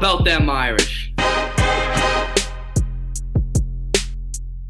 [0.00, 1.12] about them Irish?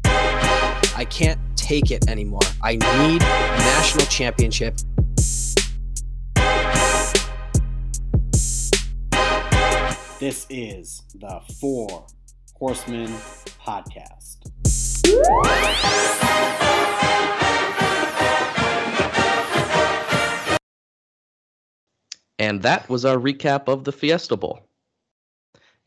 [0.03, 2.41] I can't take it anymore.
[2.61, 4.75] I need a national championship.
[10.19, 12.05] This is the Four
[12.55, 13.07] Horsemen
[13.65, 14.51] Podcast.
[22.37, 24.67] And that was our recap of the Fiesta Bowl.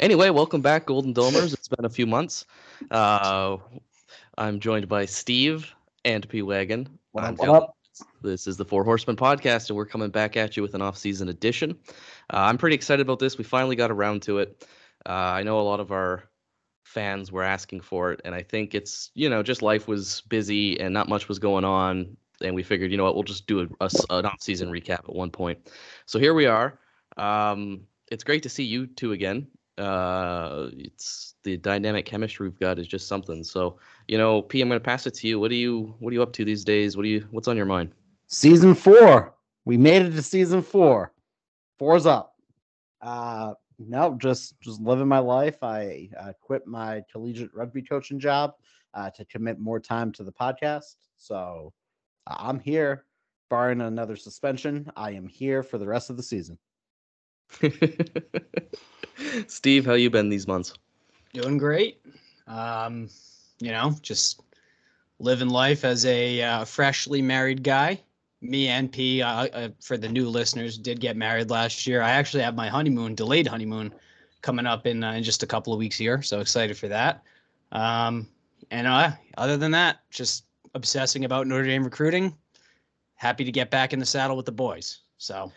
[0.01, 1.55] Anyway, welcome back, Golden Domers.
[1.55, 2.47] It's been a few months.
[2.91, 3.59] Uh,
[4.37, 5.73] I'm joined by Steve
[6.05, 6.89] and P Wagon.
[7.13, 7.77] What up?
[8.21, 11.29] This is the Four Horsemen podcast, and we're coming back at you with an off-season
[11.29, 11.79] edition.
[12.33, 13.39] Uh, I'm pretty excited about this.
[13.39, 14.67] We finally got around to it.
[15.07, 16.25] Uh, I know a lot of our
[16.83, 20.81] fans were asking for it, and I think it's you know just life was busy
[20.81, 23.61] and not much was going on, and we figured you know what we'll just do
[23.61, 25.71] a, a an off-season recap at one point.
[26.07, 26.81] So here we are.
[27.17, 29.47] Um, it's great to see you two again.
[29.77, 33.43] Uh, it's the dynamic chemistry we've got is just something.
[33.43, 35.41] So you know, P, I'm going to pass it to you.
[35.41, 36.97] What are you What are you up to these days?
[36.97, 37.93] What do you What's on your mind?
[38.27, 39.35] Season four.
[39.65, 41.13] We made it to season four.
[41.79, 42.35] Four's up.
[43.01, 45.63] Uh no, just just living my life.
[45.63, 48.55] I uh, quit my collegiate rugby coaching job
[48.95, 50.95] uh, to commit more time to the podcast.
[51.17, 51.73] So
[52.27, 53.05] I'm here,
[53.51, 54.91] barring another suspension.
[54.97, 56.59] I am here for the rest of the season.
[59.47, 60.75] Steve, how you been these months?
[61.33, 62.01] Doing great.
[62.47, 63.09] Um,
[63.61, 64.41] you know, just
[65.19, 68.01] living life as a uh, freshly married guy.
[68.41, 72.03] Me and P, uh, uh, for the new listeners, did get married last year.
[72.03, 73.95] I actually have my honeymoon, delayed honeymoon,
[74.43, 76.21] coming up in, uh, in just a couple of weeks here.
[76.21, 77.23] So excited for that.
[77.73, 78.29] Um,
[78.71, 80.45] and uh, other than that, just
[80.75, 82.37] obsessing about Notre Dame recruiting.
[83.15, 85.01] Happy to get back in the saddle with the boys.
[85.17, 85.51] So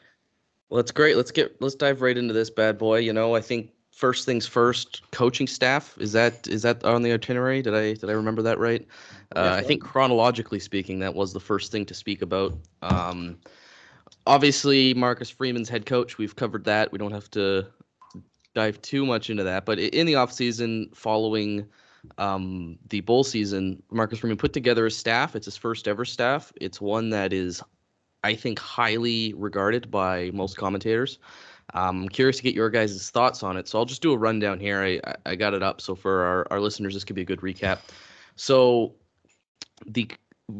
[0.70, 1.16] Well, that's great.
[1.16, 3.00] Let's get let's dive right into this bad boy.
[3.00, 5.02] You know, I think first things first.
[5.12, 7.62] Coaching staff is that is that on the itinerary?
[7.62, 8.86] Did I did I remember that right?
[9.36, 12.54] Uh, I think chronologically speaking, that was the first thing to speak about.
[12.82, 13.38] Um,
[14.26, 16.18] obviously, Marcus Freeman's head coach.
[16.18, 16.92] We've covered that.
[16.92, 17.68] We don't have to
[18.58, 19.66] dive too much into that.
[19.66, 21.66] But in the offseason, following
[22.18, 25.36] um, the bowl season, Marcus Freeman put together a staff.
[25.36, 26.52] It's his first ever staff.
[26.60, 27.62] It's one that is,
[28.28, 31.20] I think, highly regarded by most commentators.
[31.74, 33.68] Um, I'm curious to get your guys' thoughts on it.
[33.68, 34.84] So I'll just do a rundown here.
[34.84, 35.80] I, I- got it up.
[35.80, 37.80] So for our, our listeners, this could be a good recap.
[38.36, 38.96] So
[39.86, 40.10] the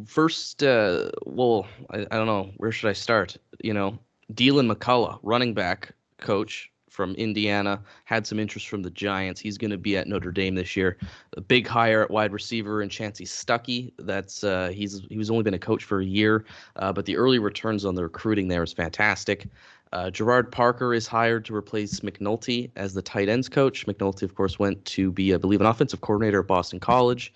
[0.06, 2.52] first, uh, well, I, I don't know.
[2.58, 3.38] Where should I start?
[3.62, 4.00] You know,
[4.34, 9.40] Deland McCullough, running back coach from Indiana, had some interest from the Giants.
[9.40, 10.98] He's going to be at Notre Dame this year.
[11.36, 13.92] A big hire at wide receiver in Chansi Stuckey.
[14.00, 16.46] That's uh, he's he was only been a coach for a year,
[16.78, 19.48] uh, but the early returns on the recruiting there is fantastic.
[19.94, 23.86] Uh, Gerad Parker is hired to replace McNulty as the tight ends coach.
[23.86, 27.34] McNulty, of course, went to be, I believe, an offensive coordinator at Boston College,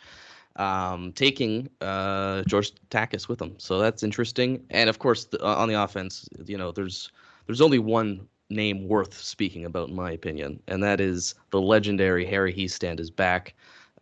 [0.58, 3.56] um, taking uh, George Takis with him.
[3.58, 4.66] So that's interesting.
[4.70, 7.12] And of course, the, on the offense, you know, there's
[7.48, 12.26] there's only one name worth speaking about, in my opinion, and that is the legendary
[12.26, 13.56] Harry Hiestand is back,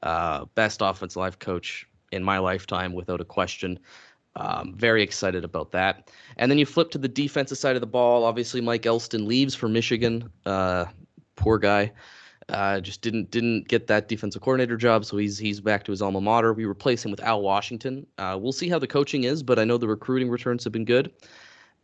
[0.04, 3.80] uh, best offensive life coach in my lifetime, without a question.
[4.36, 6.12] Um, very excited about that.
[6.38, 8.24] And then you flip to the defensive side of the ball.
[8.24, 10.30] Obviously, Mike Elston leaves for Michigan.
[10.46, 10.86] Uh,
[11.36, 11.92] poor guy.
[12.50, 16.02] Uh, just didn't didn't get that defensive coordinator job, so he's he's back to his
[16.02, 16.52] alma mater.
[16.52, 18.08] We replace him with Al Washington.
[18.18, 20.86] Uh, we'll see how the coaching is, but I know the recruiting returns have been
[20.86, 21.12] good.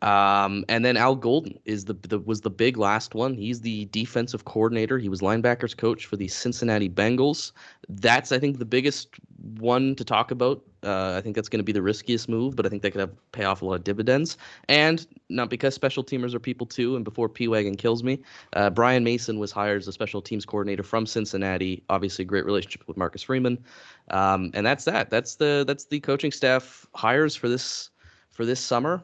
[0.01, 3.33] Um, and then Al Golden is the, the was the big last one.
[3.33, 4.99] He's the defensive coordinator.
[4.99, 7.53] He was linebackers coach for the Cincinnati Bengals.
[7.89, 9.15] That's I think the biggest
[9.57, 10.63] one to talk about.
[10.83, 12.99] Uh, I think that's going to be the riskiest move, but I think that could
[12.99, 14.37] have pay off a lot of dividends.
[14.69, 16.95] And not because special teamers are people too.
[16.95, 18.21] And before P Wagon kills me,
[18.53, 21.83] uh, Brian Mason was hired as a special teams coordinator from Cincinnati.
[21.89, 23.63] Obviously, great relationship with Marcus Freeman.
[24.11, 25.09] Um, and that's that.
[25.09, 27.89] That's the that's the coaching staff hires for this
[28.29, 29.03] for this summer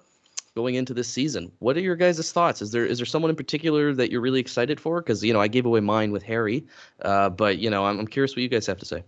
[0.56, 1.52] going into this season.
[1.60, 2.62] What are your guys' thoughts?
[2.62, 5.02] Is there is there someone in particular that you're really excited for?
[5.02, 6.66] Because you know I gave away mine with Harry,
[7.02, 9.04] uh, but you know I'm, I'm curious what you guys have to say.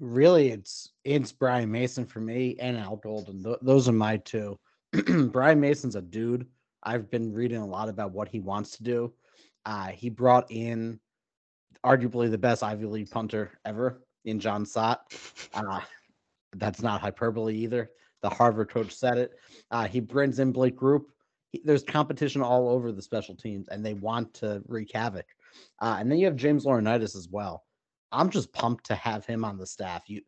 [0.00, 3.42] Really, it's it's Brian Mason for me and Al Golden.
[3.42, 4.58] Th- those are my two.
[5.32, 6.46] Brian Mason's a dude.
[6.82, 9.12] I've been reading a lot about what he wants to do.
[9.64, 11.00] Uh, he brought in
[11.84, 15.12] arguably the best Ivy League punter ever in Jon Sot.
[15.54, 15.80] Uh,
[16.56, 17.90] that's not hyperbole either.
[18.26, 19.38] The Harvard coach said it.
[19.70, 21.06] Uh, he brings in Blake Grupe.
[21.52, 25.26] He, there's competition all over the special teams, and they want to wreak havoc.
[25.80, 27.62] Uh, and then you have James Laurinaitis as well.
[28.10, 30.08] I'm just pumped to have him on the staff.
[30.08, 30.22] You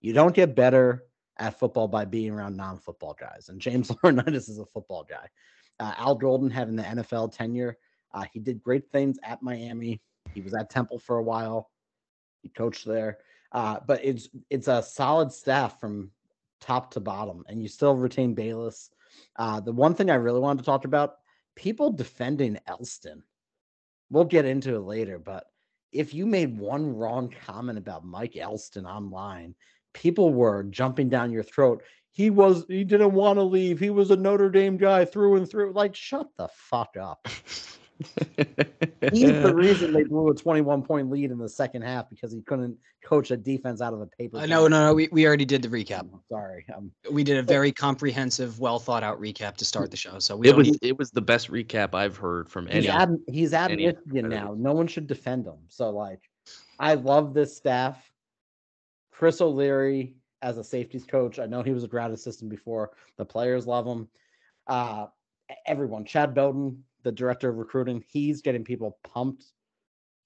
[0.00, 1.02] you don't get better
[1.38, 5.26] at football by being around non-football guys, and James Laurinaitis is a football guy.
[5.80, 7.76] Uh, Al Golden having the NFL tenure,
[8.14, 10.00] uh, he did great things at Miami.
[10.32, 11.68] He was at Temple for a while.
[12.42, 13.18] He coached there.
[13.50, 16.12] Uh, but it's it's a solid staff from
[16.60, 18.90] top to bottom, and you still retain Balis.
[19.36, 21.16] Uh, the one thing I really wanted to talk about:
[21.56, 23.22] people defending Elston.
[24.10, 25.46] We'll get into it later, but
[25.92, 29.54] if you made one wrong comment about Mike Elston online,
[29.92, 31.82] people were jumping down your throat.
[32.12, 33.78] He was he didn't want to leave.
[33.78, 35.72] He was a Notre Dame guy through and through.
[35.72, 37.28] Like, shut the fuck up.
[39.12, 42.40] He's the reason they blew a 21 point lead in the second half because he
[42.42, 44.38] couldn't coach a defense out of a paper.
[44.38, 44.94] Uh, no, no, no.
[44.94, 46.08] We, we already did the recap.
[46.30, 46.64] Sorry.
[46.74, 50.18] Um, We did a very comprehensive, well thought out recap to start the show.
[50.18, 52.88] So we It was need- it was the best recap I've heard from he's any.
[52.88, 54.54] at he's at any Michigan now.
[54.56, 55.58] No one should defend him.
[55.68, 56.20] So like,
[56.78, 58.10] I love this staff.
[59.12, 61.38] Chris O'Leary as a safeties coach.
[61.38, 62.92] I know he was a grad assistant before.
[63.18, 64.08] The players love him.
[64.66, 65.06] Uh,
[65.66, 66.04] everyone.
[66.04, 69.44] Chad Bowden, the director of recruiting, he's getting people pumped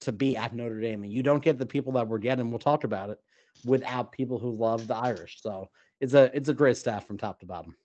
[0.01, 2.49] to be at Notre Dame, and you don't get the people that we're getting.
[2.49, 3.17] We'll talk about it
[3.65, 5.41] without people who love the Irish.
[5.41, 5.69] So
[5.99, 7.75] it's a it's a great staff from top to bottom.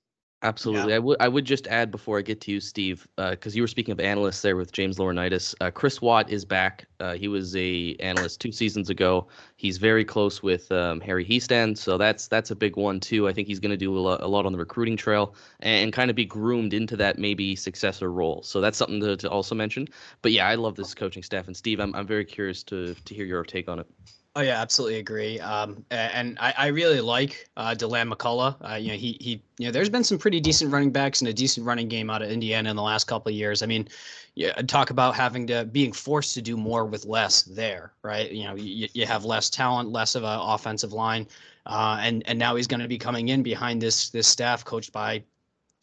[0.42, 0.94] Absolutely.
[0.94, 3.69] I would I would just add before I get to you, Steve, because you were
[3.69, 5.54] speaking of analysts there with James Laurinaitis.
[5.60, 6.87] Uh, Chris Watt is back.
[6.98, 9.28] Uh, he was a analyst two seasons ago.
[9.56, 13.28] He's very close with um, Harry Hiestand, so that's that's a big one too.
[13.28, 15.84] I think he's going to do a lot, a lot on the recruiting trail and,
[15.84, 18.42] and kind of be groomed into that maybe successor role.
[18.42, 19.88] So that's something to, to also mention.
[20.22, 23.14] But yeah, I love this coaching staff, and Steve, I'm I'm very curious to to
[23.14, 23.87] hear your take on it.
[24.36, 25.40] Oh yeah, absolutely agree.
[25.40, 28.56] Um, and I, I really like uh, Deland McCullough.
[28.60, 31.26] Uh, you know, he he, you know, there's been some pretty decent running backs and
[31.26, 33.60] a decent running game out of Indiana in the last couple of years.
[33.60, 33.88] I mean,
[34.36, 38.30] yeah, talk about having to being forced to do more with less there, right?
[38.30, 41.26] You know, you, you have less talent, less of an offensive line,
[41.66, 44.92] uh, and and now he's going to be coming in behind this this staff coached
[44.92, 45.24] by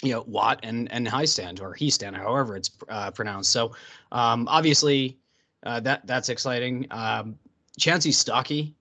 [0.01, 3.51] you know Watt and and Highstand or Heastand, however it's uh, pronounced.
[3.51, 3.73] So
[4.13, 5.17] um, obviously
[5.65, 6.88] uh, that that's exciting.
[6.91, 7.38] Um,
[7.79, 8.74] Chansi Stuckey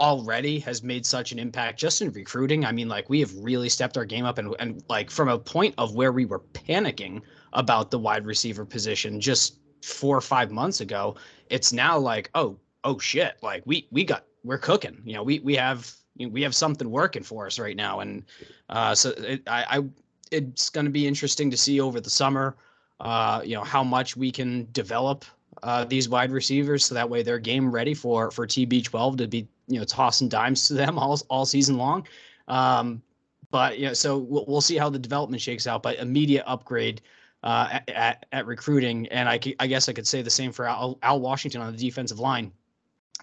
[0.00, 2.64] already has made such an impact just in recruiting.
[2.64, 5.38] I mean, like we have really stepped our game up, and and like from a
[5.38, 7.20] point of where we were panicking
[7.52, 11.16] about the wide receiver position just four or five months ago,
[11.50, 15.00] it's now like oh oh shit, like we we got we're cooking.
[15.04, 18.00] You know, we we have you know, we have something working for us right now,
[18.00, 18.24] and
[18.68, 19.84] uh, so it, I, I
[20.30, 22.56] it's going to be interesting to see over the summer.
[23.00, 25.24] Uh, you know how much we can develop
[25.62, 29.48] uh, these wide receivers so that way they're game ready for for TB12 to be
[29.66, 32.06] you know tossing dimes to them all all season long.
[32.48, 33.02] Um,
[33.50, 35.82] but you know, so we'll, we'll see how the development shakes out.
[35.82, 37.00] But immediate upgrade
[37.42, 40.66] uh, at, at at recruiting, and I, I guess I could say the same for
[40.66, 42.52] Al, Al Washington on the defensive line.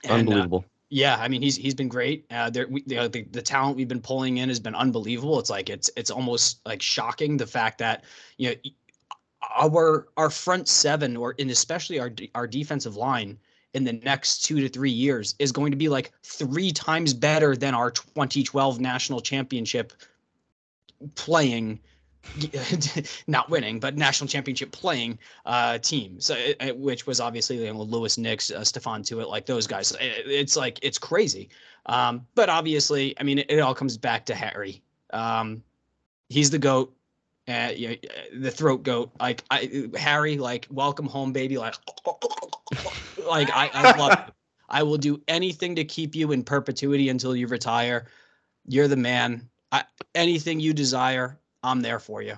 [0.03, 0.65] And, uh, Unbelievable.
[0.89, 2.25] yeah, I mean he's he's been great.
[2.31, 5.39] Uh, there, we, the, the the talent we've been pulling in has been unbelievable.
[5.39, 8.03] It's like it's it's almost like shocking the fact that
[8.37, 8.55] you know
[9.55, 13.37] our our front seven or and especially our our defensive line
[13.73, 17.55] in the next two to three years is going to be like three times better
[17.55, 19.93] than our 2012 national championship
[21.15, 21.79] playing
[23.27, 26.19] not winning but national championship playing uh team.
[26.19, 29.67] So it, it- which was obviously you know, Louis Nix uh, Stephon Tuitt, like those
[29.67, 29.91] guys.
[30.01, 31.49] It- it's like it's crazy.
[31.85, 34.81] Um but obviously i mean it, it all comes back to harry.
[35.11, 35.63] Um
[36.29, 36.95] he's the goat
[37.47, 37.95] uh, you know,
[38.39, 39.11] the throat goat.
[39.19, 41.57] Like I, harry like welcome home baby.
[41.57, 41.75] Like
[43.27, 44.33] like i i love it.
[44.69, 48.07] i will do anything to keep you in perpetuity until you retire.
[48.67, 49.49] You're the man.
[49.71, 52.37] I, anything you desire i'm there for you.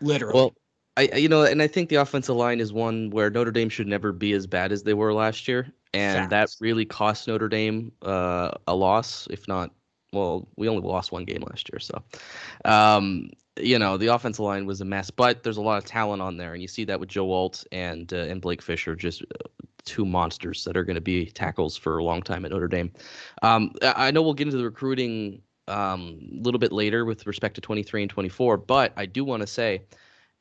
[0.00, 0.34] Literally.
[0.34, 0.54] Well,
[0.96, 3.86] I you know, and I think the offensive line is one where Notre Dame should
[3.86, 7.92] never be as bad as they were last year, and that really cost Notre Dame
[8.02, 9.70] uh, a loss, if not.
[10.12, 12.02] Well, we only lost one game last year, so
[12.64, 15.10] um, you know the offensive line was a mess.
[15.10, 17.64] But there's a lot of talent on there, and you see that with Joe Alt
[17.72, 19.48] and uh, and Blake Fisher, just uh,
[19.84, 22.92] two monsters that are going to be tackles for a long time at Notre Dame.
[23.42, 27.54] Um, I know we'll get into the recruiting um, a little bit later with respect
[27.56, 29.82] to 23 and 24, but I do want to say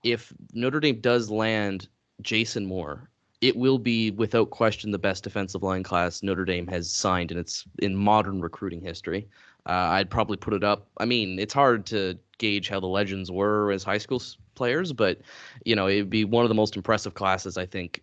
[0.04, 1.88] if Notre Dame does land
[2.22, 3.10] Jason Moore,
[3.42, 7.38] it will be without question the best defensive line class Notre Dame has signed in
[7.38, 9.28] its in modern recruiting history.
[9.68, 10.88] Uh, I'd probably put it up.
[10.98, 14.22] I mean, it's hard to gauge how the legends were as high school
[14.56, 15.20] players, but
[15.66, 18.02] you know, it'd be one of the most impressive classes I think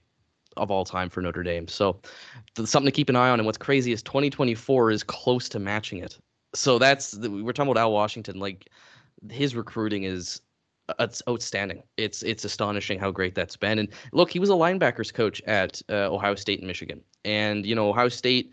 [0.57, 1.67] of all time for Notre Dame.
[1.67, 2.01] So,
[2.55, 3.41] th- something to keep an eye on.
[3.41, 6.19] And what's crazy is 2024 is close to matching it.
[6.55, 8.39] So that's we're talking about Al Washington.
[8.39, 8.71] Like
[9.31, 10.41] his recruiting is
[10.99, 11.83] it's outstanding.
[11.97, 13.79] It's it's astonishing how great that's been.
[13.79, 17.75] And look, he was a linebackers coach at uh, Ohio State and Michigan, and you
[17.75, 18.53] know Ohio State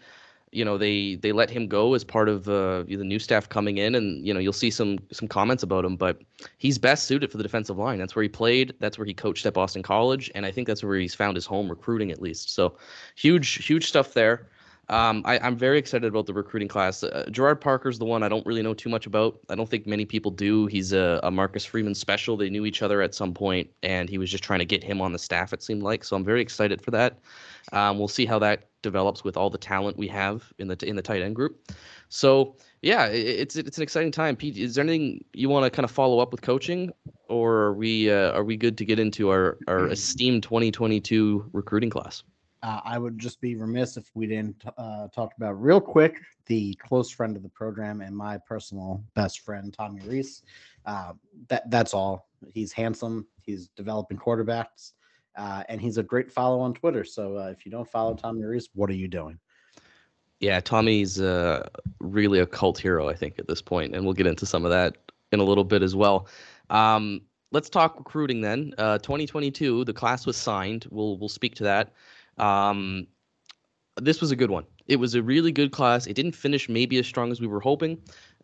[0.52, 3.78] you know they they let him go as part of uh, the new staff coming
[3.78, 6.22] in, and you know you'll see some some comments about him, but
[6.58, 8.00] he's best suited for the defensive line.
[8.00, 8.74] That's where he played.
[8.80, 11.46] That's where he coached at Boston College, and I think that's where he's found his
[11.46, 12.54] home recruiting at least.
[12.54, 12.78] So
[13.16, 14.48] huge huge stuff there.
[14.92, 17.02] Um, I, am very excited about the recruiting class.
[17.02, 19.40] Uh, Gerad Parker's the one I don't really know too much about.
[19.50, 20.66] I don't think many people do.
[20.66, 22.36] He's a, a, Marcus Freeman special.
[22.36, 25.00] They knew each other at some point, and he was just trying to get him
[25.00, 25.54] on the staff.
[25.54, 26.18] It seemed like so.
[26.18, 27.20] I'm very excited for that.
[27.72, 30.98] Um, we'll see how that develops with all the talent we have in the in
[30.98, 31.72] the tight end group.
[32.10, 34.36] So yeah, it, it's it's an exciting time.
[34.36, 36.92] Pete, is there anything you want to kind of follow up with coaching,
[37.30, 41.90] or are we uh, are we good to get into our our esteemed 2022 recruiting
[41.90, 42.24] class?
[42.64, 46.74] Uh, I would just be remiss if we didn't uh, talk about real quick the
[46.76, 50.44] close friend of the program and my personal best friend Tommy Rees.
[50.86, 51.14] Uh,
[51.48, 52.28] that that's all.
[52.48, 53.26] He's handsome.
[53.42, 54.92] He's developing quarterbacks,
[55.38, 57.04] uh, and he's a great follow on Twitter.
[57.04, 59.40] So uh, if you don't follow Tommy Rees, what are you doing?
[60.40, 61.68] Yeah, Tommy's uh,
[62.00, 64.72] really a cult hero, I think, at this point, and we'll get into some of
[64.72, 64.98] that
[65.32, 66.28] in a little bit as well.
[66.72, 68.74] Um, let's talk recruiting then.
[68.78, 70.86] 2022, the class was signed.
[70.90, 71.94] We'll we'll speak to that.
[72.38, 73.08] Um,
[73.98, 74.66] this was a good one.
[74.88, 76.08] It was a really good class.
[76.08, 77.98] It didn't finish maybe as strong as we were hoping,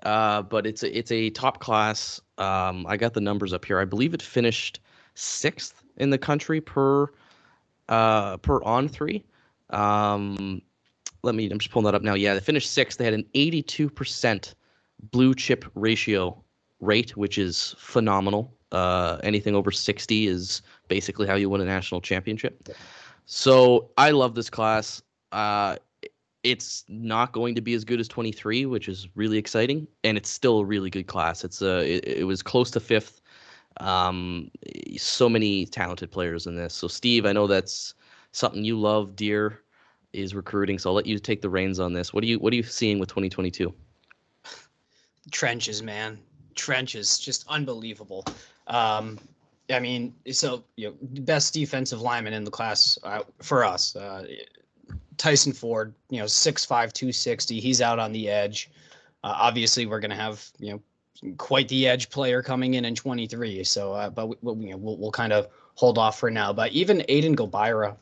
[0.03, 2.21] uh, but it's a, it's a top class.
[2.37, 3.79] Um, I got the numbers up here.
[3.79, 4.79] I believe it finished
[5.15, 7.07] sixth in the country per
[7.89, 9.23] uh, per on three.
[9.71, 10.61] Um,
[11.23, 11.49] let me.
[11.49, 12.13] I'm just pulling that up now.
[12.13, 12.97] Yeah, they finished sixth.
[12.97, 14.53] They had an 82%
[15.11, 16.41] blue chip ratio
[16.79, 18.53] rate, which is phenomenal.
[18.71, 22.69] Uh, anything over 60 is basically how you win a national championship.
[23.27, 25.01] So I love this class.
[25.33, 25.75] Uh,
[26.43, 30.29] it's not going to be as good as 23, which is really exciting, and it's
[30.29, 31.43] still a really good class.
[31.43, 33.21] It's a it, it was close to fifth.
[33.81, 34.49] Um,
[34.95, 36.73] so many talented players in this.
[36.73, 37.93] So Steve, I know that's
[38.31, 39.61] something you love, dear,
[40.13, 40.79] is recruiting.
[40.79, 42.13] So I'll let you take the reins on this.
[42.13, 43.73] What are you what are you seeing with 2022?
[45.31, 46.17] Trenches, man,
[46.55, 48.25] trenches, just unbelievable.
[48.67, 49.19] Um,
[49.69, 54.25] I mean, so you know, best defensive lineman in the class uh, for us, uh,
[55.17, 55.93] Tyson Ford.
[56.09, 57.59] You know, 6'5", 260.
[57.59, 58.71] He's out on the edge.
[59.23, 62.95] Uh, obviously, we're going to have you know quite the edge player coming in in
[62.95, 63.63] 23.
[63.63, 66.53] So, uh, but we, we, you know, we'll we'll kind of hold off for now.
[66.53, 67.95] But even Aiden Gobaira,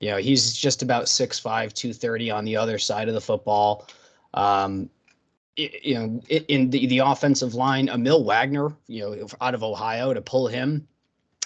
[0.00, 3.88] you know, he's just about 6'5", 230 on the other side of the football.
[4.34, 4.90] Um,
[5.56, 10.20] you know, in the, the offensive line, Aamil Wagner, you know, out of Ohio to
[10.20, 10.86] pull him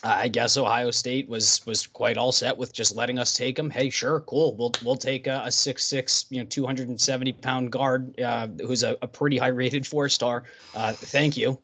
[0.03, 3.69] I guess Ohio State was was quite all set with just letting us take him.
[3.69, 4.55] Hey, sure, cool.
[4.57, 8.19] We'll we'll take a, a six six, you know, two hundred and seventy pound guard
[8.21, 10.45] uh, who's a, a pretty high rated four star.
[10.75, 11.61] Uh, thank you,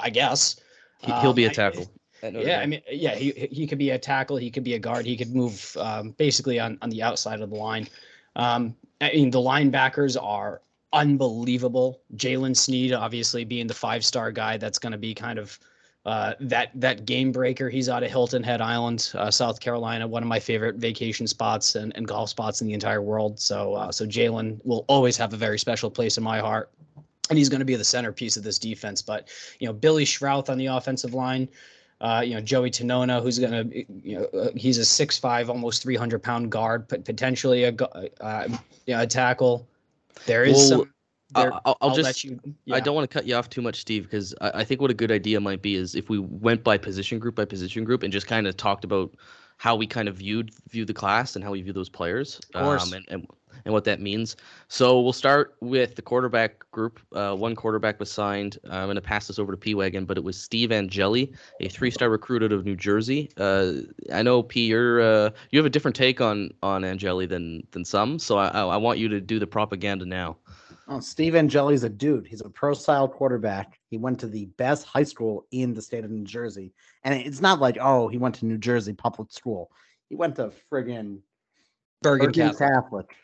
[0.00, 0.56] I guess.
[1.00, 1.90] He'll be a um, tackle.
[2.22, 4.38] I, yeah, I mean, yeah, he he could be a tackle.
[4.38, 5.04] He could be a guard.
[5.04, 7.88] He could move um, basically on on the outside of the line.
[8.36, 10.62] Um, I mean, the linebackers are
[10.94, 12.00] unbelievable.
[12.14, 15.58] Jaylen Sneed, obviously being the five star guy, that's going to be kind of
[16.06, 17.68] uh, that that game breaker.
[17.68, 21.74] He's out of Hilton Head Island, uh, South Carolina, one of my favorite vacation spots
[21.74, 23.40] and, and golf spots in the entire world.
[23.40, 26.70] So uh, so Jaylen will always have a very special place in my heart,
[27.28, 29.02] and he's going to be the centerpiece of this defense.
[29.02, 29.26] But
[29.58, 31.48] you know Billy Schrauth on the offensive line.
[32.00, 33.64] Uh, you know Joey Tanona, who's gonna,
[34.04, 37.74] you know, uh, he's a six five, almost three hundred pound guard, but potentially a,
[38.20, 38.48] uh,
[38.86, 39.66] a tackle.
[40.26, 40.92] There is well, some
[41.34, 42.24] I'll, I'll, I'll just.
[42.24, 42.76] You, yeah.
[42.76, 44.90] I don't want to cut you off too much, Steve, because I, I, think what
[44.90, 48.02] a good idea might be is if we went by position group by position group
[48.02, 49.14] and just kind of talked about
[49.56, 52.92] how we kind of viewed view the class and how we view those players, um,
[52.92, 53.26] and, and
[53.64, 54.36] and what that means.
[54.68, 57.00] So we'll start with the quarterback group.
[57.12, 58.58] Uh, one quarterback was signed.
[58.68, 61.32] Uh, I'm going to pass this over to P Wagon, but it was Steve Angeli,
[61.60, 63.30] a three-star recruit out of New Jersey.
[63.36, 63.72] Uh,
[64.12, 67.84] I know P, you're uh, you have a different take on on Angeli than than
[67.84, 70.36] some, so I, I want you to do the propaganda now.
[70.88, 72.26] Oh, Steve Angeli's a dude.
[72.26, 73.80] He's a pro style quarterback.
[73.90, 76.72] He went to the best high school in the state of New Jersey.
[77.02, 79.70] And it's not like, oh, he went to New Jersey public school.
[80.08, 81.18] He went to friggin'
[82.02, 82.58] Bergen, Bergen Catholic.
[82.58, 83.16] Catholic.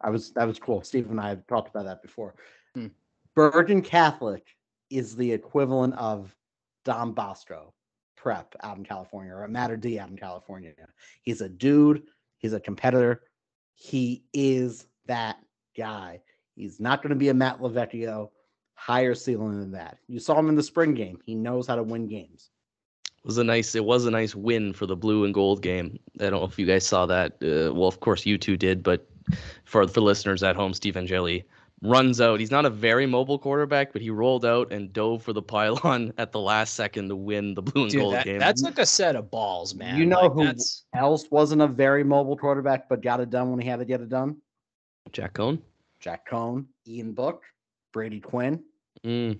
[0.00, 0.82] I was that was cool.
[0.82, 2.34] Steve and I have talked about that before.
[2.74, 2.88] Hmm.
[3.34, 4.46] Bergen Catholic
[4.90, 6.34] is the equivalent of
[6.84, 7.74] Don Bosco
[8.16, 10.72] prep out in California or Mater Dei out in California.
[11.22, 12.04] He's a dude,
[12.38, 13.22] he's a competitor.
[13.74, 15.38] He is that
[15.76, 16.20] guy.
[16.58, 18.30] He's not going to be a Matt LoVecchio,
[18.74, 19.98] higher ceiling than that.
[20.08, 21.18] You saw him in the spring game.
[21.24, 22.50] He knows how to win games.
[23.04, 23.74] It was a nice.
[23.74, 25.98] It was a nice win for the blue and gold game.
[26.20, 27.32] I don't know if you guys saw that.
[27.42, 29.08] Uh, well, of course you two did, but
[29.64, 31.44] for for listeners at home, Steve Angeli
[31.82, 32.40] runs out.
[32.40, 36.12] He's not a very mobile quarterback, but he rolled out and dove for the pylon
[36.18, 38.38] at the last second to win the blue and Dude, gold that, game.
[38.38, 39.98] That's like a set of balls, man.
[39.98, 40.62] You know like, who
[40.94, 44.00] else wasn't a very mobile quarterback but got it done when he had to get
[44.00, 44.36] it done?
[45.12, 45.60] Jack Coan.
[46.00, 47.42] Jack Coan, Ian Book,
[47.92, 48.62] Brady Quinn.
[49.04, 49.38] Mm.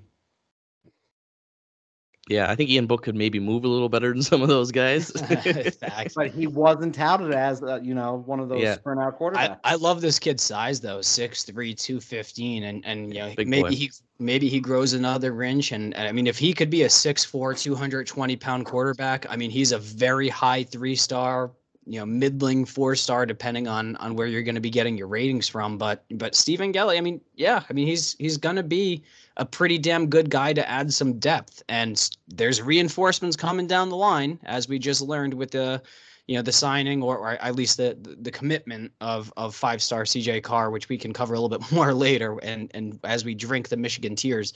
[2.29, 4.71] Yeah, I think Ian Book could maybe move a little better than some of those
[4.71, 5.11] guys.
[6.15, 8.75] But he wasn't touted as, uh, you know, one of those Yeah.
[8.75, 9.59] sprint out I, quarterbacks.
[9.65, 12.65] I love this kid's size though, 6'3", 215.
[12.65, 13.75] and and you know Big maybe boy.
[13.75, 16.89] he maybe he grows another inch and, and I mean if he could be a
[16.89, 21.53] 6'4", 220 pound quarterback, I mean he's a very high three star,
[21.89, 25.09] you know, middling four star depending on on where you're going to be getting your
[25.09, 25.79] ratings from.
[25.79, 29.03] But but Steve Angeli, I mean, yeah, I mean he's he's going to be
[29.39, 33.97] a pretty damn good guy to add some depth, and there's reinforcements coming down the
[33.97, 35.83] line as we just learned with the
[36.27, 40.05] you know the signing or, or at least the the- commitment of of five star
[40.05, 42.39] CJ Carr, which we can cover a little bit more later.
[42.43, 44.53] And and as we drink the Michigan tears,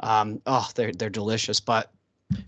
[0.00, 1.60] um, oh, they're they're delicious.
[1.60, 1.92] But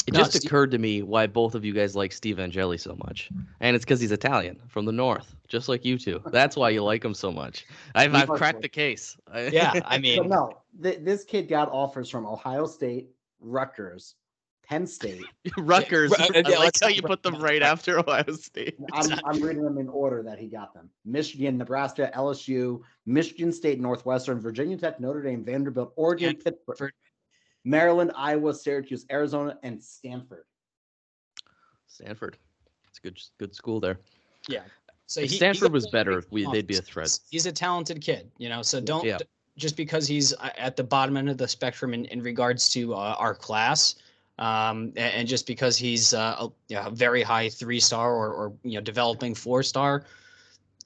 [0.07, 2.79] It No, just Steve- occurred to me why both of you guys like Steve Angeli
[2.79, 6.23] so much, and it's because he's Italian from the north, just like you two.
[6.27, 7.67] That's why you like him so much.
[7.95, 9.17] I've, I've cracked the case.
[9.35, 13.09] Yeah, I But mean, no, th- this kid got offers from Ohio State,
[13.41, 14.15] Rutgers,
[14.69, 15.25] Penn State.
[15.59, 16.11] Rutgers.
[16.11, 17.63] Ru- I yeah, like how you put them right right.
[17.63, 18.77] after Ohio State.
[18.93, 23.81] I'm, I'm reading them in order that he got them: Michigan, Nebraska, LSU, Michigan State,
[23.81, 26.93] Northwestern, Virginia Tech, Notre Dame, Vanderbilt, Oregon, Pittsburgh, for-
[27.65, 30.45] Maryland, Iowa, Syracuse, Arizona, and Stanford.
[31.87, 32.37] Stanford.
[32.89, 33.99] It's a good, good school there.
[34.49, 34.63] Yeah.
[35.07, 37.19] So If he- Stanford he- was better, we- they'd be a threat.
[37.31, 38.63] He's a talented kid, you know.
[38.63, 39.19] So don't Yeah.
[39.57, 43.17] just because he's at the bottom end of the spectrum in, in regards to uh,
[43.19, 43.97] our class,
[44.39, 48.13] um, a- and, just because he's uh, a, you know, a very high three star
[48.15, 50.07] or, or you know developing four star.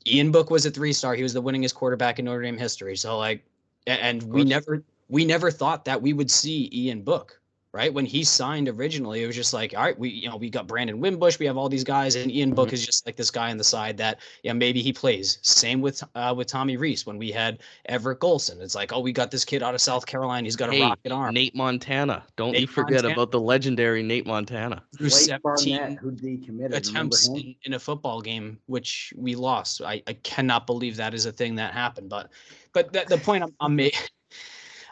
[0.07, 1.15] Ian Book was a three star.
[1.15, 2.97] He was the winningest quarterback in Notre Dame history.
[2.97, 3.45] So like,
[3.87, 7.41] and we never we never thought that we would see Ian Book.
[7.73, 10.49] Right when he signed originally, it was just like, all right, we you know we
[10.49, 13.31] got Brandon Wimbush, we have all these guys, and Ian Book is just like this
[13.31, 15.39] guy on the side that yeah maybe he plays.
[15.43, 18.63] Same with uh, with Tommy Rees when we had Everett Golson.
[18.63, 20.47] It's like, oh, we got this kid out of South Carolina.
[20.47, 21.35] He's got a Hey, rocket arm.
[21.35, 22.25] Nate Montana.
[22.37, 23.13] Don't you forget Montana.
[23.13, 24.83] about the legendary Nate Montana.
[24.97, 26.77] Threw Blake Barnett, 17 who decommitted.
[26.77, 29.83] Attempts in, in a football game, which we lost.
[29.83, 32.09] I, I cannot believe that is a thing that happened.
[32.09, 32.31] But
[32.73, 34.01] but the, the point I'm, I'm making.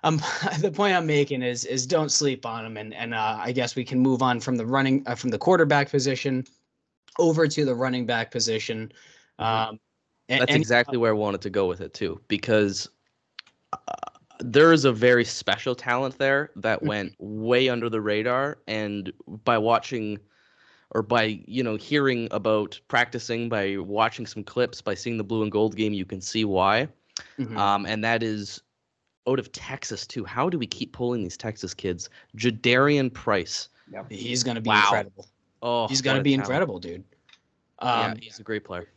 [0.05, 0.21] Um,
[0.61, 3.75] the point I'm making is is don't sleep on him, and and uh, I guess
[3.75, 6.45] we can move on from the running uh, from the quarterback position
[7.19, 8.93] over to the running back position.
[9.39, 9.81] Um,
[10.29, 12.89] and, That's and- exactly where I wanted to go with it too, because
[13.73, 13.79] uh,
[14.41, 16.87] there is a very special talent there that Mhm.
[16.87, 19.13] went way under the radar, and
[19.45, 20.19] by watching
[20.91, 25.43] or by you know hearing about practicing, by watching some clips, by seeing the blue
[25.43, 26.89] and gold game, you can see why.
[27.39, 27.57] Mhm.
[27.57, 28.61] Um, and that is
[29.29, 30.25] out of Texas too.
[30.25, 32.11] How do we keep pulling these Texas kids?
[32.37, 33.69] Jadarian Price.
[34.11, 34.83] he's going to be Wow.
[34.85, 35.29] incredible.
[35.63, 36.47] Oh, He's going to be talent.
[36.47, 37.05] incredible, dude.
[37.83, 38.89] yeah, Um, he's a great player.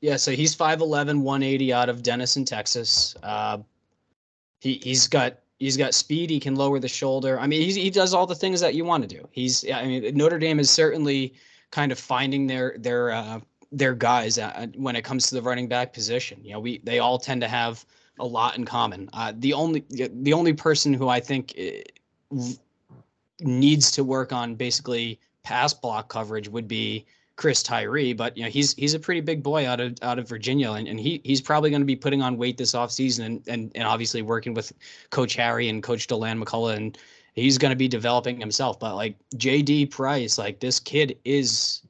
[0.00, 3.14] Yeah, so he's 5'11, 180 out of Denison, Texas.
[3.22, 3.58] Uh,
[4.60, 6.30] he he's got he's got speed.
[6.30, 7.38] He can lower the shoulder.
[7.40, 9.26] I mean, he's, he does all the things that you want to do.
[9.32, 11.34] He's I mean, Notre Dame is certainly
[11.70, 13.40] kind of finding their their uh,
[13.72, 16.40] their guys uh, when it comes to the running back position.
[16.42, 17.84] You know, we they all tend to have
[18.18, 19.08] a lot in common.
[19.12, 21.82] Uh, the only the only person who I think eh,
[23.40, 28.48] needs to work on basically pass block coverage would be Chris Tyree, but you know
[28.48, 31.40] he's he's a pretty big boy out of out of Virginia, and, and he he's
[31.42, 34.72] probably going to be putting on weight this offseason and, and and obviously working with
[35.10, 36.98] Coach Harry and Coach Deland McCullough, and
[37.34, 38.80] he's going to be developing himself.
[38.80, 41.82] But like JD Price, like this kid is,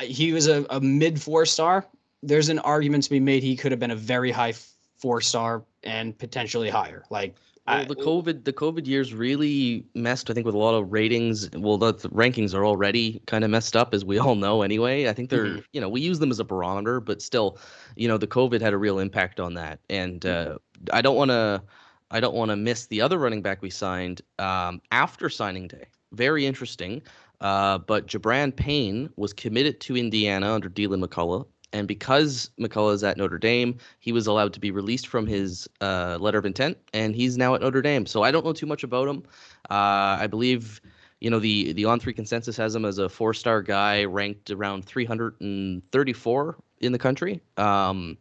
[0.00, 1.86] he was a, a mid four star.
[2.22, 4.52] There's an argument to be made he could have been a very high
[5.00, 7.04] four star and potentially higher.
[7.10, 7.36] Like
[7.66, 11.48] Well, the COVID the COVID years really messed, I think, with a lot of ratings.
[11.54, 14.62] Well, the, the rankings are already kind of messed up, as we all know.
[14.62, 15.64] Anyway, I think they're Mhm.
[15.72, 17.58] you know we use them as a barometer, but still,
[17.96, 19.78] you know, the COVID had a real impact on that.
[19.88, 20.58] And uh,
[20.92, 21.62] I don't want to
[22.10, 25.84] I don't want to miss the other running back we signed um, after signing day.
[26.12, 27.02] Very interesting.
[27.40, 31.46] Uh, but Gi'Bran Payne was committed to Indiana under Deland McCullough.
[31.72, 35.68] And because McCullough is at Notre Dame, he was allowed to be released from his
[35.80, 38.06] uh, letter of intent, and he's now at Notre Dame.
[38.06, 39.22] So I don't know too much about him.
[39.70, 40.80] Uh, I believe,
[41.20, 44.50] you know, the the on three consensus has him as a four star guy, ranked
[44.50, 47.40] around 334 in the country.
[47.56, 48.16] Um,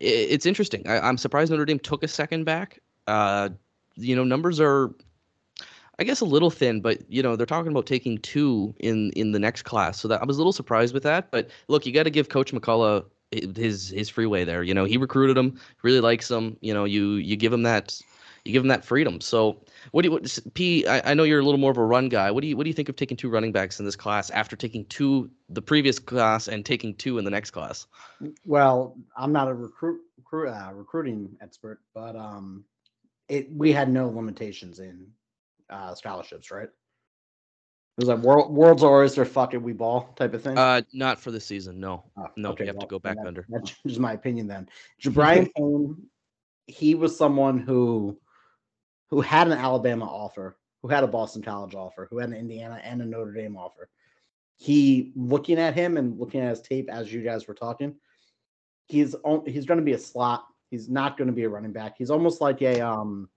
[0.00, 0.86] i it's interesting.
[0.88, 2.80] I, I'm surprised Notre Dame took a second back.
[3.06, 3.50] Uh,
[3.96, 4.90] you know, numbers are
[5.98, 9.32] I guess a little thin, but you know they're talking about taking two in in
[9.32, 11.30] the next class, so that I was a little surprised with that.
[11.30, 14.62] But look, you got to give Coach McCullough his his freeway there.
[14.62, 16.56] You know he recruited him, really likes him.
[16.60, 18.00] You know you you give him that
[18.44, 19.20] you give him that freedom.
[19.20, 20.86] So what do you what, P?
[20.86, 22.30] I, I know you're a little more of a run guy.
[22.30, 24.30] What do you what do you think of taking two running backs in this class
[24.30, 27.86] after taking two the previous class and taking two in the next class?
[28.44, 32.64] Well, I'm not a recruit recruit uh, recruiting expert, but um,
[33.28, 35.06] it we had no limitations in
[35.70, 36.68] uh scholarships, right?
[36.68, 40.58] It was like world world's oyster, fuck fucking we ball type of thing.
[40.58, 41.80] Uh, not for the season.
[41.80, 43.46] No, Oh, no, okay, you have to go back that- under.
[43.48, 44.68] That changes my opinion then.
[45.12, 45.96] Brian Payne,
[46.66, 48.18] he was someone who
[49.08, 52.80] who had an Alabama offer, who had a Boston College offer, who had an Indiana
[52.84, 53.88] and a Notre Dame offer.
[54.58, 57.94] He looking at him and looking at his tape as you guys were talking,
[58.86, 60.46] he's on, he's going to be a slot.
[60.70, 61.94] He's not going to be a running back.
[61.96, 63.28] He's almost like a um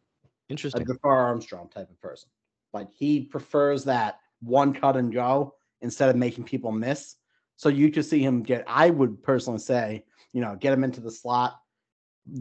[0.49, 0.85] a Interesting.
[0.85, 2.29] Jafar Armstrong type of person.
[2.73, 7.15] Like he prefers that one cut and go instead of making people miss.
[7.55, 8.63] So you could see him get.
[8.67, 11.59] I would personally say, you know, get him into the slot,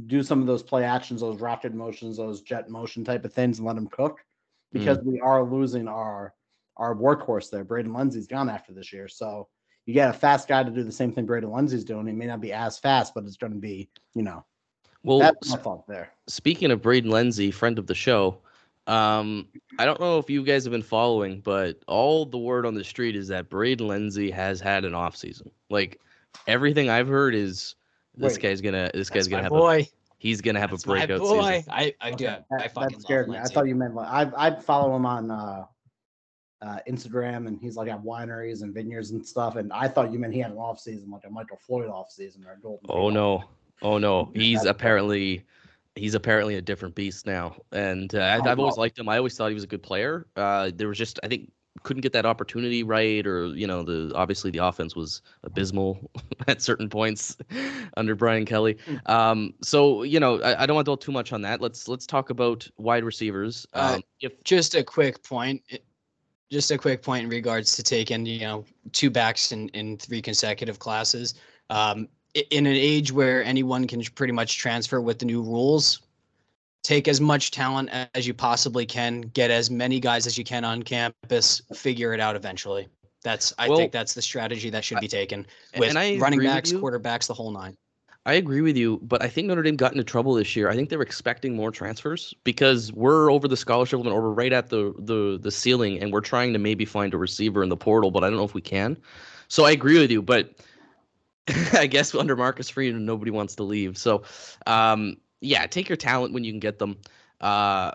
[0.07, 3.59] do some of those play actions, those rapid motions, those jet motion type of things,
[3.59, 4.21] and let him cook.
[4.73, 5.13] Because hmm.
[5.13, 6.35] we are losing our
[6.77, 7.65] our workhorse there.
[7.65, 9.49] Braden Lenzy's gone after this year, so
[9.87, 12.07] you get a fast guy to do the same thing Braden Lenzy's doing.
[12.07, 14.45] He may not be as fast, but it's going to be, you know,
[15.03, 16.13] Well, that's my fault there.
[16.27, 18.39] speaking of Braden Lenzy, friend of the show,
[18.87, 22.75] um, I don't know if you guys have been following, but all the word on
[22.75, 25.51] the street is that Braden Lenzy has had an off season.
[25.71, 26.01] Like
[26.47, 27.75] everything I've heard is
[28.17, 28.43] this Wait.
[28.43, 29.81] guy's gonna this guy's gonna my have boy.
[29.83, 31.43] a he's gonna have That's a my breakout boy.
[31.43, 31.73] season.
[31.73, 32.27] I I Okay, do.
[32.59, 33.41] I fucking that scared love me.
[33.43, 35.67] I thought you meant like I I follow him on uh,
[36.61, 39.57] uh, Instagram, and he's like at wineries and vineyards and stuff.
[39.57, 42.11] And I thought you meant he had an off season, like a Michael Floyd off
[42.11, 42.89] season or a Golden.
[42.89, 43.45] Tate Oh off no,
[43.83, 45.45] oh no, he's apparently
[45.95, 49.09] he's apparently a different beast now, and uh, I, Oh, I've always liked him.
[49.09, 50.27] I always thought he was a good player.
[50.37, 51.51] Uh, there was just I think
[51.83, 56.11] couldn't get that opportunity right, or you know the obviously the offense was abysmal
[56.49, 57.37] at certain points
[57.97, 58.75] under Brian Kelly.
[58.87, 59.09] Mm.
[59.11, 61.61] Um, so you know I, I don't want to dwell too much on that.
[61.61, 63.67] Let's let's talk about wide receivers.
[63.73, 65.63] Uh, Um, if just a quick point
[66.51, 70.23] just a quick point in regards to taking you know two backs in in three
[70.23, 71.35] consecutive classes
[71.71, 72.09] um
[72.51, 76.01] in an age where anyone can pretty much transfer with the new rules
[76.83, 80.65] take as much talent as you possibly can get as many guys as you can
[80.65, 82.89] on campus figure it out eventually
[83.23, 85.47] that's i Well, think that's the strategy that should be taken
[85.77, 87.77] with running agree with backs quarterbacks the whole nine
[88.27, 90.69] I agree with you, but I think Notre Dame got into trouble this year.
[90.69, 94.33] I think they were expecting more transfers because we're over the scholarship limit, or we're
[94.35, 97.71] right at the the the ceiling, and we're trying to maybe find a receiver in
[97.71, 98.99] the portal, but I don't know if we can.
[99.49, 100.53] So I agree with you, but
[101.73, 103.97] I guess under Marcus Freeman, nobody wants to leave.
[103.99, 104.23] So,
[104.67, 106.97] um, yeah, take your talent when you can get them.
[107.41, 107.93] Uh,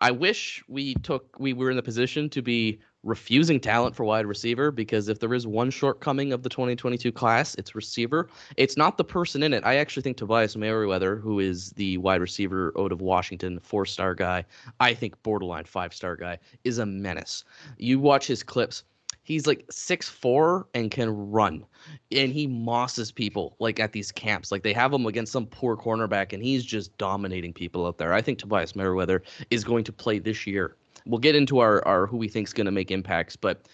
[0.00, 4.26] I wish we took we were in the position to be refusing talent for wide
[4.26, 8.28] receiver because if there is one shortcoming of the 2022 class, it's receiver.
[8.56, 9.64] It's not the person in it.
[9.64, 14.14] I actually think Tobias Merriweather, who is the wide receiver out of Washington, four star
[14.14, 14.44] guy,
[14.80, 17.44] I think borderline five star guy, is a menace.
[17.78, 18.84] You watch his clips.
[19.24, 21.64] He's like six four and can run,
[22.12, 24.52] and he mosses people like at these camps.
[24.52, 28.12] Like they have him against some poor cornerback, and he's just dominating people out there.
[28.12, 30.76] I think Tobias Merriweather is going to play this year.
[31.06, 33.66] We'll get into our, our who we think is going to make impacts, but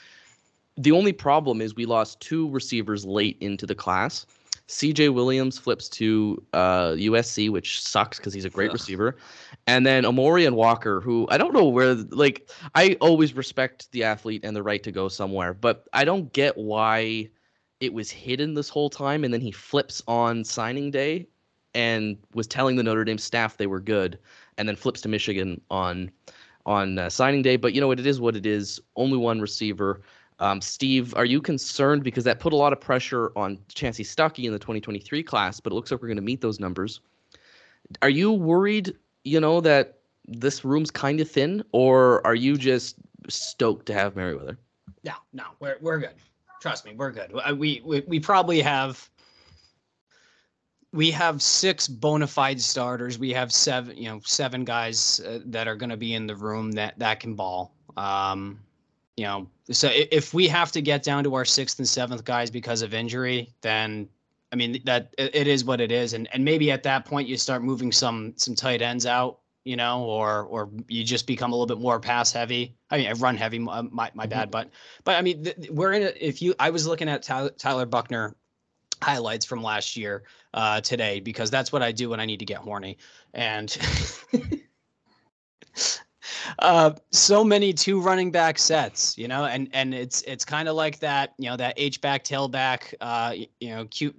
[0.77, 4.25] the only problem is we lost two receivers late into the class.
[4.71, 8.75] CJ Williams flips to uh, USC, which sucks because he's a great Ugh.
[8.75, 9.17] receiver.
[9.67, 14.45] And then Amorion Walker, who I don't know where, like, I always respect the athlete
[14.45, 17.29] and the right to go somewhere, but I don't get why
[17.81, 19.25] it was hidden this whole time.
[19.25, 21.27] And then he flips on signing day
[21.75, 24.21] and was telling the Notre Dame staff they were good,
[24.57, 26.13] and then flips to Michigan on
[26.65, 27.57] on uh, signing day.
[27.57, 27.99] But you know what?
[27.99, 28.81] It is what it is.
[28.95, 30.01] Only one receiver.
[30.41, 34.45] Um, Steve, are you concerned because that put a lot of pressure on Chansi Stuckey
[34.45, 35.61] in the 2023 class?
[35.61, 37.01] But it looks like we're going to meet those numbers.
[38.03, 38.97] Are you worried?
[39.25, 42.97] You know that this room's kind of thin, or are you just
[43.29, 44.59] stoked to have Merriweather?
[45.05, 46.15] No, no, we're we're good.
[46.61, 47.33] Trust me, we're good.
[47.35, 49.11] Uh, We we, we probably have
[50.93, 53.19] we have six bona fide starters.
[53.19, 56.35] We have seven, you know, seven guys uh, that are going to be in the
[56.35, 57.75] room that that can ball.
[57.97, 58.61] Um,
[59.21, 62.51] you know, so if we have to get down to our sixth and seventh guys
[62.51, 64.09] because of injury, then
[64.51, 67.37] I mean that it is what it is, and and maybe at that point you
[67.37, 71.55] start moving some some tight ends out, you know, or or you just become a
[71.55, 72.75] little bit more pass heavy.
[72.91, 74.71] I mean, I run heavy, uh, my my bad, but
[75.05, 77.85] but I mean, th- we're in a, if you I was looking at Tyler, Tyler
[77.85, 78.35] Buchner
[79.03, 80.23] highlights from last year
[80.55, 82.97] uh, today because that's what I do when I need to get horny,
[83.35, 83.77] and.
[86.59, 90.77] uh so many two running back sets you know and and it's it's kind of
[90.77, 94.15] like that you know that h back tailback uh you know cute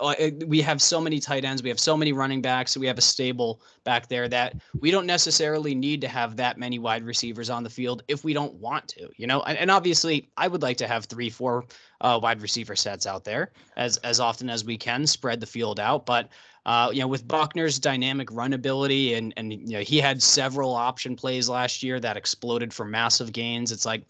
[0.00, 0.14] uh,
[0.46, 3.02] we have so many tight ends, we have so many running backs, we have a
[3.02, 7.62] stable back there that we don't necessarily need to have that many wide receivers on
[7.62, 9.42] the field if we don't want to, you know.
[9.42, 11.66] And, and obviously, I would like to have three, four
[12.00, 15.78] uh, wide receiver sets out there as as often as we can, spread the field
[15.78, 16.04] out.
[16.04, 16.30] But
[16.66, 20.74] uh, you know, with Buchner's dynamic run ability, and and you know, he had several
[20.74, 23.70] option plays last year that exploded for massive gains.
[23.70, 24.04] It's like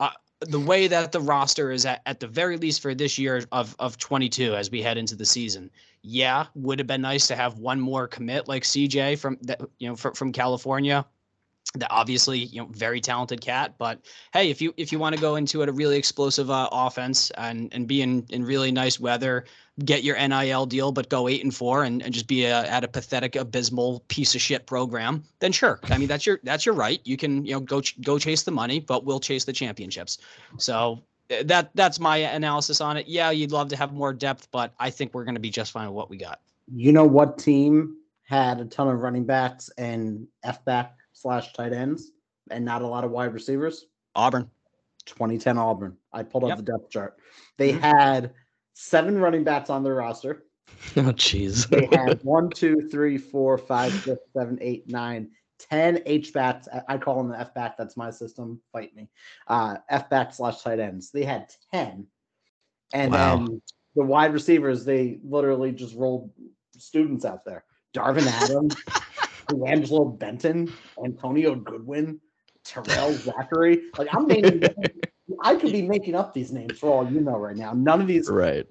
[0.00, 3.44] uh, the way that the roster is at, at the very least for this year
[3.52, 5.70] of of 22 as we head into the season.
[6.02, 9.88] Yeah, would have been nice to have one more commit like CJ from that you
[9.88, 11.04] know from, from California
[11.74, 14.00] that obviously you know very talented cat but
[14.32, 17.30] hey if you if you want to go into it a really explosive uh, offense
[17.36, 19.44] and and be in in really nice weather
[19.84, 22.84] get your nil deal but go eight and four and, and just be a, at
[22.84, 26.74] a pathetic abysmal piece of shit program then sure i mean that's your that's your
[26.74, 29.52] right you can you know go ch- go chase the money but we'll chase the
[29.52, 30.18] championships
[30.58, 34.48] so uh, that that's my analysis on it yeah you'd love to have more depth
[34.50, 36.40] but i think we're going to be just fine with what we got
[36.72, 41.72] You know what team had a ton of running backs and F back slash tight
[41.72, 42.12] ends
[42.50, 43.86] and not a lot of wide receivers?
[44.14, 44.48] auburn
[45.06, 45.96] 2010 Auburn.
[46.12, 46.58] I pulled up Yep.
[46.58, 47.16] the depth chart.
[47.56, 47.80] They Mhm.
[47.80, 48.34] had
[48.80, 50.44] seven running backs on their roster.
[50.96, 51.68] Oh, jeez.
[51.68, 56.68] They had one, two, three, four, five, six, seven, eight, nine, ten H backs.
[56.72, 57.76] I- I call them the F back.
[57.76, 58.60] That's my system.
[58.72, 59.10] Fight me.
[59.46, 61.10] Uh, F back slash tight ends.
[61.10, 62.06] They had ten,
[62.94, 63.36] and Wow.
[63.36, 63.62] then
[63.96, 64.84] the wide receivers.
[64.84, 66.30] They literally just rolled
[66.78, 67.64] students out there.
[67.92, 68.76] Darvin Adams,
[69.66, 70.72] Angelo Benton,
[71.04, 72.20] Antonio Goodwin,
[72.64, 73.82] Terrell Zachary.
[73.98, 74.62] Like I'm naming.
[75.42, 77.72] I could be making up these names for all you know right now.
[77.72, 78.70] None of these right.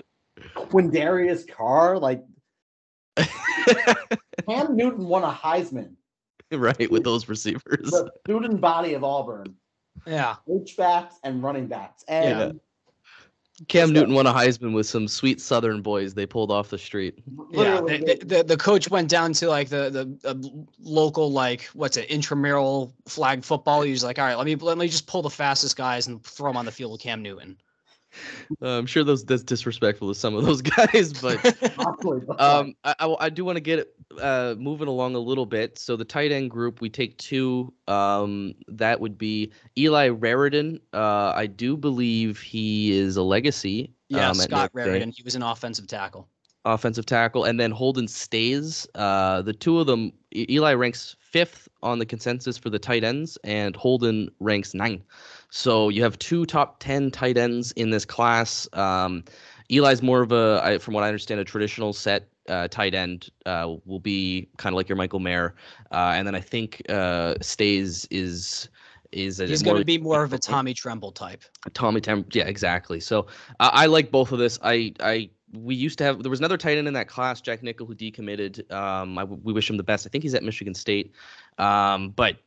[0.55, 2.23] Quindarius Carr, like
[3.17, 5.93] Cam Newton won a Heisman.
[6.51, 7.91] right with those receivers.
[7.91, 9.55] The student body of Auburn,
[10.05, 12.51] yeah H backs and running backs, and Yeah.
[13.67, 16.77] Cam Just Newton won a Heisman with some sweet Southern boys they pulled off the
[16.77, 17.19] street.
[17.51, 21.63] Yeah, literally the, the, the coach went down to like the, the the local like
[21.73, 23.81] what's it intramural flag football.
[23.81, 26.23] He was like, all right, let me let me just pull the fastest guys and
[26.23, 27.57] throw them on the field with Cam Newton.
[28.61, 31.45] I'm sure those that's disrespectful to some of those guys, but
[32.39, 35.77] um, I, I, I do want to get uh, moving along a little bit.
[35.77, 37.73] So the tight end group, we take two.
[37.87, 40.79] Um, that would be Eli Raridon.
[40.93, 43.93] Uh, I do believe he is a legacy.
[44.09, 45.09] yeah, um, Scott Notre Dame.
[45.09, 45.13] Raridon.
[45.15, 46.27] He was an offensive tackle.
[46.65, 48.87] offensive tackle, and then Holden Staes.
[48.95, 53.37] Uh, the two of them, Eli ranks fifth on the consensus for the tight ends,
[53.43, 55.03] and Holden ranks ninth.
[55.49, 58.67] So you have two top ten tight ends in this class.
[58.73, 59.23] Um,
[59.71, 63.29] Eli's more of a, I, from what I understand, a traditional set uh, tight end.
[63.45, 65.55] Uh, will be kind of like your Michael Mayer,
[65.91, 68.69] uh, and then I think uh, Staes is.
[69.12, 71.43] Is a He's going to be more of a Tommy Tremble type.
[71.73, 72.99] Tommy Tem, yeah, exactly.
[72.99, 73.25] So
[73.59, 74.59] I I like both of this.
[74.62, 77.63] I, I, we used to have there was another tight end in that class, Jack
[77.63, 78.71] Nickel, who decommitted.
[78.71, 80.05] Um, I, we wish him the best.
[80.05, 81.12] I think he's at Michigan State.
[81.57, 82.38] Um, but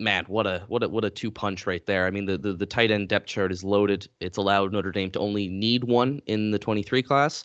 [0.00, 2.06] man, what a what a what a two punch right there.
[2.06, 4.08] I mean, the, the the tight end depth chart is loaded.
[4.20, 7.44] It's allowed Notre Dame to only need one in the 23 class.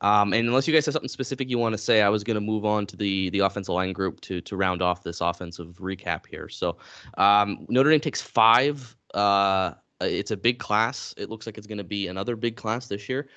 [0.00, 2.34] Um, and unless you guys have something specific you want to say, I was going
[2.34, 5.76] to move on to the the offensive line group to to round off this offensive
[5.78, 6.48] recap here.
[6.48, 6.76] So
[7.16, 8.96] um, Notre Dame takes five.
[9.14, 11.14] Uh, it's a big class.
[11.16, 13.28] It looks like it's going to be another big class this year.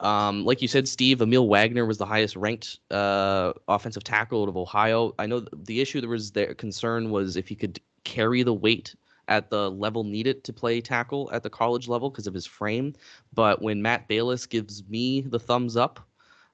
[0.00, 4.48] Um, like you said, Steve, Aamil Wagner was the highest ranked uh, offensive tackle out
[4.48, 5.14] of Ohio.
[5.18, 8.94] I know the issue there was their concern was if he could carry the weight
[9.28, 12.94] at the level needed to play tackle at the college level because of his frame.
[13.32, 16.00] But when Matt Balis gives me the thumbs up,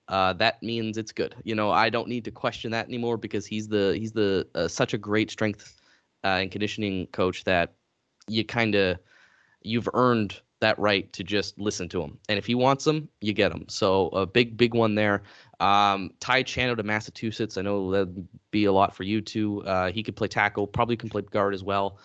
[0.09, 1.35] uh, that means it's good.
[1.45, 4.69] You know, I don't need to question that anymore because he's the he's the uh,
[4.69, 5.81] such a great strength
[6.23, 7.75] uh, and conditioning coach that
[8.29, 8.99] you kind of
[9.63, 12.19] you've earned that right to just listen to him.
[12.29, 13.65] And if he wants them, you get them.
[13.69, 15.23] So a big, big one there.
[15.61, 17.57] Um, Ty Chano to Massachusetts.
[17.57, 19.63] I know that'd be a lot for you too.
[19.65, 21.99] Uh, he could play tackle, probably can play guard as well.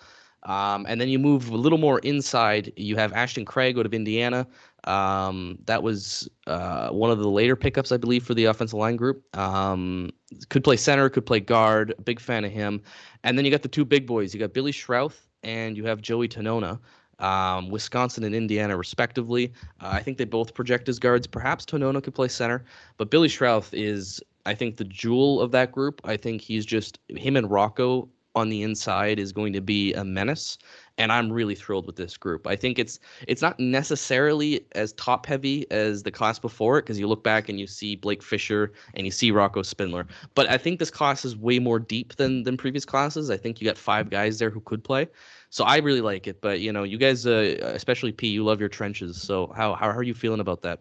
[0.44, 2.72] Um, and then you move a little more inside.
[2.76, 4.46] You have Ashton Craig out of Indiana.
[4.84, 8.96] Um, that was uh, one of the later pickups, I believe, for the offensive line
[8.96, 9.24] group.
[9.36, 10.10] Um,
[10.48, 11.94] could play center, could play guard.
[12.04, 12.82] Big fan of him.
[13.22, 14.34] And then you got the two big boys.
[14.34, 16.78] You got Billy Schrauth and you have Joey Tanona
[17.22, 19.52] um, Wisconsin and Indiana, respectively.
[19.80, 21.26] Uh, I think they both project as guards.
[21.26, 22.64] Perhaps Tanona could play center,
[22.98, 26.00] but Billy Schrauth is, I think, the jewel of that group.
[26.04, 30.04] I think he's just him and Rocco on the inside is going to be a
[30.04, 30.56] menace,
[30.98, 32.46] and I'm really thrilled with this group.
[32.46, 36.98] I think it's it's not necessarily as top heavy as the class before it because
[36.98, 40.58] you look back and you see Blake Fisher and you see Rocco Spindler, but I
[40.58, 43.30] think this class is way more deep than than previous classes.
[43.30, 45.08] I think you got five guys there who could play.
[45.52, 48.58] So I really like it, but you know, you guys, uh, especially P, you love
[48.58, 49.20] your trenches.
[49.20, 50.80] So how how are you feeling about that?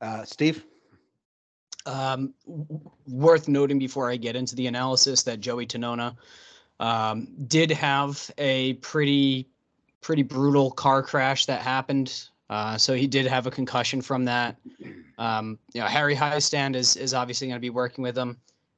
[0.00, 0.64] Uh, Steve?
[1.84, 2.32] Um,
[3.08, 6.14] worth noting before I get into the analysis that Joey Tanona
[6.78, 9.48] um, did have a pretty
[10.00, 12.28] pretty brutal car crash that happened.
[12.50, 14.56] Uh, so he did have a concussion from that.
[15.18, 18.36] Um, you know, Harry Hiestand is is obviously going to be working with him.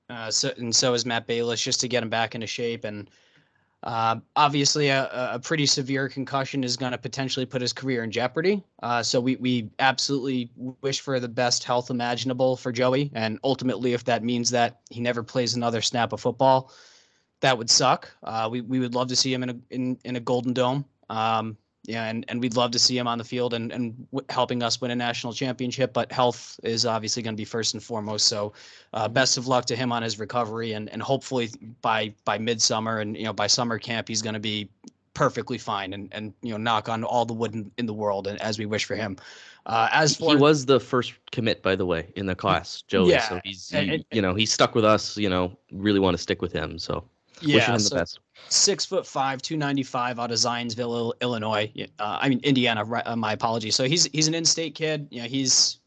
[0.08, 2.84] Uh, so and so is Matt Balis just to get him back into shape.
[2.84, 3.10] And
[3.86, 8.10] uh, obviously, a, a pretty severe concussion is going to potentially put his career in
[8.10, 8.64] jeopardy.
[8.82, 10.50] Uh, so we we absolutely
[10.82, 13.12] wish for the best health imaginable for Joey.
[13.14, 16.72] And ultimately, if that means that he never plays another snap of football,
[17.42, 18.10] that would suck.
[18.24, 20.84] Uh, we we would love to see him in a in, in a Golden Dome.
[21.08, 24.26] Um, yeah, and, and we'd love to see him on the field and, and w-
[24.28, 25.92] helping us win a national championship.
[25.92, 28.26] But health is obviously going to be first and foremost.
[28.26, 28.52] So,
[28.92, 31.50] uh, best of luck to him on his recovery, and and hopefully
[31.82, 34.68] by by midsummer and you know by summer camp he's going to be
[35.14, 38.26] perfectly fine and and you know knock on all the wood in, in the world
[38.26, 39.16] and as we wish for him.
[39.64, 43.10] Uh, as for he was the first commit, by the way, in the class, Joey.
[43.10, 45.16] Yeah, so he's he, and- you know he's stuck with us.
[45.16, 46.78] You know, really want to stick with him.
[46.78, 47.04] So
[47.42, 48.20] wishing yeah, him the so best.
[48.48, 51.72] Six foot five, two ninety five out of Zionsville, Illinois.
[51.98, 52.84] Uh, I mean Indiana.
[52.84, 53.74] ri- Uh, my apologies.
[53.74, 55.08] So he's he's an in-state kid.
[55.10, 55.78] You know, he's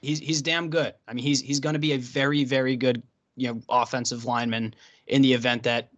[0.00, 0.94] he's he's damn good.
[1.08, 3.02] I mean, he's he's going to be a very very good
[3.36, 4.74] you know offensive lineman
[5.08, 5.90] in the event that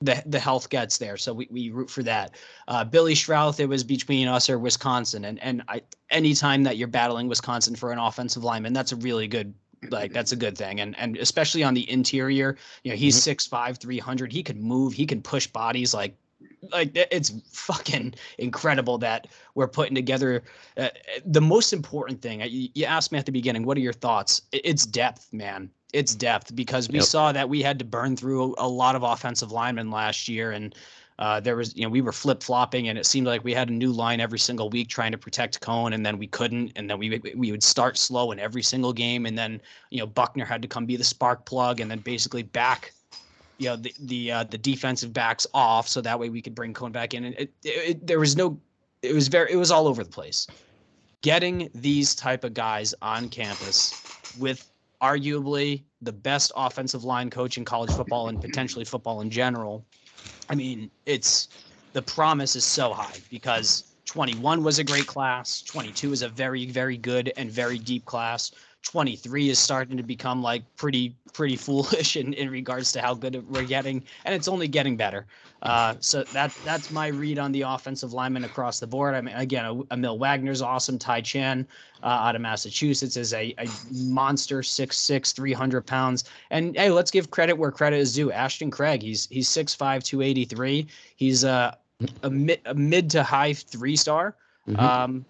[0.00, 1.16] the the health gets there.
[1.16, 2.36] So we, we root for that.
[2.68, 6.88] Uh, Billy Schrauth, it was between us or Wisconsin, and and I anytime that you're
[6.88, 9.52] battling Wisconsin for an offensive lineman, that's a really good
[9.88, 13.20] like that's a good thing and and especially on the interior you know he's Mhm.
[13.20, 16.14] six five three hundred he can move he can push bodies like
[16.72, 20.42] like it's fucking incredible that we're putting together
[20.76, 20.88] uh,
[21.24, 24.42] the most important thing you, you asked me at the beginning what are your thoughts
[24.52, 27.04] it's depth man it's depth because we Yep.
[27.04, 30.74] saw that we had to burn through a lot of offensive linemen last year and
[31.20, 33.68] uh, there was, you know, we were flip flopping, and it seemed like we had
[33.68, 36.88] a new line every single week trying to protect Coan, and then we couldn't, and
[36.88, 40.46] then we we would start slow in every single game, and then you know Buchner
[40.46, 42.94] had to come be the spark plug, and then basically back,
[43.58, 46.72] you know, the the uh, the defensive backs off, so that way we could bring
[46.72, 48.58] Coan back in, and it, it, it there was no,
[49.02, 50.46] it was very, it was all over the place.
[51.20, 53.92] Getting these type of guys on campus
[54.38, 54.70] with
[55.02, 59.84] arguably the best offensive line coach in college football and potentially football in general.
[60.48, 61.48] I mean, it's
[61.92, 66.66] the promise is so high because 21 was a great class, 22 is a very
[66.66, 68.50] very good and very deep class.
[68.82, 73.46] 23 is starting to become like pretty pretty foolish in, in regards to how good
[73.48, 75.26] we're getting and it's only getting better.
[75.62, 79.14] Uh, so that that's my read on the offensive linemen across the board.
[79.14, 81.66] I mean again Aamil Wagner's awesome ty chan
[82.02, 86.24] uh, out of massachusetts is a, a monster 6'6 300 pounds.
[86.50, 88.32] And hey let's give credit where credit is due.
[88.32, 91.74] Ashton craig he's he's 6'5 283 he's uh,
[92.22, 94.36] a mid a mid to high three star.
[94.66, 94.78] Mhm.
[94.78, 95.24] um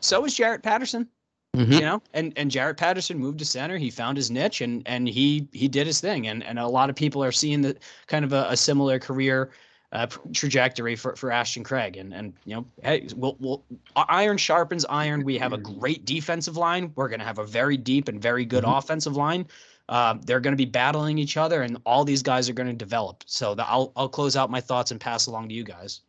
[0.00, 1.08] so is jarrett patterson
[1.54, 1.72] Mhm.
[1.74, 3.76] you know and and Jarrett Patterson moved to center.
[3.76, 6.26] He found his niche and and he he did his thing.
[6.28, 9.50] And and a lot of people are seeing the kind of a, a similar career
[9.92, 11.98] uh, trajectory for for Ashton Craig.
[11.98, 13.62] And and you know hey we'll, we'll
[13.96, 15.24] iron sharpens iron.
[15.24, 16.90] We have a great defensive line.
[16.96, 18.78] We're going to have a very deep and very good Mhm.
[18.78, 19.46] offensive line.
[19.90, 22.72] Um, they're going to be battling each other and all these guys are going to
[22.72, 23.24] develop.
[23.26, 26.00] So the, I'll I'll close out my thoughts and pass along to you guys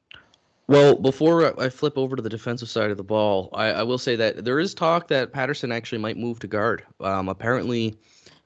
[0.68, 3.98] Well, before I flip over to the defensive side of the ball, I, I will
[3.98, 6.86] say that there is talk that Patterson actually might move to guard.
[7.02, 7.98] Um, apparently,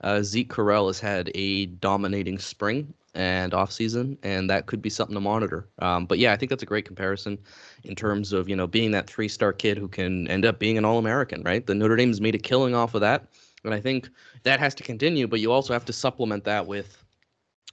[0.02, 5.14] uh, Zeke Correll has had a dominating spring and offseason, and that could be something
[5.14, 5.68] to monitor.
[5.80, 7.38] Um, but yeah, I think that's a great comparison
[7.84, 10.86] in terms of you know being that three-star kid who can end up being an
[10.86, 11.66] All-American, right?
[11.66, 13.28] The Notre Dame's made a killing off of that,
[13.64, 14.10] and I think
[14.42, 15.28] that has to continue.
[15.28, 17.04] But you also have to supplement that with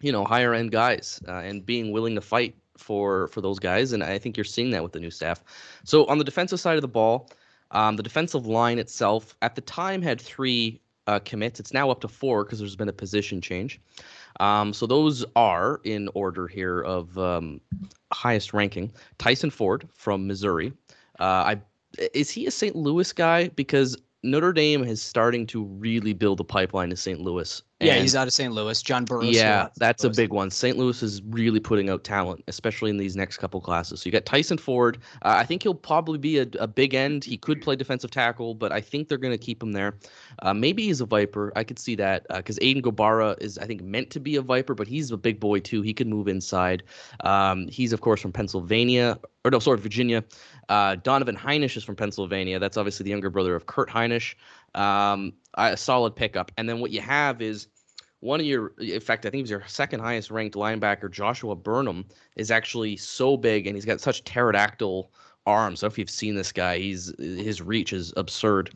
[0.01, 3.93] you know higher end guys uh, and being willing to fight for for those guys
[3.93, 5.43] and i think you're seeing that with the new staff.
[5.85, 7.31] So on the defensive side of the ball
[7.71, 11.61] um, the defensive line itself at the time had three uh, commits.
[11.61, 13.81] It's now up to four because there's been a position change.
[14.41, 17.61] Um, so those are in order here of um,
[18.13, 18.93] highest ranking.
[19.19, 20.73] Tyson ford from missouri.
[21.19, 21.61] Uh, i
[22.13, 23.49] is he a st louis guy?
[23.49, 28.17] Because notre dame is starting to really build a pipeline to st louis yeah he's
[28.17, 28.53] out of St.
[28.53, 30.51] Louis John Burroughs yeah, that's a big one.
[30.51, 30.77] St.
[30.77, 34.01] Louis is really putting out talent, especially in these next couple classes.
[34.01, 34.99] So you got Tyson Ford.
[35.23, 37.25] Uh, I think he'll probably be a, a big end.
[37.25, 39.97] He could play defensive tackle, but I think they're going to keep him there.
[40.43, 41.53] Uh, maybe he's a Viper.
[41.57, 44.75] I could see that because Aiden Gobaira is, I think, meant to be a Viper,
[44.75, 45.83] but he's a big boy too.
[45.83, 46.83] He could move inside.
[47.21, 50.25] Um, he's of course from Pennsylvania, or no, sorry, Virginia.
[50.69, 52.59] Uh, Donovan Hinish is from Pennsylvania.
[52.59, 54.35] That's obviously the younger brother of Kurt Hinish.
[54.75, 56.51] Um, a solid pickup.
[56.57, 57.69] And then what you have is
[58.25, 61.55] one of your, in fact, I think he was your second highest ranked linebacker, Joshua
[61.55, 62.07] Burnham,
[62.37, 65.13] is actually so big and he's got such pterodactyl
[65.45, 65.83] arms.
[65.83, 66.79] I don't know if you've seen this guy.
[66.79, 68.71] He's his reach is absurd.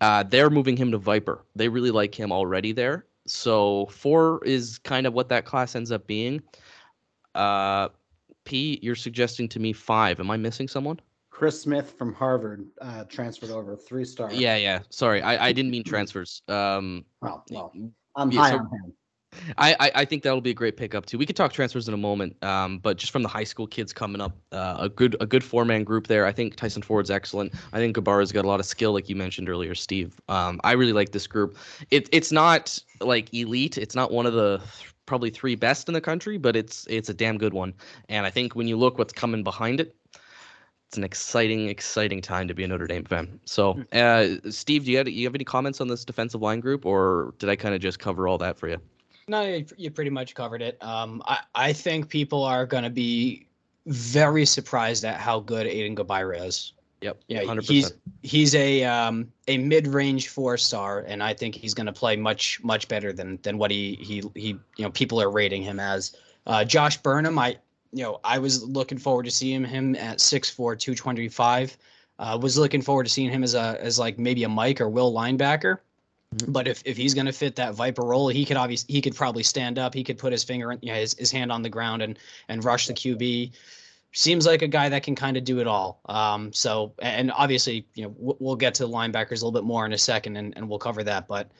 [0.00, 1.44] Uh, they're moving him to Viper.
[1.54, 3.04] They really like him already there.
[3.26, 6.42] So four is kind of what that class ends up being.
[7.34, 7.90] Uh,
[8.44, 10.20] P, you're suggesting to me five.
[10.20, 11.00] Am I missing someone?
[11.28, 14.32] Chris Smith from Harvard uh, transferred over, three star.
[14.32, 14.78] Yeah, yeah.
[14.88, 16.40] Sorry, I, I didn't mean transfers.
[16.48, 17.74] Um, Well, well,
[18.16, 18.92] I'm Yeah, high so- on him.
[19.58, 21.18] I, I, I think that'll be a great pickup too.
[21.18, 23.92] We could talk transfers in a moment, um, but just from the high school kids
[23.92, 26.24] coming up, uh, a good a good four man group there.
[26.24, 27.52] I think Tyson Ford's excellent.
[27.74, 30.18] I think Gobaira's got a lot of skill, like you mentioned earlier, Steve.
[30.28, 31.58] Um, I really like this group.
[31.90, 33.76] It it's not like elite.
[33.76, 37.10] It's not one of the th- probably three best in the country, but it's it's
[37.10, 37.74] a damn good one.
[38.08, 39.94] And I think when you look what's coming behind it,
[40.88, 43.40] it's an exciting, exciting time to be a Notre Dame fan.
[43.44, 46.86] So, uh, Steve, do you have, you have any comments on this defensive line group,
[46.86, 48.78] or did I kind of just cover all that for you?
[49.28, 50.80] No, you, you pretty much covered it.
[50.82, 53.48] Um, I, I think people are going to be
[53.86, 56.72] very surprised at how good Aiden Gobaira is.
[57.02, 61.54] Yep, Yeah, hundred he's he's a um, a mid range four star, and I think
[61.54, 64.90] he's going to play much much better than than what he he he you know
[64.90, 66.16] people are rating him as.
[66.46, 67.56] Uh, Josh Burnham, I
[67.96, 71.78] you know I was looking forward to seeing him at 6'4", 225.
[72.18, 74.88] Uh, was looking forward to seeing him as a as like maybe a Mike or
[74.88, 75.78] Will linebacker.
[76.34, 76.52] Mhm.
[76.52, 79.14] But if, if he's going to fit that Viper role, he could obviously he could
[79.14, 79.94] probably stand up.
[79.94, 82.18] He could put his finger, in, you know, his, his hand on the ground and
[82.48, 83.52] and rush the QB.
[84.12, 86.00] Seems like a guy that can kind of do it all.
[86.06, 89.64] Um, so and obviously, you know, we'll, we'll get to the linebackers a little bit
[89.64, 91.28] more in a second, and, and we'll cover that.
[91.28, 91.50] But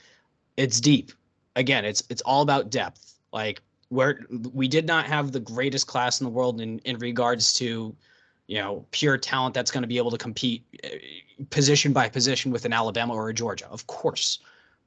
[0.57, 1.13] it's deep.
[1.55, 3.15] Again, it's it's all about depth.
[3.33, 7.53] Like where we did not have the greatest class in the world in in regards
[7.55, 7.95] to,
[8.47, 10.89] you know, pure talent that's going to be able to compete uh,
[11.51, 13.69] position by position with an Alabama or a Georgia.
[13.71, 14.41] Of course.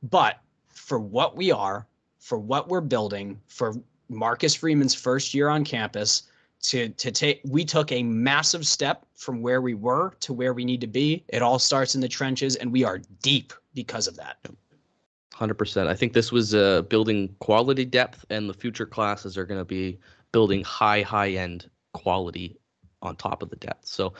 [0.03, 1.85] But for what we are,
[2.19, 3.75] for what we're building, for
[4.09, 6.23] Marcus Freeman's first year on campus,
[6.61, 10.65] to to take we took a massive step from where we were to where we
[10.65, 11.23] need to be.
[11.29, 14.37] It all starts in the trenches, and we are deep because of that.
[15.39, 15.87] Hundred percent.
[15.87, 19.63] I think this was uh, building quality depth, and the future classes are going to
[19.63, 19.97] be
[20.33, 22.59] building high, high end quality
[23.01, 23.87] on top of the depth.
[23.87, 24.13] So,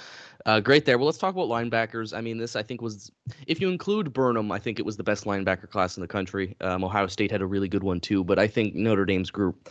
[0.46, 0.98] uh, great there.
[0.98, 2.18] Well, let's talk about linebackers.
[2.18, 3.12] I mean, this I think was,
[3.48, 6.56] if you include Burnham, I think it was the best linebacker class in the country.
[6.62, 9.70] Um, Ohio State had a really good one too, but I think Notre Dame's group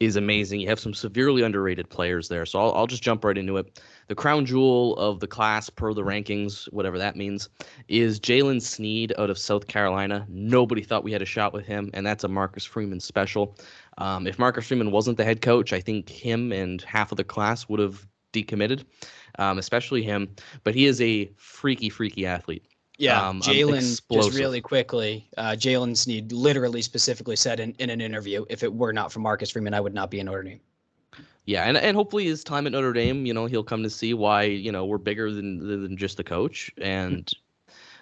[0.00, 0.60] is amazing.
[0.60, 2.46] You have some severely underrated players there.
[2.46, 3.80] So I'll, I'll just jump right into it.
[4.08, 7.50] The crown jewel of the class, per the rankings, whatever that means,
[7.86, 10.26] is Jaylen Sneed out of South Carolina.
[10.28, 13.56] Nobody thought we had a shot with him, and that's a Marcus Freeman special.
[13.98, 17.24] Um, if Marcus Freeman wasn't the head coach, I think him and half of the
[17.24, 18.84] class would have decommitted,
[19.38, 20.34] um, especially him.
[20.64, 22.64] But he is a freaky, freaky athlete.
[23.00, 25.26] Yeah, Um, um, Jaylen just really quickly.
[25.38, 29.20] Uh, Jaylen Sneed literally specifically said in, in an interview, if it were not for
[29.20, 30.60] Marcus Freeman, I would not be in Notre Dame.
[31.46, 34.12] Yeah, and, and hopefully his time at Notre Dame, you know, he'll come to see
[34.12, 37.32] why you know we're bigger than than just the coach, and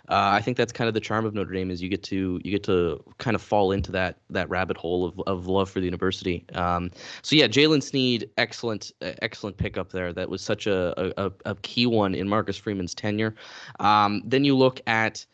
[0.08, 2.40] uh, I think that's kind of the charm of Notre Dame is you get to
[2.42, 5.80] you get to kind of fall into that that rabbit hole of, of love for
[5.80, 6.44] the university.
[6.54, 6.90] Um,
[7.22, 10.12] so yeah, Jaylen Sneed, excellent excellent pickup there.
[10.12, 13.34] That was such a, a a key one in Marcus Freeman's tenure.
[13.80, 15.24] Um, then you look at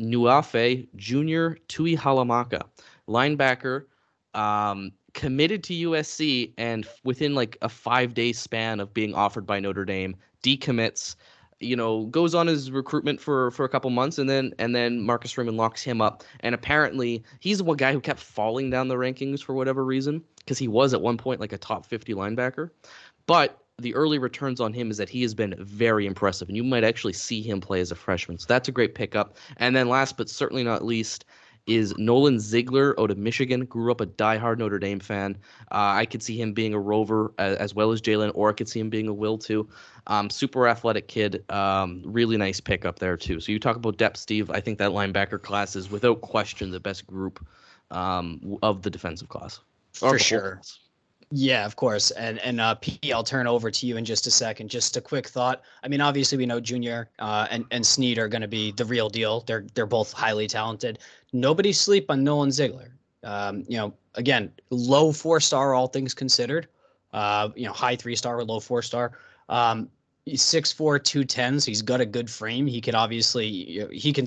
[0.00, 2.62] Nuafe Junior Tuihalamaka,
[3.08, 3.86] linebacker.
[4.34, 9.60] Um, committed to USC and within like a five day span of being offered by
[9.60, 11.16] Notre Dame, decommits,
[11.62, 15.00] you know, goes on his recruitment for for a couple months and then and then
[15.00, 16.24] Marcus Freeman locks him up.
[16.40, 20.58] And apparently he's one guy who kept falling down the rankings for whatever reason, because
[20.58, 22.70] he was at one point like a top 50 linebacker.
[23.26, 26.64] But the early returns on him is that he has been very impressive, and you
[26.64, 28.38] might actually see him play as a freshman.
[28.38, 29.36] So that's a great pickup.
[29.56, 31.24] And then last but certainly not least,
[31.66, 33.64] is Nolan Ziegler out of Michigan.
[33.64, 35.36] Grew up a diehard Notre Dame fan.
[35.70, 38.52] Uh, I could see him being a rover as, as well as Jaylen, or I
[38.52, 39.68] could see him being a will too.
[40.06, 41.48] Um, super athletic kid.
[41.50, 43.40] Um, really nice pickup there too.
[43.40, 44.50] So you talk about depth, Steve.
[44.50, 47.44] I think that linebacker class is without question the best group
[47.90, 49.60] um, of the defensive class.
[49.92, 50.54] For sure.
[50.54, 50.78] class.
[51.34, 52.10] Yeah, of course.
[52.10, 54.68] And and uh, P, I'll turn over to you in just a second.
[54.68, 55.62] Just a quick thought.
[55.82, 58.84] I mean, obviously we know Junior uh, and and Sneed are going to be the
[58.84, 59.40] real deal.
[59.40, 60.98] They're they're both highly talented.
[61.32, 62.98] Nobody sleep on Nolan Ziegler.
[63.24, 66.68] Um, you know, again, low four star, all things considered.
[67.14, 69.12] Uh, you know, high three star or low four star.
[69.48, 69.88] Um,
[70.26, 72.66] he's six four, two ten, so he's got a good frame.
[72.66, 74.26] He could obviously he can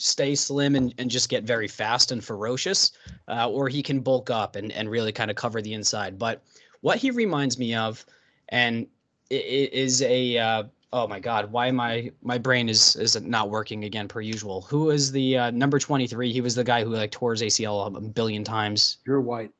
[0.00, 2.92] stay slim and, and just get very fast and ferocious
[3.28, 6.18] uh, or he can bulk up and, and really kind of cover the inside.
[6.18, 6.42] But
[6.80, 8.04] what he reminds me of,
[8.48, 8.86] and
[9.30, 13.50] i- i- is a uh, oh my god, why my my brain is is not
[13.50, 14.62] working again per usual.
[14.62, 16.32] Who is the uh, number twenty three?
[16.32, 18.98] He was the guy who like tore his ACL a billion times.
[19.04, 19.52] Drew White.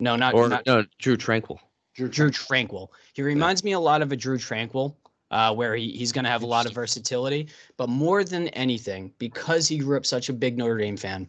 [0.00, 1.58] No, not Or not no, Drew Tranquill.
[1.94, 2.48] Drew, Drew Tranquill.
[2.68, 2.88] Tranquill.
[3.12, 4.96] He reminds me a lot of a Drew Tranquill.
[5.34, 7.48] Uh, where he, he's going to have a lot of versatility.
[7.76, 11.26] But more than anything, because he grew up such a big Notre Dame fan,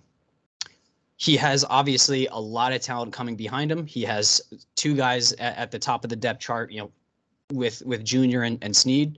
[1.18, 3.86] he has obviously a lot of talent coming behind him.
[3.88, 4.41] He has
[4.76, 6.91] two guys at, at the top of the depth chart, you know,
[7.51, 9.18] with with Junior and, and Sneed.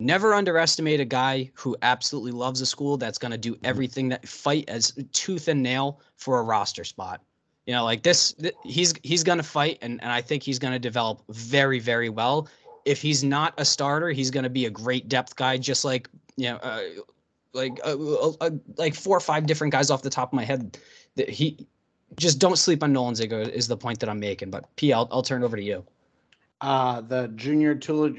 [0.00, 4.26] Never underestimate a guy who absolutely loves a school that's going to do everything that
[4.26, 7.20] fight as tooth and nail for a roster spot.
[7.66, 10.58] You know, like this, th- he's he's going to fight, and, and I think he's
[10.58, 12.48] going to develop very, very well.
[12.84, 16.08] If he's not a starter, he's going to be a great depth guy, just like
[16.36, 16.82] you know, uh,
[17.52, 20.44] like uh, uh, uh, like four or five different guys off the top of my
[20.44, 20.78] head.
[21.16, 21.66] That he
[22.16, 24.50] just don't sleep on Nolan Ziegler is the point that I'm making.
[24.50, 25.84] But P, I'll I'll turn it over to you.
[26.60, 28.10] Uh the junior Tula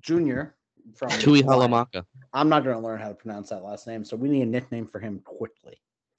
[0.00, 0.54] junior
[0.94, 2.04] from Tui Halamaka.
[2.32, 4.46] I'm not going to learn how to pronounce that last name, so we need a
[4.46, 5.76] nickname for him quickly.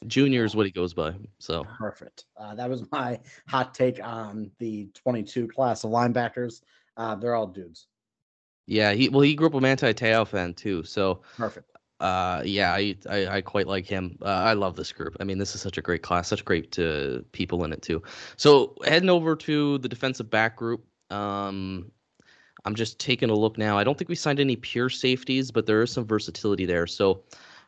[0.08, 1.14] Junior is what he goes by.
[1.40, 2.26] So Perfect.
[2.38, 6.62] Uh, that was my hot take on the 22 class of linebackers.
[6.98, 7.88] Uh, they're all dudes.
[8.68, 10.84] yeah, he well he grew up a Manti Te'o fan too.
[10.84, 11.70] So Perfect.
[12.00, 14.18] uh, yeah, I, I I quite like him.
[14.22, 15.16] Uh, I love this group.
[15.20, 18.02] I mean, this is such a great class, such great uh, people in it too.
[18.38, 20.86] So heading over to the defensive back group.
[21.10, 21.92] Um,
[22.66, 23.78] I'm just taking a look now.
[23.78, 26.88] I don't think we signed any pure safeties, but there is some versatility there.
[26.88, 27.24] So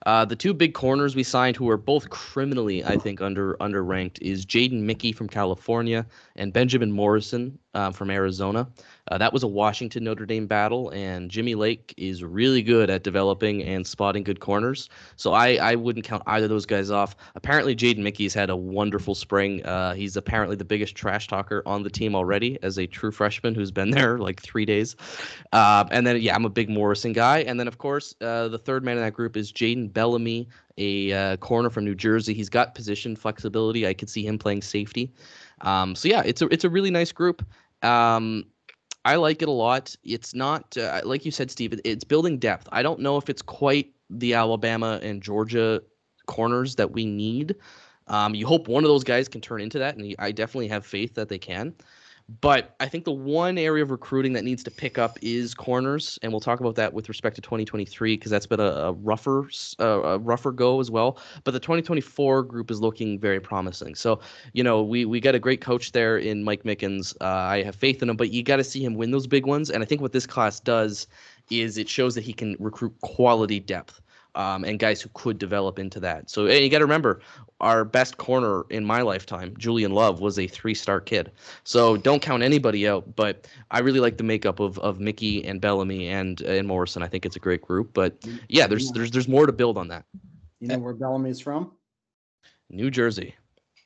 [0.05, 4.19] uh, the two big corners we signed, who are both criminally, I think, under underranked,
[4.21, 6.05] is Jaden Mickey from California
[6.37, 8.67] and Benjamin Morrison uh, from Arizona.
[9.11, 13.03] Uh, that was a Washington Notre Dame battle, and Jimmy Lake is really good at
[13.03, 14.89] developing and spotting good corners.
[15.15, 17.15] So I, I wouldn't count either of those guys off.
[17.35, 19.63] Apparently, Jaden Mickey's had a wonderful spring.
[19.63, 23.53] Uh, he's apparently the biggest trash talker on the team already as a true freshman
[23.53, 24.95] who's been there like three days.
[25.51, 27.39] Uh, and then, yeah, I'm a big Morrison guy.
[27.39, 30.47] And then, of course, uh, the third man in that group is Jaden Bellamy,
[30.77, 32.33] a uh, corner from New Jersey.
[32.33, 33.85] He's got position flexibility.
[33.85, 35.13] I could see him playing safety.
[35.61, 37.45] Um, so yeah, it's a it's a really nice group.
[37.81, 38.45] Um,
[39.05, 39.95] I like it a lot.
[40.03, 41.79] It's not uh, like you said, Steve.
[41.83, 42.67] It's building depth.
[42.71, 45.81] I don't know if it's quite the Alabama and Georgia
[46.25, 47.55] corners that we need.
[48.07, 50.85] Um, you hope one of those guys can turn into that, and I definitely have
[50.85, 51.73] faith that they can.
[52.41, 56.17] But I think the one area of recruiting that needs to pick up is corners,
[56.23, 59.47] and we'll talk about that with respect to 2023 because that's been a, a rougher,
[59.79, 61.19] uh, a rougher go as well.
[61.43, 63.93] But the 2024 group is looking very promising.
[63.93, 64.21] So
[64.53, 67.15] you know, we we got a great coach there in Mike Mickens.
[67.21, 69.45] Uh, I have faith in him, but you got to see him win those big
[69.45, 69.69] ones.
[69.69, 71.05] And I think what this class does
[71.51, 74.01] is it shows that he can recruit quality depth.
[74.35, 76.29] Um, and guys who could develop into that.
[76.29, 77.21] So and you got to remember,
[77.61, 81.31] our best corner in my lifetime, Julian Love, was a three-star kid.
[81.63, 83.15] So don't count anybody out.
[83.15, 87.01] But I really like the makeup of, of Mickey and Bellamy and and Morrison.
[87.01, 87.91] I think it's a great group.
[87.93, 88.17] But
[88.49, 90.03] yeah, there's there's there's more to build on that.
[90.59, 91.71] You know where Bellamy's from?
[92.69, 93.35] New Jersey.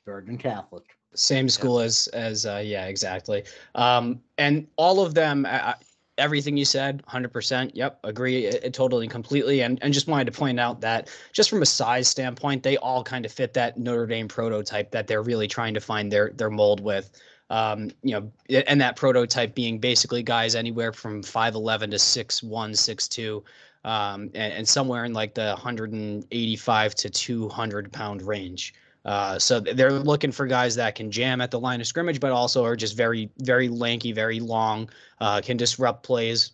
[0.06, 0.84] Bergen Catholic.
[1.14, 3.44] Same school as as uh, yeah, exactly.
[3.76, 5.76] Um, and all of them, I, I-
[6.20, 7.76] everything you said, hundred percent.
[7.76, 9.62] Yep, agree, it, it totally, completely.
[9.62, 13.04] And and just wanted to point out that just from a size standpoint, they all
[13.04, 16.50] kind of fit that Notre Dame prototype that they're really trying to find their their
[16.50, 17.10] mold with.
[17.50, 22.44] Um, you know, and that prototype being basically guys anywhere from five eleven to six
[22.44, 23.44] one, six two.
[23.86, 28.74] Um, and, and somewhere in like the 185 to 200 pound range.
[29.06, 32.32] Uh, so they're looking for guys that can jam at the line of scrimmage, but
[32.32, 34.90] also are just very, very lanky, very long,
[35.22, 36.52] uh, can disrupt plays.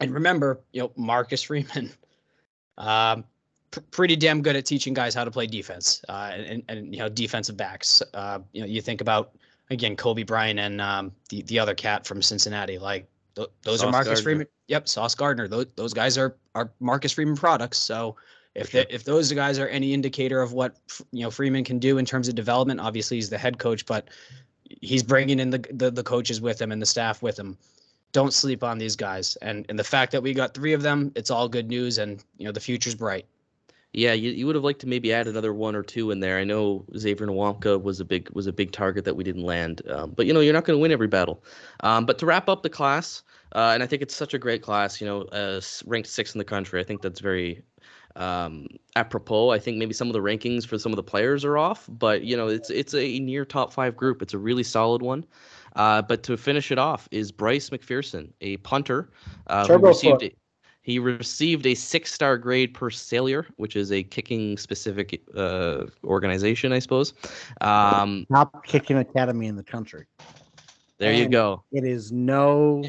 [0.00, 1.90] And remember, you know, Marcus Freeman,
[2.78, 3.24] um,
[3.70, 7.00] pr- pretty damn good at teaching guys how to play defense uh, and, and you
[7.00, 8.02] know defensive backs.
[8.14, 9.32] Uh, you know, you think about
[9.70, 13.90] again Coby Bryant and um, the the other cat from Cincinnati, like th- those are
[13.90, 14.22] Marcus Gardner.
[14.22, 14.46] Freeman.
[14.68, 15.48] Yep, Sauce Gardner.
[15.48, 17.78] Those those guys are are Marcus Freeman products.
[17.78, 18.16] So
[18.58, 18.82] if sure.
[18.82, 20.76] the, if those guys are any indicator of what
[21.12, 24.08] you know Freeman can do in terms of development, obviously he's the head coach, but
[24.64, 27.56] he's bringing in the the, the coaches with him and the staff with him.
[28.12, 31.12] Don't sleep on these guys, and and the fact that we got three of them,
[31.14, 33.26] it's all good news, and you know the future's bright.
[33.94, 36.38] Yeah, you, you would have liked to maybe add another one or two in there.
[36.38, 39.82] I know Xavier Nwankpa was a big was a big target that we didn't land,
[39.88, 41.42] um, but you know you're not going to win every battle.
[41.80, 43.22] Um, but to wrap up the class,
[43.54, 45.00] uh, and I think it's such a great class.
[45.00, 46.80] You know, uh, ranked sixth in the country.
[46.80, 47.62] I think that's very
[48.18, 48.66] um,
[48.96, 49.50] apropos.
[49.50, 52.22] I think maybe some of the rankings for some of the players are off, but
[52.22, 54.20] you know it's it's a near top five group.
[54.20, 55.24] It's a really solid one.
[55.76, 59.10] Uh, but to finish it off is Bryce McPherson, a punter
[59.46, 60.32] uh, who received a,
[60.82, 67.12] he received a six-star grade per Sailer, which is a kicking-specific uh, organization, I suppose.
[67.60, 70.06] Um, Top kicking academy in the country.
[70.96, 71.62] there you go.
[71.70, 72.82] It is no,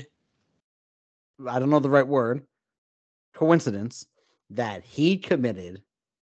[1.48, 2.42] I don't know the right word,
[3.34, 4.08] coincidence
[4.50, 5.82] that he committed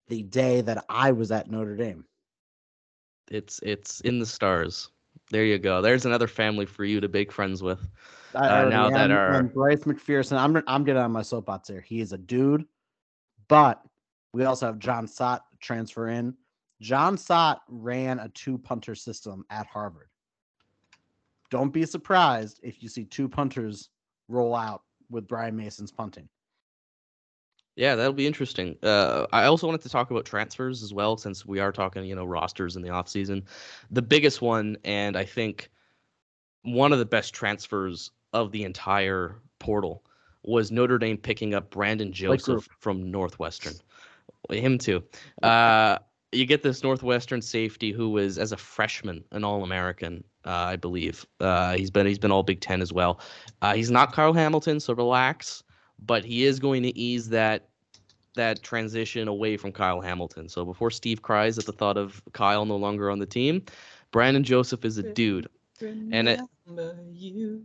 [0.07, 2.05] the day that I was at Notre Dame.
[3.31, 4.89] It's it's in the stars.
[5.31, 5.81] There you go.
[5.81, 7.87] There's another family for you to make friends with.
[8.35, 10.37] Uh, now that are- Bryce McPherson.
[10.37, 11.81] I'm I'm getting on my soapbox here.
[11.81, 12.65] He is a dude,
[13.47, 13.81] but
[14.33, 16.35] we also have Jon Sot transfer in.
[16.81, 20.09] Jon Sot ran a two punter system at Harvard.
[21.49, 23.89] Don't be surprised if you see two punters
[24.27, 26.27] roll out with Brian Mason's punting.
[27.75, 28.77] Yeah, that'll be interesting.
[28.83, 32.15] Uh, I also wanted to talk about transfers as well, since we are talking, you
[32.15, 33.43] know, rosters in the offseason.
[33.89, 35.69] The biggest one, and I think
[36.61, 40.03] one of the best transfers of the entire portal,
[40.43, 43.73] was Notre Dame picking up Brandon Joseph from Northwestern.
[44.51, 45.03] Him too.
[45.41, 45.97] Uh,
[46.31, 51.25] you get this Northwestern safety who was, as a freshman, an All-American, uh, I believe.
[51.39, 53.19] Uh, he's been he's been All Big Ten as well.
[53.61, 55.63] Uh, he's not Kyle Hamilton, so relax
[56.05, 57.67] but he is going to ease that
[58.35, 60.49] that transition away from Kyle Hamilton.
[60.49, 63.63] So before Steve cries at the thought of Kyle no longer on the team,
[64.11, 65.47] Brandon Joseph is a dude.
[66.11, 66.39] And it-
[67.11, 67.63] you.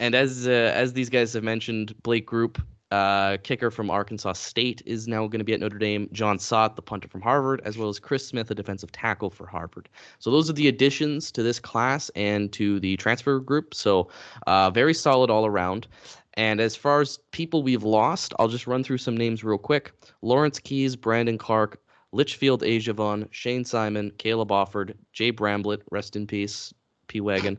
[0.00, 4.82] And as uh, as these guys have mentioned, Blake Grupe, uh, kicker from Arkansas State,
[4.86, 6.08] is now going to be at Notre Dame.
[6.12, 9.46] Jon Sot, the punter from Harvard, as well as Chris Smith, a defensive tackle for
[9.46, 9.88] Harvard.
[10.18, 13.74] So those are the additions to this class and to the transfer group.
[13.74, 14.08] So
[14.46, 15.86] uh, very solid all around.
[16.34, 19.92] And as far as people we've lost, I'll just run through some names real quick.
[20.22, 21.80] Lawrence Keys, Brandon Clark,
[22.12, 26.72] Litchfield Ajavon, Shane Simon, Caleb Offord, Jay Bramblett, rest in peace,
[27.08, 27.58] P Wagon,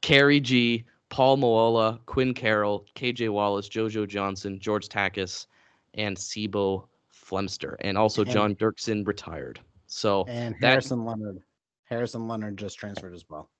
[0.00, 5.46] Carrie G, Paul Moola, Quinn Carroll, KJ Wallace, JoJo Johnson, George Takis,
[5.94, 7.76] and Sibo Flemster.
[7.80, 9.60] And also And- John Dirksen retired.
[9.86, 11.42] So And That- Harrison Leonard.
[11.84, 13.50] Harrison Leonard just transferred as well.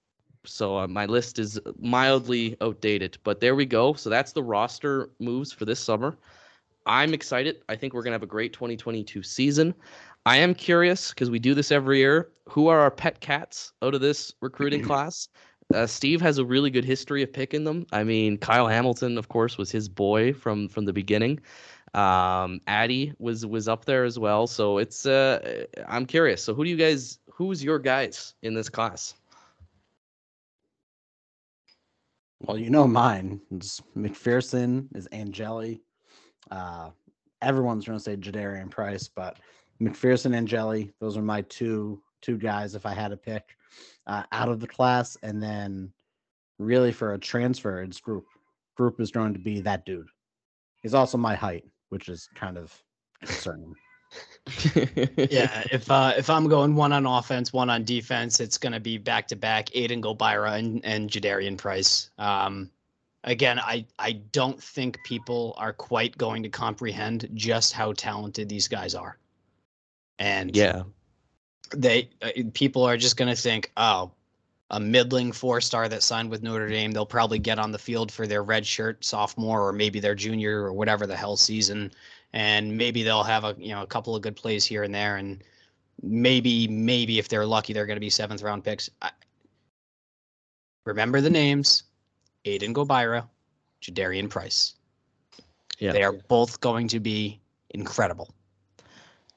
[0.44, 3.94] So uh, my list is mildly outdated, but there we go.
[3.94, 6.16] So that's the roster moves for this summer.
[6.86, 7.62] I'm excited.
[7.68, 9.74] I think we're gonna have a great 2022 season.
[10.26, 12.30] I am curious because we do this every year.
[12.48, 15.28] Who are our pet cats out of this recruiting class?
[15.74, 17.86] Uh, Steve has a really good history of picking them.
[17.92, 21.40] I mean, Kyle Hamilton, of course, was his boy from from the beginning.
[21.94, 24.46] Um, Addy was was up there as well.
[24.46, 26.42] So it's uh, I'm curious.
[26.42, 27.18] So who do you guys?
[27.32, 29.14] Who's your guys in this class?
[32.40, 33.40] Well, you know mine.
[33.50, 35.82] It's McPherson is Angeli.
[36.50, 36.90] Uh,
[37.42, 39.38] everyone's going to say Jadarian Price, but
[39.80, 43.56] McPherson, and Angeli, those are my two two guys if I had to pick
[44.06, 45.16] uh, out of the class.
[45.22, 45.92] And then
[46.58, 48.24] really for a transfer, it's Grupe.
[48.78, 50.08] Grupe is going to be that dude.
[50.82, 52.74] He's also my height, which is kind of
[53.22, 53.74] concerning.
[54.64, 58.80] Yeah, if uh, if I'm going one on offense, one on defense, it's going to
[58.80, 62.10] be back to back Aiden Gobaira and and Jadarian Price.
[62.18, 62.70] Um,
[63.24, 68.68] again, I I don't think people are quite going to comprehend just how talented these
[68.68, 69.18] guys are,
[70.18, 70.82] and yeah.
[71.74, 74.10] they uh, people are just going to think, oh,
[74.70, 78.10] a middling four star that signed with Notre Dame, they'll probably get on the field
[78.12, 81.92] for their red shirt sophomore or maybe their junior or whatever the hell season,
[82.32, 85.16] and maybe they'll have a you know a couple of good plays here and there,
[85.16, 85.42] and
[86.02, 88.90] maybe maybe if they're lucky, they're going to be seventh round picks.
[89.02, 89.10] I,
[90.84, 91.84] remember the names:
[92.44, 93.28] Aiden Gobaira,
[93.82, 94.74] Jadarian Price.
[95.78, 95.92] Yeah.
[95.92, 98.34] They are both going to be incredible.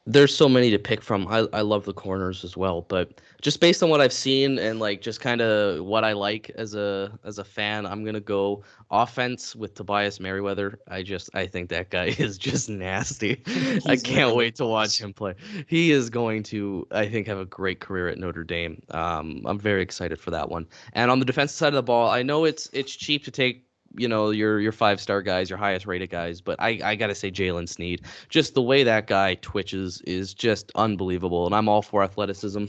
[0.06, 1.28] There's so many to pick from.
[1.28, 4.80] I, I love the corners as well, but just based on what I've seen and
[4.80, 8.64] like just kind of what I like as a as a fan, I'm gonna go
[8.92, 10.80] offense with Tobias Merriweather.
[10.90, 13.42] I just I think that guy is just nasty.
[13.86, 15.36] I can't wait to watch him play.
[15.68, 18.82] He is going to I think have a great career at Notre Dame.
[18.92, 20.68] Um, I'm very excited for that one.
[20.92, 23.66] And on the defensive side of the ball, I know it's it's cheap to take
[23.96, 27.16] you know your your five star guys, your highest rated guys, but I I gotta
[27.16, 31.82] say Jaylen Sneed, just the way that guy twitches is just unbelievable, and I'm all
[31.82, 32.66] for athleticism.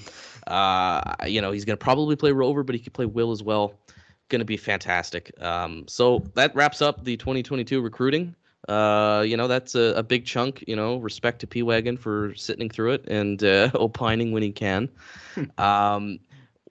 [0.46, 3.74] Uh, you know he's gonna probably play Rover, but he could play Will as well.
[4.28, 5.32] Gonna be fantastic.
[5.40, 8.34] Um, so that wraps up the 2022 recruiting.
[8.68, 10.64] Uh, you know that's a, a big chunk.
[10.66, 14.52] You know, respect to P Wagon for sitting through it and uh, opining when he
[14.52, 14.88] can.
[15.58, 16.18] um,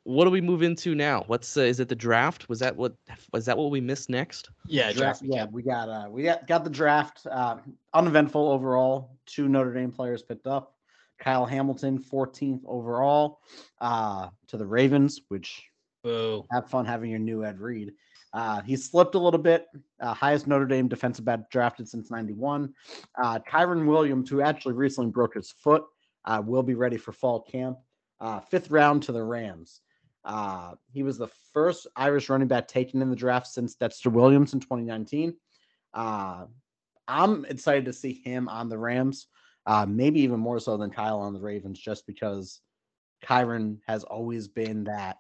[0.03, 1.23] what do we move into now?
[1.27, 2.49] What's uh, is it the draft?
[2.49, 2.95] Was that what
[3.31, 4.49] was that what we missed next?
[4.67, 5.21] Yeah, draft.
[5.21, 5.23] draft.
[5.23, 7.25] Yeah, we got uh we got got the draft.
[7.29, 7.57] Uh,
[7.93, 9.17] uneventful overall.
[9.25, 10.75] Two Notre Dame players picked up.
[11.19, 13.39] Kyle Hamilton, 14th overall,
[13.79, 15.63] uh, to the Ravens, which
[16.03, 16.45] Boo.
[16.51, 17.93] have fun having your new Ed Reed.
[18.33, 19.67] Uh, he slipped a little bit.
[20.01, 22.73] Uh, highest Notre Dame defensive back drafted since '91.
[23.21, 25.85] Uh, Kyren Williams, who actually recently broke his foot,
[26.25, 27.77] uh, will be ready for fall camp.
[28.19, 29.81] Uh, fifth round to the Rams.
[30.25, 34.53] Uh, he was the first Irish running back taken in the draft since Dexter Williams
[34.53, 35.35] in 2019.
[35.93, 36.45] Uh,
[37.07, 39.27] I'm excited to see him on the Rams,
[39.65, 42.61] uh, maybe even more so than Kyle on the Ravens, just because
[43.23, 45.17] Kyren has always been that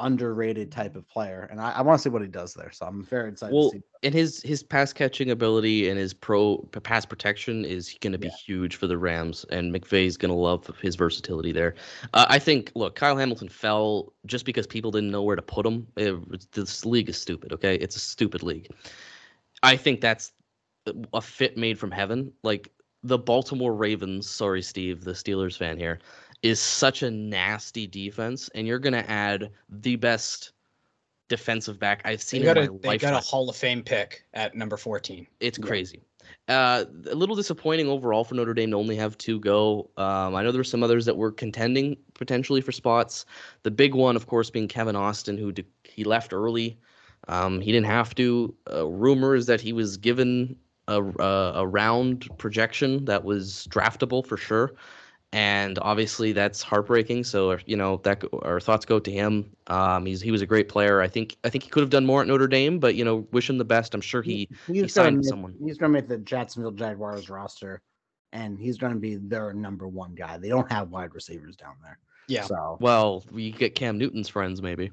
[0.00, 2.70] underrated type of player, and I, I want to see what he does there.
[2.72, 3.82] So I'm very excited Well, to see.
[4.02, 8.26] and his his pass catching ability and his pro pass protection is going to be
[8.28, 8.32] Yeah.
[8.46, 11.74] huge for the Rams, and McVay's going to love his versatility there.
[12.14, 12.72] Uh, I think.
[12.74, 15.86] Look, Kyle Hamilton fell just because people didn't know where to put him.
[15.96, 17.52] It, this league is stupid.
[17.52, 18.68] Okay, it's a stupid league.
[19.62, 20.32] I think that's
[21.12, 22.32] a fit made from heaven.
[22.42, 22.70] Like
[23.02, 24.28] the Baltimore Ravens.
[24.28, 25.98] Sorry, Steve, the Steelers fan here,
[26.42, 30.52] is such a nasty defense, and you're going to add the best
[31.28, 33.12] defensive back I've They seen got in a my they lifetime.
[33.12, 35.26] got a Hall of Fame pick at number 14.
[35.40, 35.64] It's Yeah.
[35.64, 36.02] crazy.
[36.48, 39.90] Uh, a little disappointing overall for Notre Dame to only have two go.
[39.96, 43.24] Um, I know there were some others that were contending potentially for spots.
[43.62, 46.78] The big one, of course, being Kevin Austin, who de- he left early.
[47.28, 48.54] Um, he didn't have to.
[48.72, 50.56] Uh, rumors that he was given
[50.88, 54.72] a, a, a round projection that was draftable for sure,
[55.32, 57.24] and obviously that's heartbreaking.
[57.24, 59.50] So you know that our thoughts go to him.
[59.68, 61.00] Um, he's he was a great player.
[61.00, 63.26] I think I think he could have done more at Notre Dame, but you know
[63.32, 63.94] wish him the best.
[63.94, 65.54] I'm sure he he's signed make, someone.
[65.64, 67.80] He's going to make the Jacksonville Jaguars roster,
[68.32, 70.38] and he's going to be their number one guy.
[70.38, 71.98] They don't have wide receivers down there.
[72.26, 72.44] Yeah.
[72.44, 74.92] So Well, we get Cam Newton's friends, maybe.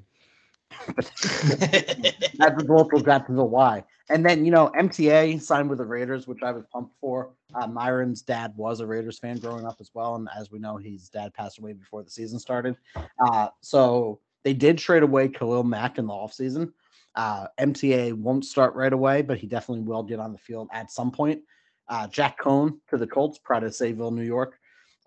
[0.88, 3.84] That's the local Jacksonville why.
[4.10, 7.32] And then you know MTA signed with the Raiders, which I was pumped for.
[7.54, 10.78] Uh, Myron's dad was a Raiders fan growing up as well, and as we know,
[10.78, 12.76] his dad passed away before the season started.
[13.20, 16.72] Uh, so they did trade away Khalil Mack in the offseason.
[17.16, 20.92] Uh, MTA won't start right away, but he definitely will get on the field at
[20.92, 21.42] some point.
[21.90, 24.60] Uh, Jack Coan to the Colts, proud of Sayville, New York.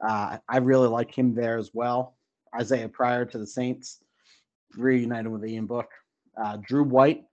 [0.07, 2.17] Uh, I really like him there as well.
[2.59, 4.03] Isaiah Pryor to the Saints,
[4.77, 5.91] reunited with Ian Book.
[6.37, 7.25] Uh, Drew White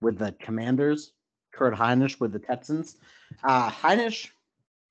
[0.00, 1.12] with the Commanders,
[1.52, 2.96] Kurt Hinish with the Texans.
[3.44, 4.28] Uh, Hinish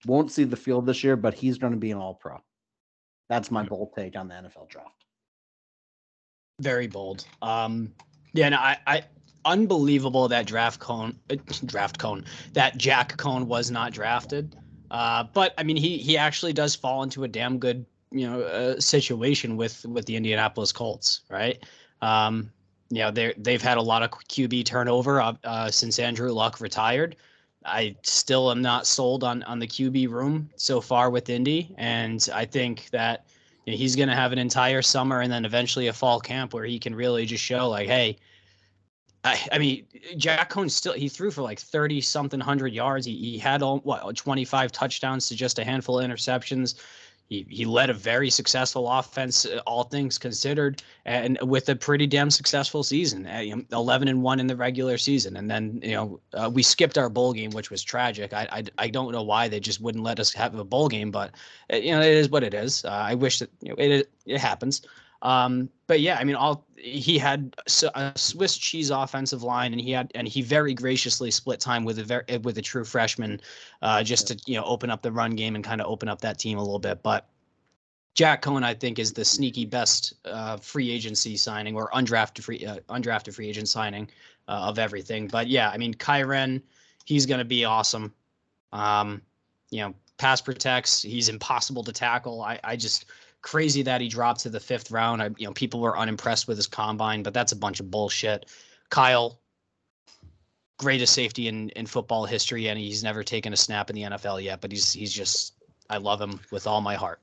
[0.05, 2.37] won't see the field this year, but he's going to be an All Pro.
[3.27, 5.05] That's my bold take on the NFL draft.
[6.61, 7.25] Very bold.
[7.41, 7.93] Um,
[8.33, 9.03] yeah, no, I, I
[9.45, 11.35] unbelievable that draft Coan, uh,
[11.65, 14.55] draft Coan, that Jack Coan was not drafted.
[14.91, 18.41] Uh, but I mean, he he actually does fall into a damn good you know
[18.41, 21.63] uh, situation with with the Indianapolis Colts, right?
[22.01, 22.51] Um,
[22.89, 26.59] you know, they they've had a lot of QB turnover uh, uh, since Andrew Luck
[26.59, 27.15] retired.
[27.65, 32.27] I still am not sold on on the QB room so far with Indy, and
[32.33, 33.25] I think that
[33.65, 36.53] you know, he's going to have an entire summer and then eventually a fall camp
[36.53, 38.17] where he can really just show like, hey,
[39.23, 39.85] I, I mean,
[40.17, 43.05] Jack Coan still he threw for like thirty something hundred yards.
[43.05, 46.75] He he had all, what twenty five touchdowns to just a handful of interceptions.
[47.29, 52.07] He he led a very successful offense, uh, all things considered, and with a pretty
[52.07, 53.27] damn successful season.
[53.27, 56.49] Uh, you know, Eleven and one in the regular season, and then you know uh,
[56.51, 58.33] we skipped our bowl game, which was tragic.
[58.33, 61.11] I, I I don't know why they just wouldn't let us have a bowl game,
[61.11, 61.31] but
[61.71, 62.83] uh, you know it is what it is.
[62.83, 64.81] Uh, I wish that you know it it happens.
[65.21, 67.55] Um, but yeah, I mean, all he had
[67.93, 71.99] a Swiss cheese offensive line, and he had and he very graciously split time with
[71.99, 73.41] a very with a true freshman,
[73.81, 76.21] uh, just to you know open up the run game and kind of open up
[76.21, 77.03] that team a little bit.
[77.03, 77.27] But
[78.15, 82.65] Jack Coan, I think, is the sneaky best uh, free agency signing or undrafted free
[82.65, 84.09] uh, undrafted free agent signing
[84.47, 85.27] uh, of everything.
[85.27, 86.61] But yeah, I mean, Kyren,
[87.05, 88.13] he's going to be awesome.
[88.71, 89.21] Um,
[89.69, 91.01] you know, pass protects.
[91.01, 92.41] He's impossible to tackle.
[92.41, 93.05] I I just
[93.41, 95.21] crazy that he dropped to the fifth round.
[95.21, 98.47] I, you know, people were unimpressed with his combine, but that's a bunch of bullshit.
[98.89, 99.39] Kyle,
[100.77, 104.43] greatest safety in, in football history, and he's never taken a snap in the NFL
[104.43, 104.61] yet.
[104.61, 105.53] But he's he's just,
[105.89, 107.21] I love him with all my heart.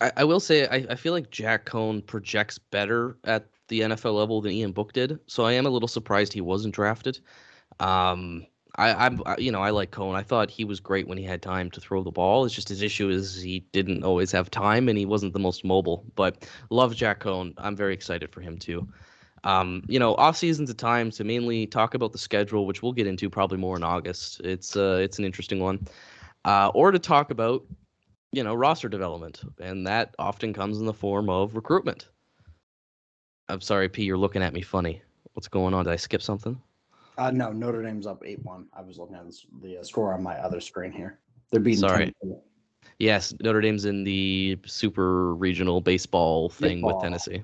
[0.00, 4.14] I, I will say I, I feel like Jack Coan projects better at the NFL
[4.14, 7.20] level than Ian Book did, so I am a little surprised he wasn't drafted.
[7.80, 8.46] Um,
[8.78, 10.14] I, I'm, I, you know, I like Coan.
[10.14, 12.44] I thought he was great when he had time to throw the ball.
[12.44, 15.64] It's just his issue is he didn't always have time and he wasn't the most
[15.64, 16.04] mobile.
[16.14, 17.54] But love Jack Coan.
[17.58, 18.88] I'm very excited for him too.
[19.44, 22.92] Um, you know, off season's a time to mainly talk about the schedule, which we'll
[22.92, 24.40] get into probably more in August.
[24.40, 25.86] It's uh, it's an interesting one,
[26.44, 27.64] uh, or to talk about,
[28.32, 32.08] you know, roster development, and that often comes in the form of recruitment.
[33.48, 34.04] I'm sorry, P.
[34.04, 35.02] You're looking at me funny.
[35.32, 35.84] What's going on?
[35.84, 36.60] Did I skip something?
[37.18, 38.66] Uh, no, Notre Dame's up eight one.
[38.72, 39.24] I was looking at
[39.60, 41.18] the uh, score on my other screen here.
[41.50, 41.80] They're beating.
[41.80, 42.14] Sorry.
[42.22, 42.40] Tennessee.
[43.00, 46.94] Yes, Notre Dame's in the super regional baseball thing Baseball.
[46.94, 47.42] with Tennessee.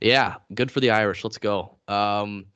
[0.00, 1.24] Yeah, good for the Irish.
[1.24, 1.76] Let's go.
[1.88, 2.46] Um,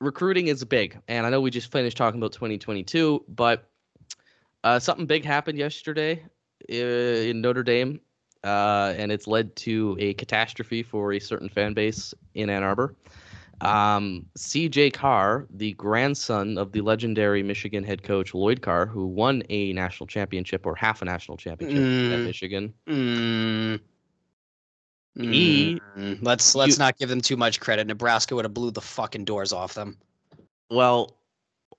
[0.00, 3.68] recruiting is big, and I know we just finished talking about 2022, but
[4.64, 6.22] uh, something big happened yesterday
[6.70, 8.00] uh, in Notre Dame,
[8.44, 12.94] uh, and it's led to a catastrophe for a certain fan base in Ann Arbor.
[13.62, 19.42] Um, CJ Carr, the grandson of the legendary Michigan head coach Lloyd Carr, who won
[19.50, 21.78] a national championship or half a national championship
[22.12, 22.24] at Mm.
[22.24, 22.74] Michigan.
[22.88, 23.80] Mm,
[25.16, 27.86] He- Mm, let's let's you- not give them too much credit.
[27.86, 29.98] Nebraska would have blew the fucking doors off them.
[30.70, 31.16] Well,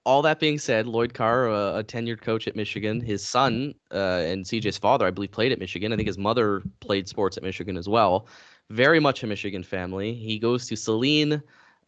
[0.06, 4.22] all that being said, Lloyd Carr, uh, a tenured coach at Michigan, his son uh,
[4.26, 5.94] and CJ's father, I believe, played at Michigan.
[5.94, 8.28] I think his mother played sports at Michigan as well.
[8.70, 10.14] Very much a Michigan family.
[10.14, 11.42] He goes to Saline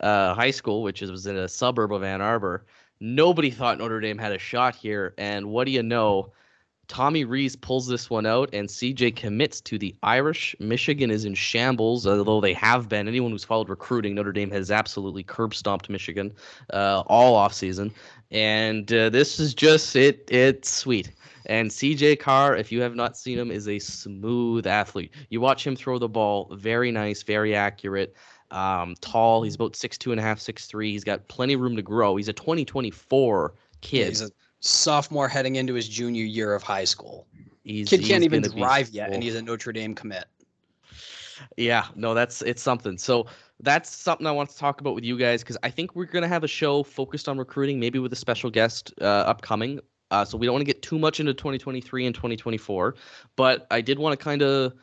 [0.03, 2.65] uh, High School, which was in a suburb of Ann Arbor.
[2.99, 6.31] Nobody thought Notre Dame had a shot here, and what do you know?
[6.89, 10.55] Tommy Rees pulls this one out, and CJ commits to the Irish.
[10.59, 13.07] Michigan is in shambles, although they have been.
[13.07, 16.33] Anyone who's followed recruiting, Notre Dame has absolutely curb stomped Michigan
[16.73, 17.91] uh, all offseason.
[18.31, 20.27] And uh, this is just it.
[20.29, 21.11] It's sweet.
[21.45, 25.11] And CJ Carr, if you have not seen him, is a smooth athlete.
[25.29, 28.15] You watch him throw the ball, very nice, very accurate.
[28.53, 29.43] Um, tall.
[29.43, 30.91] He's about six two and a half, six three.
[30.91, 32.15] He's got plenty of room to grow.
[32.15, 34.07] He's a 2024 kid.
[34.07, 34.29] He's a
[34.59, 37.27] sophomore heading into his junior year of high school.
[37.63, 40.25] He's, Kid can't even drive yet, and he's a Notre Dame commit.
[41.57, 42.97] Yeah, no, that's it's something.
[42.97, 43.25] So
[43.59, 46.27] that's something I want to talk about with you guys because I think we're gonna
[46.27, 49.79] have a show focused on recruiting, maybe with a special guest uh, upcoming.
[50.11, 52.95] Uh, so we don't want to get too much into 2023 and 2024,
[53.35, 54.73] but I did want to kind of,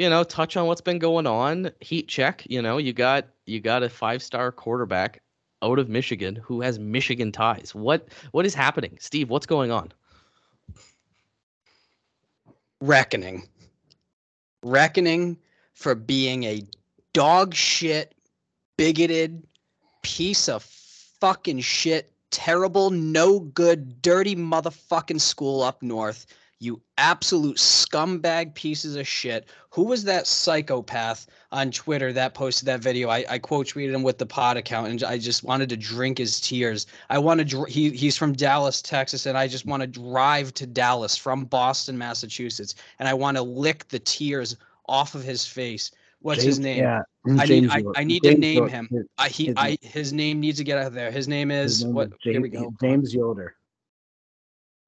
[0.00, 1.70] you know, touch on what's been going on.
[1.80, 2.42] Heat check.
[2.48, 5.20] You know, you got you got a five star quarterback
[5.62, 7.74] out of Michigan who has Michigan ties.
[7.74, 9.28] What what is happening, Steve?
[9.28, 9.92] What's going on?
[12.80, 13.46] Reckoning.
[14.62, 15.36] Reckoning
[15.74, 16.62] for being a
[17.12, 18.14] dog shit,
[18.78, 19.46] bigoted
[20.00, 26.24] piece of fucking shit, terrible, no good, dirty motherfucking school up north.
[26.62, 29.48] You absolute scumbag pieces of shit.
[29.70, 33.08] Who was that psychopath on Twitter that posted that video?
[33.08, 36.18] I, I quote tweeted him with the pod account and I just wanted to drink
[36.18, 36.86] his tears.
[37.08, 40.66] I want to, he, he's from Dallas, Texas, and I just want to drive to
[40.66, 44.54] Dallas from Boston, Massachusetts, and I want to lick the tears
[44.86, 45.90] off of his face.
[46.20, 46.80] What's his name?
[46.82, 47.00] Yeah,
[47.38, 48.86] I need- I- I need to name him.
[48.90, 51.10] his- I, he, his I, his name needs to get out of there.
[51.10, 52.08] His name his is name what?
[52.08, 52.70] is Here we go.
[52.82, 53.56] James Yoder.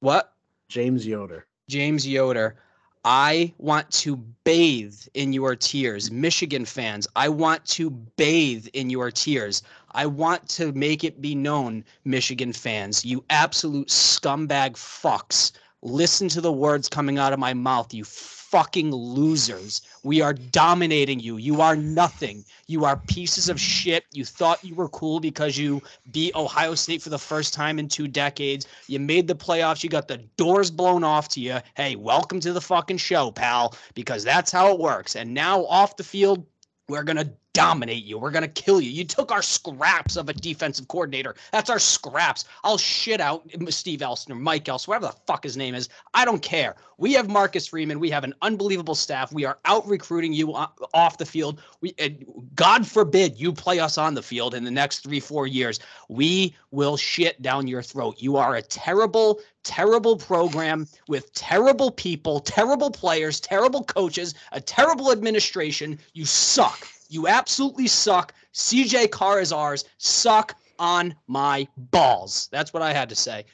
[0.01, 0.35] What?
[0.69, 1.47] James Yoder.
[1.73, 2.55] James Yoder.
[3.03, 6.11] I want to bathe in your tears.
[6.11, 9.63] Michigan fans, I want to bathe in your tears.
[9.93, 15.53] I want to make it be known, Michigan fans, you absolute scumbag fucks.
[15.81, 18.05] Listen to the words coming out of my mouth, you
[18.53, 19.81] fucking losers.
[20.03, 21.39] We are dominating you.
[21.39, 22.45] You are nothing.
[22.67, 24.05] You are pieces of shit.
[24.13, 25.81] You thought you were cool because you
[26.11, 28.67] beat Ohio State for the first time in two decades.
[28.89, 29.83] You made the playoffs.
[29.83, 31.61] You got the doors blown off to you.
[31.77, 35.17] Hey, welcome to the fucking show, pal, because that's how it works.
[35.17, 36.45] And now off the field,
[36.91, 38.19] we're going to dominate you.
[38.19, 38.91] We're going to kill you.
[38.91, 41.35] You took our scraps of a defensive coordinator.
[41.53, 42.45] That's our scraps.
[42.65, 45.89] I'll shit out Steve Elson or Mike Elston, whatever the fuck his name is.
[46.15, 46.77] I don't care.
[46.99, 48.01] We have Marcus Freeman.
[48.01, 49.33] We have an unbelievable staff.
[49.33, 51.61] We are out recruiting you uh, off the field.
[51.81, 52.25] We, and
[52.55, 55.81] God forbid you play us on the field in the next three, four years.
[56.09, 58.17] We will shit down your throat.
[58.19, 65.13] You are a terrible, terrible program with terrible people, terrible players, terrible coaches, a terrible
[65.13, 65.99] administration.
[66.15, 66.87] You suck.
[67.13, 68.33] You absolutely suck.
[68.55, 69.85] CJ Carr is ours.
[69.99, 72.49] Suck on my balls.
[72.51, 73.45] That's what I had to say.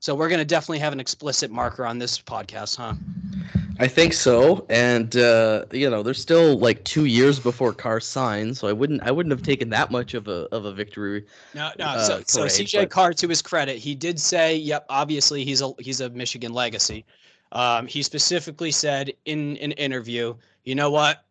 [0.00, 2.94] So we're gonna definitely have an explicit marker on this podcast, huh?
[3.78, 8.58] I think so, and uh, you know, there's still like two years before Carr signs,
[8.58, 11.24] so I wouldn't, I wouldn't have taken that much of a of a victory.
[11.54, 11.86] No, no.
[11.86, 15.62] uh, so, so CJ but- Carr, to his credit, he did say, "Yep, obviously he's
[15.62, 17.06] a he's a Michigan legacy."
[17.52, 20.34] Um, he specifically said in an interview,
[20.64, 21.24] "You know what?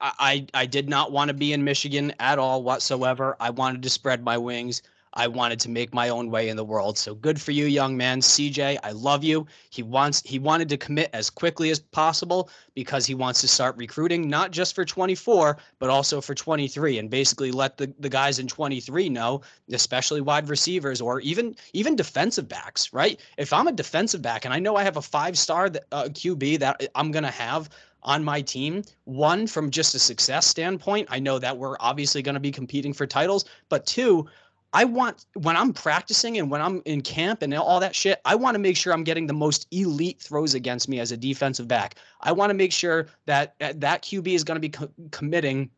[0.00, 3.36] I, I did not want to be in Michigan at all whatsoever.
[3.38, 4.82] I wanted to spread my wings.
[5.14, 6.96] I wanted to make my own way in the world.
[6.96, 8.78] So good for you, young man, CJ.
[8.82, 9.46] I love you.
[9.70, 13.76] He wants he wanted to commit as quickly as possible because he wants to start
[13.76, 18.38] recruiting not just for 24 but also for 23 and basically let the, the guys
[18.38, 19.40] in 23 know
[19.72, 24.54] especially wide receivers or even even defensive backs right if i'm a defensive back and
[24.54, 27.68] i know i have a five star that, uh, qb that i'm going to have
[28.02, 32.34] on my team one from just a success standpoint i know that we're obviously going
[32.34, 34.26] to be competing for titles but two
[34.72, 38.36] I want when I'm practicing and when I'm in camp and all that shit, I
[38.36, 41.66] want to make sure I'm getting the most elite throws against me as a defensive
[41.66, 41.96] back.
[42.20, 45.70] I want to make sure that that QB is going to be co- committing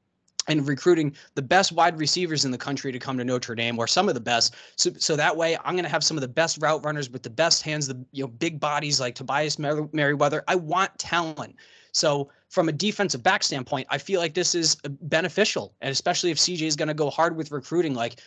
[0.48, 3.86] and recruiting the best wide receivers in the country to come to Notre Dame or
[3.86, 4.54] some of the best.
[4.76, 7.22] So, so that way I'm going to have some of the best route runners with
[7.22, 10.42] the best hands, the you know big bodies like Tobias Mer- Merriweather.
[10.48, 11.56] I want talent.
[11.92, 16.38] So from a defensive back standpoint, I feel like this is beneficial, and especially if
[16.38, 18.20] CJ is going to go hard with recruiting, like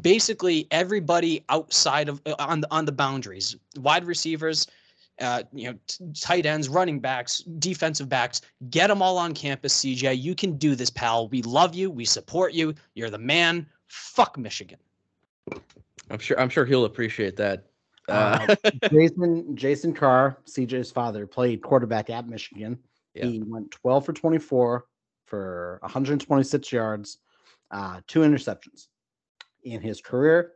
[0.00, 4.66] basically everybody outside of uh, on the on the boundaries, wide receivers,
[5.20, 8.42] uh, you know, t- tight ends, running backs, defensive backs.
[8.70, 10.20] Get them all on campus, CJ.
[10.20, 11.28] You can do this, pal.
[11.28, 11.90] We love you.
[11.90, 12.74] We support you.
[12.94, 13.66] You're the man.
[13.86, 14.78] Fuck Michigan.
[16.10, 16.38] I'm sure.
[16.38, 17.64] I'm sure he'll appreciate that.
[18.08, 22.78] Uh, Uh, Jason Jason Carr, CJ's father, played quarterback at Michigan.
[23.16, 23.26] Yeah.
[23.26, 24.84] He went 12 for 24
[25.26, 27.18] for 126 yards,
[27.70, 28.88] uh, two interceptions
[29.64, 30.52] in his career.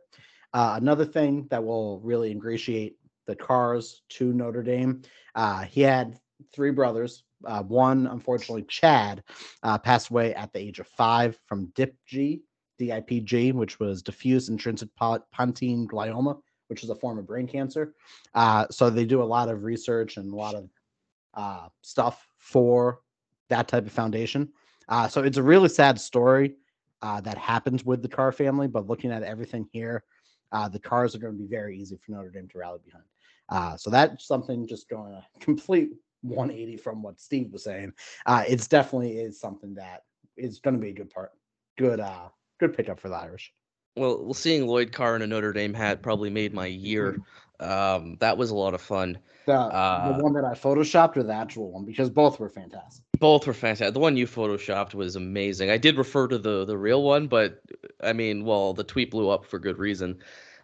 [0.53, 5.01] Uh, another thing that will really ingratiate the Carrs to Notre Dame,
[5.35, 6.19] uh, he had
[6.53, 7.23] three brothers.
[7.45, 9.23] Uh, one, unfortunately, Chad,
[9.63, 12.41] uh, passed away at the age of five from DIPG,
[12.79, 17.95] DIPG, which was diffuse intrinsic pontine glioma, which is a form of brain cancer.
[18.35, 23.01] Uh, so they do a lot of research and a lot of stuff for
[23.49, 24.49] that type of foundation.
[24.89, 26.55] Uh, so it's a really sad story
[27.01, 28.67] uh, that happens with the Carr family.
[28.67, 30.03] But looking at everything here,
[30.51, 33.05] uh, the Carrs are going to be very easy for Notre Dame to rally behind.
[33.47, 37.93] Uh, so that's something just going a complete 180 from what Steve was saying.
[38.25, 40.03] Uh, it's definitely is something that
[40.35, 41.31] is going to be a good part,
[41.77, 42.27] good, uh,
[42.59, 43.53] good pickup for the Irish.
[43.95, 47.19] Well, well, seeing Lloyd Carr in a Notre Dame hat probably made my year.
[47.59, 49.19] Um, that was a lot of fun.
[49.45, 53.03] The, Uh, the one that I photoshopped or the actual one because both were fantastic.
[53.19, 53.93] Both were fantastic.
[53.93, 55.69] The one you photoshopped was amazing.
[55.69, 57.61] I did refer to the the real one, but
[58.01, 60.19] I mean, well, the tweet blew up for good reason.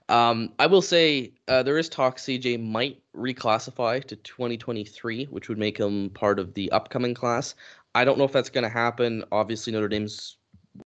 [0.09, 5.57] Um, I will say uh, there is talk CJ might reclassify to 2023, which would
[5.57, 7.55] make him part of the upcoming class.
[7.93, 9.25] I don't know if that's going to happen.
[9.31, 10.37] Obviously, Notre Dame's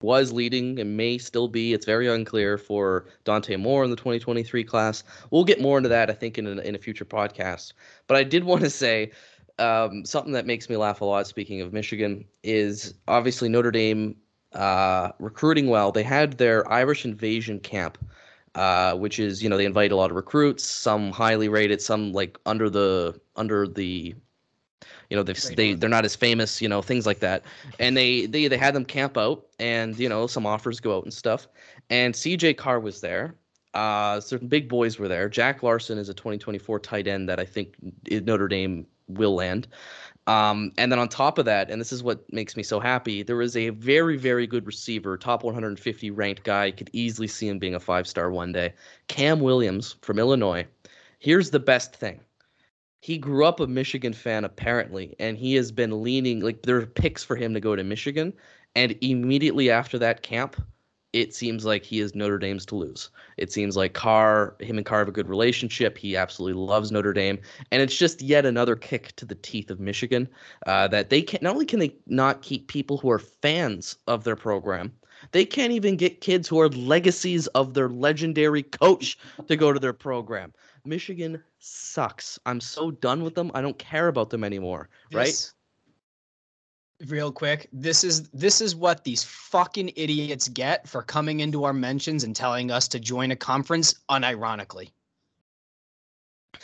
[0.00, 1.72] was leading and may still be.
[1.72, 5.02] It's very unclear for Dante Moore in the 2023 class.
[5.30, 7.72] We'll get more into that, I think, in a, in a future podcast.
[8.06, 9.12] But I did want to say
[9.58, 11.26] um, something that makes me laugh a lot.
[11.26, 14.16] Speaking of Michigan, is obviously Notre Dame
[14.54, 15.92] uh, recruiting well.
[15.92, 17.98] They had their Irish invasion camp,
[18.54, 22.12] uh, which is you know they invite a lot of recruits, some highly rated, some
[22.12, 24.14] like under the under the
[25.10, 27.42] you know they've, they they're not as famous you know things like that.
[27.78, 31.04] And they they they had them camp out and you know some offers go out
[31.04, 31.48] and stuff.
[31.90, 33.34] And cj carr was there.
[33.74, 35.28] Uh certain big boys were there.
[35.28, 37.74] Jack larson is a 2024 tight end that i think
[38.10, 39.66] notre dame will land.
[40.26, 43.22] Um, and then on top of that, and this is what makes me so happy,
[43.22, 46.70] there is a very, very good receiver, top 150 ranked guy.
[46.70, 48.72] Could easily see him being a five star one day.
[49.08, 50.66] Cam Williams from Illinois.
[51.18, 52.20] Here's the best thing
[53.00, 56.86] he grew up a Michigan fan apparently, and he has been leaning like there are
[56.86, 58.32] picks for him to go to Michigan,
[58.76, 60.62] and immediately after that camp,
[61.12, 63.10] it seems like he is Notre Dame's to lose.
[63.36, 65.98] It seems like Carr, him and Carr have a good relationship.
[65.98, 67.40] He absolutely loves Notre Dame,
[67.72, 70.28] and it's just yet another kick to the teeth of Michigan
[70.66, 74.24] uh, that they can not only can they not keep people who are fans of
[74.24, 74.92] their program,
[75.32, 79.80] they can't even get kids who are legacies of their legendary coach to go to
[79.80, 80.52] their program.
[80.84, 82.38] Michigan sucks.
[82.46, 83.50] I'm so done with them.
[83.54, 84.88] I don't care about them anymore.
[85.12, 85.52] Right?
[87.06, 91.72] Real quick, this is this is what these fucking idiots get for coming into our
[91.72, 94.90] mentions and telling us to join a conference unironically.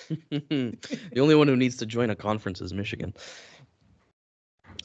[0.31, 3.15] the only one who needs to join a conference is Michigan.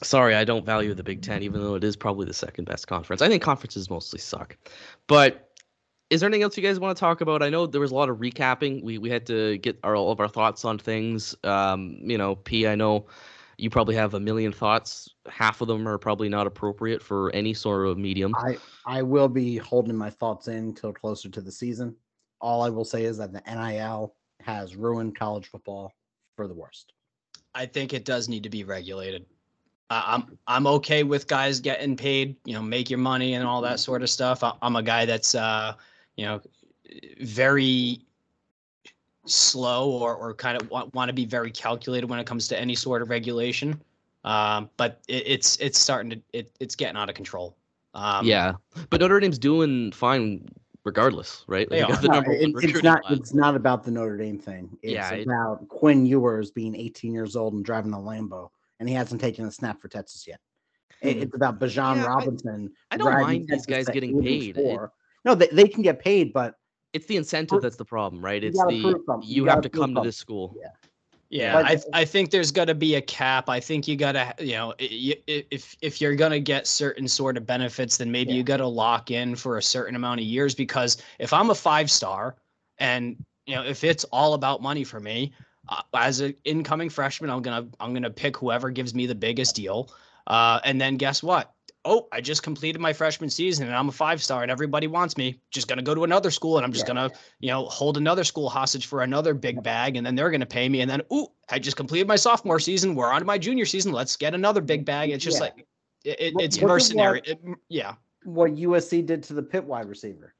[0.02, 2.86] Sorry, I don't value the Big Ten, even though it is probably the second best
[2.86, 3.22] conference.
[3.22, 4.56] I think conferences mostly suck.
[5.06, 5.51] But
[6.12, 7.42] is there anything else you guys want to talk about?
[7.42, 8.82] I know there was a lot of recapping.
[8.82, 11.34] We we had to get our, all of our thoughts on things.
[11.42, 13.06] Um, you know, P, I know
[13.56, 15.08] you probably have a million thoughts.
[15.26, 18.34] Half of them are probably not appropriate for any sort of medium.
[18.36, 21.96] I I will be holding my thoughts in till closer to the season.
[22.42, 25.94] All I will say is that the NIL has ruined college football
[26.36, 26.92] for the worst.
[27.54, 29.24] I think it does need to be regulated.
[29.88, 33.62] I- I'm I'm okay with guys getting paid, you know, make your money and all
[33.62, 34.44] that sort of stuff.
[34.44, 35.72] I- I'm a guy that's uh,
[36.16, 36.40] you know,
[37.20, 38.00] very
[39.26, 42.58] slow or or kind of want, want to be very calculated when it comes to
[42.58, 43.80] any sort of regulation.
[44.24, 47.56] Um, but it, it's it's starting to it, it's getting out of control.
[47.94, 48.54] Um, yeah,
[48.90, 50.48] but Notre Dame's doing fine
[50.84, 51.68] regardless, right?
[51.68, 51.96] They got are.
[52.02, 53.18] the No, number it- it's not class.
[53.18, 54.76] it's not about the Notre Dame thing.
[54.82, 58.48] It's Yeah, it- about Quinn Ewers being 18 years old and driving a Lambo,
[58.80, 60.40] and he hasn't taken a snap for Texas yet.
[61.02, 61.22] It- Hmm.
[61.22, 62.72] It's about Bijan Yeah, Robinson.
[62.90, 64.56] I don't driving mind these guys getting paid.
[64.56, 64.92] It- four.
[65.24, 66.56] No, they, they can get paid, but
[66.92, 68.42] It's the incentive Prove- that's the problem, right?
[68.42, 68.74] It's the.
[68.74, 70.54] You you have gotta to prove come to this school.
[70.60, 70.68] Yeah.
[71.30, 73.48] Yeah, I I think there's got to be a cap.
[73.48, 77.08] I think you got to you know i- i- if if you're gonna get certain
[77.08, 78.36] sort of benefits, then maybe Yeah.
[78.36, 80.54] you got to lock in for a certain amount of years.
[80.54, 82.36] Because if I'm a five star,
[82.76, 83.16] and
[83.46, 85.32] you know if it's all about money for me,
[85.70, 89.54] uh, as an incoming freshman, I'm gonna I'm gonna pick whoever gives me the biggest
[89.56, 89.90] deal.
[90.26, 91.54] Uh, and then guess what?
[91.84, 95.16] Oh, I just completed my freshman season and I'm a five star and everybody wants
[95.16, 95.40] me.
[95.50, 96.94] Just gonna go to another school and I'm just Yeah.
[96.94, 97.10] gonna,
[97.40, 100.68] you know, hold another school hostage for another big bag and then they're gonna pay
[100.68, 100.80] me.
[100.82, 102.94] And then, ooh, I just completed my sophomore season.
[102.94, 103.90] We're on to my junior season.
[103.92, 105.10] Let's get another big bag.
[105.10, 105.42] It's just Yeah.
[105.44, 105.66] like
[106.04, 107.18] it, it- it's look at mercenary.
[107.20, 107.94] what- It- yeah.
[108.24, 110.34] what USC did to the pit wide receiver.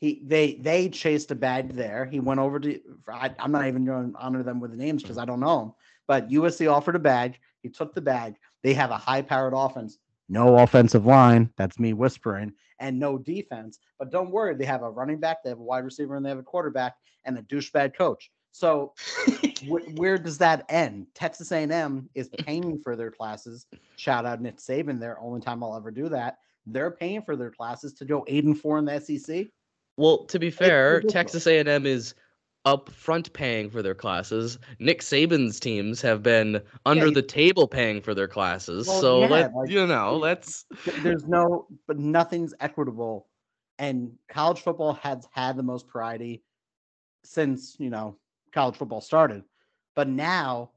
[0.00, 2.04] He they they chased a bag there.
[2.04, 5.02] He went over to I, I'm not even going to honor them with the names
[5.02, 5.72] because I don't know them.
[6.06, 7.38] But USC offered a bag.
[7.62, 8.34] He took the bag.
[8.62, 9.98] They have a high powered offense.
[10.28, 11.50] No offensive line.
[11.56, 12.52] That's me whispering.
[12.80, 13.78] And no defense.
[13.98, 16.30] But don't worry, they have a running back, they have a wide receiver, and they
[16.30, 16.94] have a quarterback
[17.24, 18.30] and a douchebag coach.
[18.52, 18.94] So
[19.68, 21.06] wh- where does that end?
[21.14, 23.66] Texas A&M is paying for their classes.
[23.96, 25.00] Shout out Nick Saban.
[25.00, 26.38] Their only time I'll ever do that.
[26.66, 29.46] They're paying for their classes to go eight and four in the SEC.
[29.96, 31.00] Well, to be fair.
[31.00, 32.14] Texas A&M is
[32.66, 34.58] upfront paying for their classes.
[34.78, 38.86] Nick Saban's teams have been under you- the table paying for their classes.
[38.86, 40.64] Well, so yeah, let like, you know, let's
[41.02, 43.28] There's no, but nothing's equitable.
[43.78, 46.42] And college football has had the most variety
[47.24, 48.16] since you know
[48.52, 49.42] college football started.
[49.96, 50.70] But now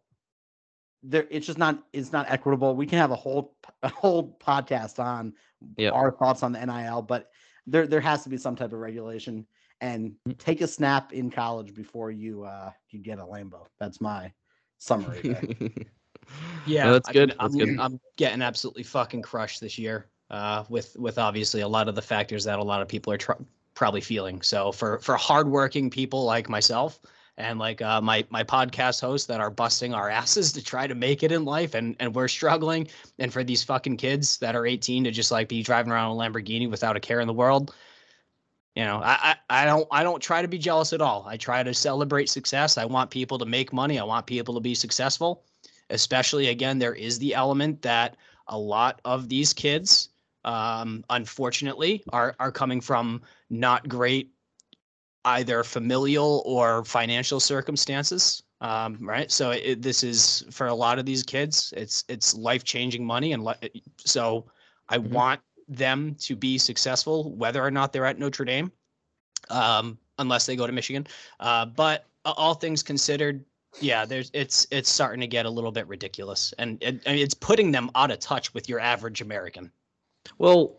[1.03, 2.75] there it's just not it's not equitable.
[2.75, 5.33] We can have a whole a whole podcast on
[5.77, 5.93] Yep.
[5.93, 7.31] our thoughts on the NIL, but
[7.65, 9.45] there there has to be some type of regulation
[9.81, 10.37] and Mm.
[10.37, 13.65] take a snap in college before you uh you get a Lambo.
[13.79, 14.31] That's my
[14.77, 15.21] summary.
[15.21, 15.43] there.
[16.65, 17.29] Yeah, No, that's I mean, good.
[17.39, 17.79] That's I'm, good.
[17.79, 20.07] I'm getting absolutely fucking crushed this year.
[20.29, 23.17] Uh, with with obviously a lot of the factors that a lot of people are
[23.17, 23.31] tr-
[23.75, 24.41] probably feeling.
[24.41, 26.99] So for for hardworking people like myself
[27.37, 30.95] and like uh, my my podcast hosts that are busting our asses to try to
[30.95, 34.65] make it in life, and and we're struggling, and for these fucking kids that are
[34.65, 37.73] 18 to just like be driving around a Lamborghini without a care in the world.
[38.77, 41.25] You know, I, I I don't I don't try to be jealous at all.
[41.27, 42.77] I try to celebrate success.
[42.77, 43.99] I want people to make money.
[43.99, 45.43] I want people to be successful
[45.89, 48.17] especially again there is the element that
[48.47, 50.09] a lot of these kids
[50.45, 54.31] um, unfortunately are are coming from not great
[55.25, 61.05] either familial or financial circumstances um, right so it, this is for a lot of
[61.05, 64.45] these kids it's it's life changing money and li- so
[64.89, 65.09] i Mhm.
[65.11, 68.71] want them to be successful whether or not they're at notre dame
[69.49, 71.05] um, unless they go to michigan.
[71.39, 73.43] Uh, but all things considered
[73.79, 76.53] yeah there's it's it's starting to get a little bit ridiculous.
[76.57, 79.71] And it, I mean, it's putting them out of touch with your average american.
[80.37, 80.77] Well,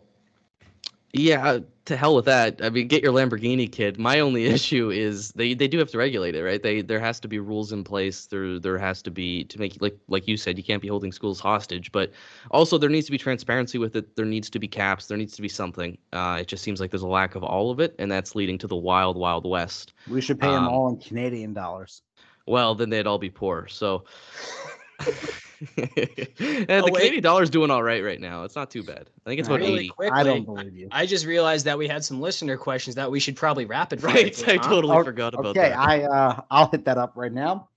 [1.13, 2.61] yeah, to hell with that.
[2.63, 3.97] I mean, get your Lamborghini, kid.
[3.97, 6.61] My only issue is they, they do have to regulate it, right?
[6.61, 8.27] They there has to be rules in place.
[8.27, 11.11] There there has to be to make like like you said, you can't be holding
[11.11, 11.91] schools hostage.
[11.91, 12.11] But
[12.51, 14.15] also there needs to be transparency with it.
[14.15, 15.07] There needs to be caps.
[15.07, 15.97] There needs to be something.
[16.13, 18.57] Uh, it just seems like there's a lack of all of it, and that's leading
[18.59, 19.93] to the wild wild west.
[20.07, 22.03] we should pay them Um, all in Canadian dollars.
[22.45, 23.67] Well, then they'd all be poor.
[23.67, 24.05] So.
[25.77, 26.93] and Oh, the wait.
[26.95, 28.43] Canadian dollar's doing all right right now.
[28.43, 29.09] It's not too bad.
[29.25, 30.09] I think it's about Really eighty.
[30.11, 30.87] I don't quickly, believe you.
[30.91, 34.13] I just realized that we had some listener questions that we should probably rapid fire
[34.13, 34.69] Right, through, I huh?
[34.69, 35.79] totally Oh, forgot about Okay, that.
[35.79, 37.69] Okay, I uh I'll hit that up right now.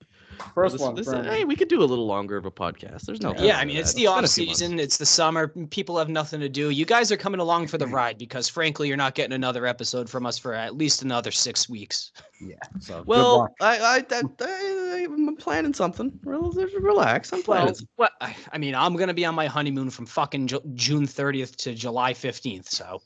[0.55, 0.95] First This- one.
[0.95, 3.01] this- hey, we could do a little longer of a podcast.
[3.01, 3.33] There's no.
[3.37, 3.81] Yeah, I with mean that.
[3.81, 4.59] it's the been off few months.
[4.59, 5.47] season, it's the summer.
[5.69, 6.69] People have nothing to do.
[6.69, 10.09] You guys are coming along for the ride because, frankly, you're not getting another episode
[10.09, 12.11] from us for at least another six weeks.
[12.41, 12.55] yeah.
[12.79, 13.51] So Well, luck.
[13.61, 16.19] I, I, I, I'm planning something.
[16.23, 17.31] Relax.
[17.33, 17.65] I'm planning.
[17.67, 18.11] Well, some- what?
[18.21, 21.73] I, I mean, I'm gonna be on my honeymoon from fucking Ju- June 30th to
[21.73, 22.67] July 15th.
[22.69, 23.01] So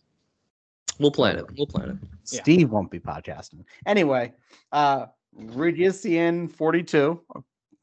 [0.99, 1.45] We'll plan it.
[1.55, 1.97] We'll plan it.
[2.33, 2.41] yeah.
[2.41, 3.63] Steve won't be podcasting.
[3.85, 4.33] Anyway,
[4.71, 5.05] uh
[5.39, 7.21] Regisian 42,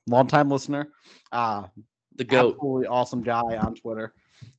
[0.09, 0.89] longtime listener.
[1.33, 1.65] Uh
[2.17, 2.55] The goat.
[2.55, 4.13] absolutely awesome guy on Twitter.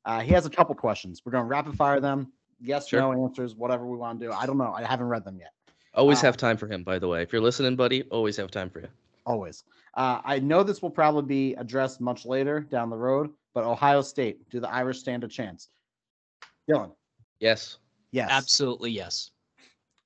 [0.06, 1.22] Uh, he has a couple questions.
[1.26, 2.32] We're going to rapid fire them.
[2.60, 3.02] Yes, Sure.
[3.02, 4.32] no answers, whatever we want to do.
[4.32, 4.74] I don't know.
[4.74, 5.52] I haven't read them yet.
[5.94, 6.84] Always uh, have time for him.
[6.84, 8.88] By the way, if you're listening, buddy, always have time for you.
[9.26, 9.64] Always.
[9.96, 14.02] Uh, I know this will probably be addressed much later down the road, but Ohio
[14.02, 15.70] State, do the Irish stand a chance?
[16.70, 16.92] Dylan,
[17.40, 17.78] Yes.
[18.12, 18.30] yes.
[18.32, 19.32] absolutely yes.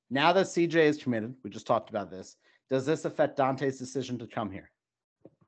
[0.10, 2.36] Now that CJ is committed, we just talked about this.
[2.70, 4.70] Does this affect Dante's decision to come here?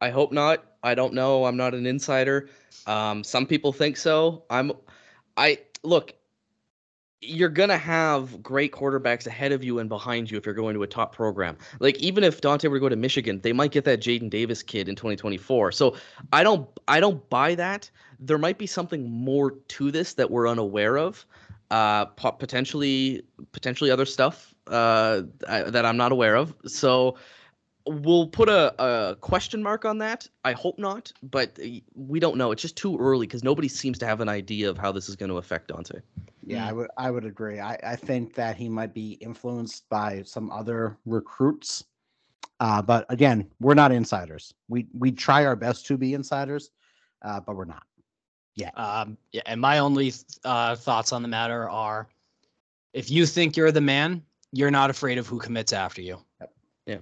[0.02, 0.66] I hope not.
[0.84, 1.46] I don't know.
[1.46, 2.50] I'm not an insider.
[2.88, 4.44] Um, some people think so.
[4.50, 4.72] I'm.
[5.38, 6.14] I look.
[7.24, 10.82] You're gonna have great quarterbacks ahead of you and behind you if you're going to
[10.82, 11.56] a top program.
[11.80, 14.64] Like even if Dante were to go to Michigan, they might get that Jadyn Davis
[14.64, 15.72] kid in 2024.
[15.72, 15.96] So
[16.34, 16.68] I don't.
[16.88, 17.92] I don't buy that.
[18.20, 21.24] There might be something more to this that we're unaware of.
[21.72, 23.24] Uh, potentially,
[23.54, 26.54] potentially other stuff uh, I, that I'm not aware of.
[26.68, 27.16] So
[27.88, 30.28] we'll put a, a question mark on that.
[30.44, 32.52] I hope not, but uh, we don't know.
[32.52, 35.16] It's just too early because nobody seems to have an idea of how this is
[35.16, 36.02] going to affect Dante.
[36.44, 36.68] Yeah, Mm.
[36.68, 37.62] I would I would agree.
[37.62, 41.86] I, I think that he might be influenced by some other recruits.
[42.60, 44.54] Uh, but again, we're not insiders.
[44.68, 46.72] We we try our best to be insiders,
[47.22, 47.84] uh, but we're not.
[48.56, 48.70] Yeah.
[48.76, 49.42] Um, yeah.
[49.46, 50.14] And my only
[50.44, 52.08] uh, thoughts on the matter are,
[52.94, 56.20] if you think you're the man, you're not afraid of who commits after you.
[56.40, 56.54] Yep.
[56.86, 56.98] Yeah.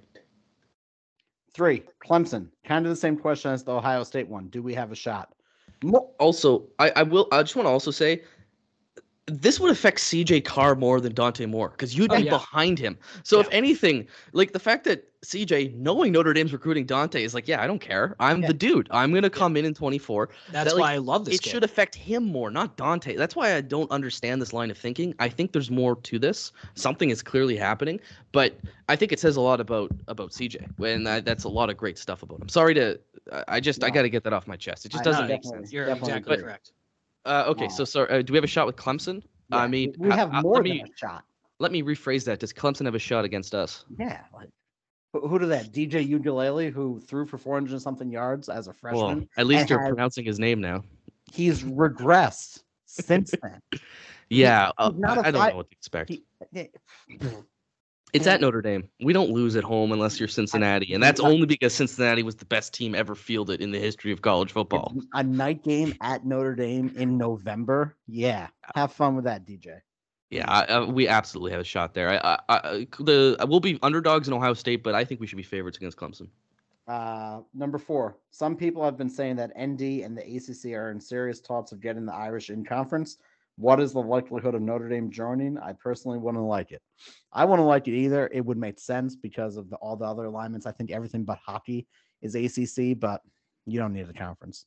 [1.51, 2.47] Three, Clemson.
[2.63, 4.47] Kind of the same question as the Ohio State one.
[4.49, 5.33] Do we have a shot?
[6.19, 7.27] Also, I, I will.
[7.31, 8.21] I just want to also say,
[9.29, 10.41] this would affect C.J.
[10.41, 12.29] Carr more than Dante Moore because you'd Oh, be yeah.
[12.31, 12.97] behind him.
[13.23, 15.73] So if anything, like the fact that C.J.
[15.75, 18.15] knowing Notre Dame's recruiting Dante is like, yeah, I don't care.
[18.21, 18.47] I'm Yeah.
[18.47, 18.87] the dude.
[18.91, 20.29] I'm gonna come in in 24.
[20.51, 21.49] That's That, like, why I love this it kid.
[21.49, 23.15] should affect him more, not Dante.
[23.17, 25.13] That's why I don't understand this line of thinking.
[25.19, 26.51] I think there's more to this.
[26.75, 27.99] Something is clearly happening,
[28.31, 28.57] but
[28.87, 31.75] I think it says a lot about about CJ, and that, that's a lot of
[31.75, 32.47] great stuff about him.
[32.47, 32.97] Sorry to,
[33.33, 34.85] I- I just I got to get that off my chest.
[34.85, 35.71] It just I- doesn't no, make sense.
[35.73, 36.43] You're Definitely exactly agree.
[36.45, 36.71] correct.
[37.29, 38.09] Uh, okay, so sorry.
[38.09, 39.21] Uh, do we have a shot with Clemson?
[39.51, 41.23] I mean, we have uh, more let than me a shot.
[41.59, 42.39] let me rephrase that.
[42.39, 43.85] Does Clemson have a shot against us?
[43.99, 44.21] Yeah.
[44.33, 44.49] Like,
[45.13, 45.71] who, who did that?
[45.71, 49.01] DJ Ukulele, who threw for 400 and something yards as a freshman.
[49.19, 50.83] Well, at least you're has- pronouncing his name now.
[51.31, 53.61] He's regressed since then.
[54.31, 56.09] Yeah, uh, I I don't know what to expect.
[56.11, 56.23] He-
[58.13, 58.89] It's at Notre Dame.
[59.01, 62.45] We don't lose at home unless you're Cincinnati, and that's only because Cincinnati was the
[62.45, 64.93] best team ever fielded in the history of college football.
[64.95, 67.95] It's a night game at Notre Dame in November.
[68.07, 68.47] Yeah.
[68.75, 69.81] Have fun with that, DJ.
[70.29, 72.09] Yeah, I, uh, we absolutely have a shot there.
[72.09, 75.37] I, I, I, the we'll be underdogs in Ohio State, but I think we should
[75.37, 76.27] be favorites against Clemson.
[76.87, 78.17] Uh, number four.
[78.31, 81.81] Some people have been saying that ND and the ACC are in serious talks of
[81.81, 83.17] getting the Irish in conference.
[83.59, 85.57] What is the likelihood of Notre Dame joining?
[85.57, 86.81] I personally wouldn't like it.
[87.33, 88.29] I wouldn't like it either.
[88.31, 90.65] It would make sense because of the, all the other alignments.
[90.65, 91.85] I think everything but hockey
[92.21, 93.21] is ACC, but
[93.65, 94.65] you don't need a conference.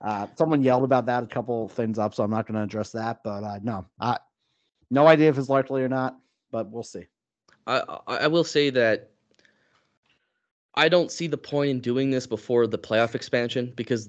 [0.00, 2.92] Uh, someone yelled about that a couple things up, so I'm not going to address
[2.92, 3.24] that.
[3.24, 4.18] But uh, no, I,
[4.88, 6.16] no idea if it's likely or not,
[6.52, 7.06] but we'll see.
[7.66, 9.10] I, I I will say that
[10.76, 14.08] I don't see the point in doing this before the playoff expansion because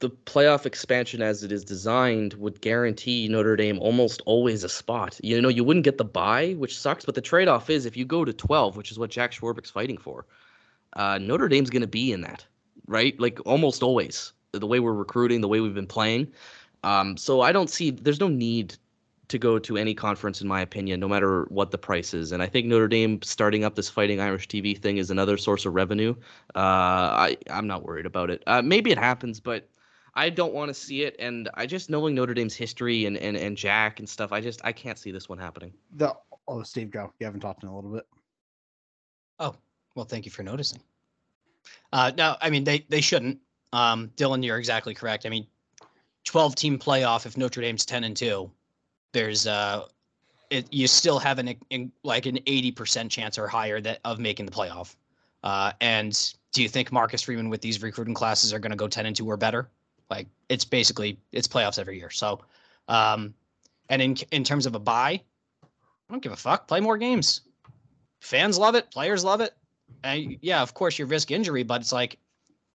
[0.00, 5.18] the playoff expansion as it is designed would guarantee Notre Dame almost always a spot.
[5.22, 8.04] You know, you wouldn't get the buy, which sucks, but the trade-off is if you
[8.04, 10.24] go to 12, which is what Jack Swarbrick's fighting for,
[10.94, 12.46] uh, Notre Dame's going to be in that,
[12.86, 13.18] right?
[13.18, 14.32] Like almost always.
[14.52, 16.32] The way we're recruiting, the way we've been playing.
[16.82, 18.76] Um, so I don't see there's no need
[19.28, 22.32] to go to any conference, in my opinion, no matter what the price is.
[22.32, 25.66] And I think Notre Dame starting up this Fighting Irish TV thing is another source
[25.66, 26.14] of revenue.
[26.54, 28.42] Uh, I I'm not worried about it.
[28.46, 29.68] Uh, maybe it happens, but
[30.18, 31.14] I don't want to see it.
[31.20, 34.60] And I just knowing Notre Dame's history and, and and Jack and stuff, I just
[34.64, 35.72] I can't see this one happening.
[35.94, 36.12] The
[36.48, 37.12] oh, Steve, go.
[37.20, 38.04] You haven't talked in a little bit.
[39.38, 39.54] Oh,
[39.94, 40.80] well, thank you for noticing.
[41.92, 43.38] Uh, no, I mean they they shouldn't.
[43.72, 45.24] Um, Dylan, you're exactly correct.
[45.24, 45.46] I mean,
[46.24, 47.24] 12 team playoff.
[47.24, 48.50] If Notre Dame's 10 and two,
[49.12, 49.84] there's uh,
[50.50, 54.18] it you still have an in, like an 80 percent chance or higher that of
[54.18, 54.96] making the playoff.
[55.44, 58.88] Uh, and do you think Marcus Freeman with these recruiting classes are going to go
[58.88, 59.70] 10 and two or better?
[60.10, 62.10] Like it's basically it's playoffs every year.
[62.10, 62.40] So,
[62.88, 63.34] um,
[63.88, 65.20] and in in terms of a buy,
[65.62, 65.66] I
[66.10, 66.68] don't give a fuck.
[66.68, 67.42] Play more games.
[68.20, 68.90] Fans love it.
[68.90, 69.54] Players love it.
[70.04, 72.18] And yeah, of course you risk injury, but it's like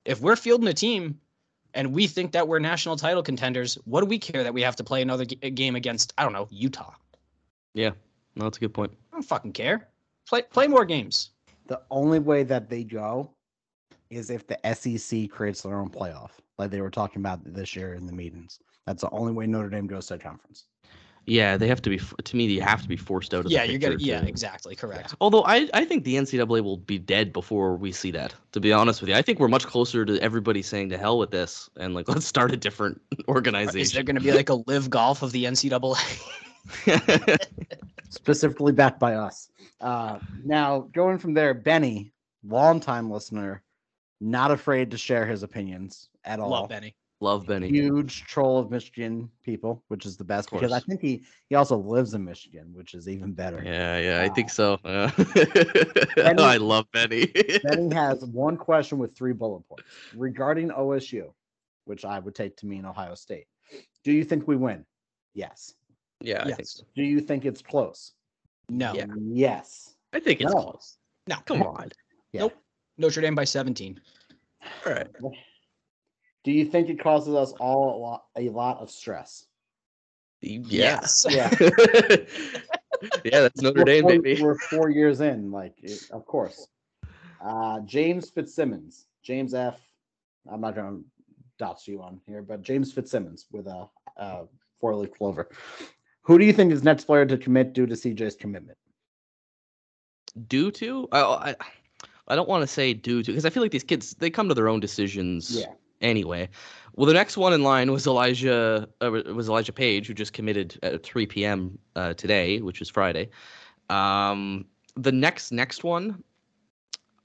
[0.06, 1.20] if we're fielding a team
[1.74, 4.76] and we think that we're national title contenders, what do we care that we have
[4.78, 6.94] to play another g- game against I don't know Utah?
[7.74, 7.92] Yeah,
[8.36, 8.92] no, that's a good point.
[9.12, 9.88] I don't fucking care.
[10.28, 11.32] Play play more games.
[11.68, 13.30] The only way that they go
[14.10, 17.94] is if the SEC creates their own playoff, like they were talking about this year
[17.94, 18.60] in the meetings.
[18.86, 20.66] That's the only way Notre Dame goes to a conference.
[21.26, 22.00] Yeah, they have to be.
[22.00, 23.52] To me, you have to be forced out of.
[23.52, 23.96] Yeah, the you're gonna.
[23.96, 24.76] picture Yeah, exactly.
[24.76, 25.14] Correct.
[25.22, 28.34] Although I, I think the NCAA will be dead before we see that.
[28.54, 31.20] To be honest with you, I think we're much closer to everybody saying to hell
[31.20, 33.80] with this and like let's start a different organization.
[33.80, 35.98] Is there going to be like a live golf of the NCAA?
[38.10, 39.50] specifically backed by us.
[39.82, 42.12] Uh, now, going from there, Benny,
[42.44, 43.62] longtime listener,
[44.22, 46.50] not afraid to share his opinions at all.
[46.50, 46.96] Love Benny.
[47.22, 47.68] Love Benny.
[47.70, 51.78] Huge troll of Michigan people, which is the best because I think he he also
[51.78, 53.62] lives in Michigan, which is even better.
[53.64, 54.80] Yeah, yeah, I think so.
[54.86, 55.12] Yeah.
[56.16, 57.26] Benny- I love Benny.
[57.64, 59.84] Benny has one question with three bullet points
[60.16, 61.34] regarding OSU,
[61.86, 63.48] which I would take to mean Ohio State.
[64.06, 64.86] Do you think we win?
[65.34, 65.74] Yes.
[66.22, 66.76] yeah, I think Yes.
[66.78, 66.84] so.
[66.96, 68.14] Do you think it's close?
[68.70, 68.94] No.
[68.94, 69.08] Yeah.
[69.20, 69.94] Yes.
[70.14, 70.62] I think it's No.
[70.62, 70.98] close.
[71.28, 71.36] No.
[71.46, 71.90] Come on.
[72.32, 72.42] Yeah.
[72.42, 72.54] Nope.
[73.00, 74.00] Notre Dame by 17.
[74.86, 75.08] All right.
[76.44, 79.46] Do you think it causes us all a lot, a lot of stress?
[80.42, 81.26] Yes.
[81.28, 81.50] Yeah.
[83.24, 84.42] yeah, that's Notre we're Dame, four, baby.
[84.42, 86.68] We're four years in, like, it- of course.
[87.44, 89.80] Uh, James Fitzsimmons, James F.
[90.52, 91.06] I'm not going to
[91.58, 94.46] dots you on here, but James Fitzsimmons with a, a
[94.80, 95.50] four leaf clover.
[96.24, 98.78] Who do you think is next player to commit due to CJ's commitment?
[100.48, 101.08] Due to?
[101.12, 101.56] I, I,
[102.30, 104.48] I don't want to say due to because I feel like these kids they come
[104.50, 105.52] to their own decisions.
[105.60, 105.74] Yeah.
[106.02, 106.48] Anyway,
[106.96, 110.80] well, the next one in line was Elijah uh, was Elijah Page, who just committed
[110.82, 111.78] at 3 p.m.
[111.96, 113.30] Uh, today, which is Friday.
[113.90, 114.66] Um,
[114.96, 116.24] the next next one,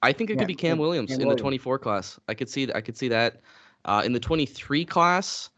[0.02, 1.38] I think it Yeah, could be Cam Cam- Williams Cam in Williams.
[1.38, 2.18] the 24 class.
[2.28, 3.40] I could see that I could see that.
[3.84, 5.50] Uh, in the 23 class,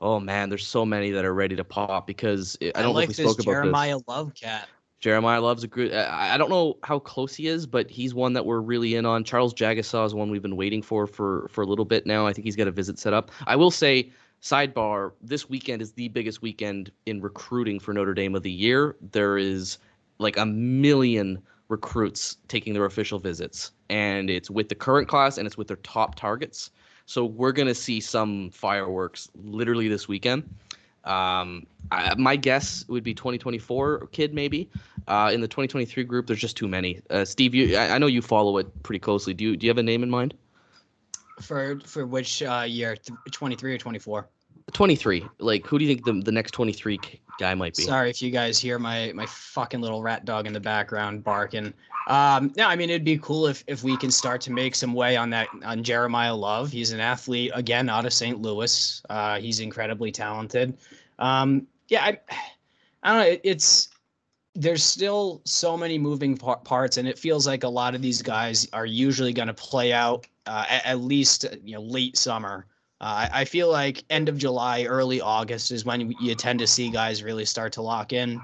[0.00, 2.94] oh man, there's so many that are ready to pop because I I, don't like
[2.94, 3.72] know if we this spoke about this.
[3.72, 4.68] Jeremiyah Love cat.
[5.00, 5.94] Jeremiyah loves a good.
[5.94, 9.24] I don't know how close he is, but he's one that we're really in on.
[9.24, 12.26] Charles Jagusah is one we've been waiting for for for a little bit now.
[12.26, 13.30] I think he's got a visit set up.
[13.46, 14.10] I will say,
[14.42, 18.96] sidebar: this weekend is the biggest weekend in recruiting for Notre Dame of the year.
[19.00, 19.78] There is
[20.18, 25.46] like a million recruits taking their official visits, and it's with the current class and
[25.46, 26.70] it's with their top targets.
[27.06, 30.48] So we're gonna see some fireworks literally this weekend.
[31.04, 34.70] Um, I, my guess would be 2024 kid maybe.
[35.08, 37.00] Uh, in the 2023 group, there's just too many.
[37.10, 39.34] Uh, Steve, you, I, I know you follow it pretty closely.
[39.34, 40.34] Do you do you have a name in mind?
[41.40, 42.96] For for which uh, year?
[42.96, 44.28] Th- 23 or 24?
[44.72, 45.28] 23.
[45.38, 47.00] Like, who do you think the the next 23
[47.38, 47.82] guy might be?
[47.82, 51.72] Sorry if you guys hear my my fucking little rat dog in the background barking.
[52.06, 54.94] Um, no, I mean it'd be cool if if we can start to make some
[54.94, 56.70] way on that on Jeremiyah Love.
[56.72, 58.40] He's an athlete again out of St.
[58.40, 59.02] Louis.
[59.10, 60.76] Uh, he's incredibly talented.
[61.18, 62.18] Um, yeah, I,
[63.02, 63.32] I don't know.
[63.32, 63.88] It, it's
[64.54, 68.22] there's still so many moving par- parts, and it feels like a lot of these
[68.22, 72.66] guys are usually going to play out uh, at, at least you know late summer.
[73.00, 76.66] Uh, I, I feel like end of July, early August is when you tend to
[76.66, 78.40] see guys really start to lock in.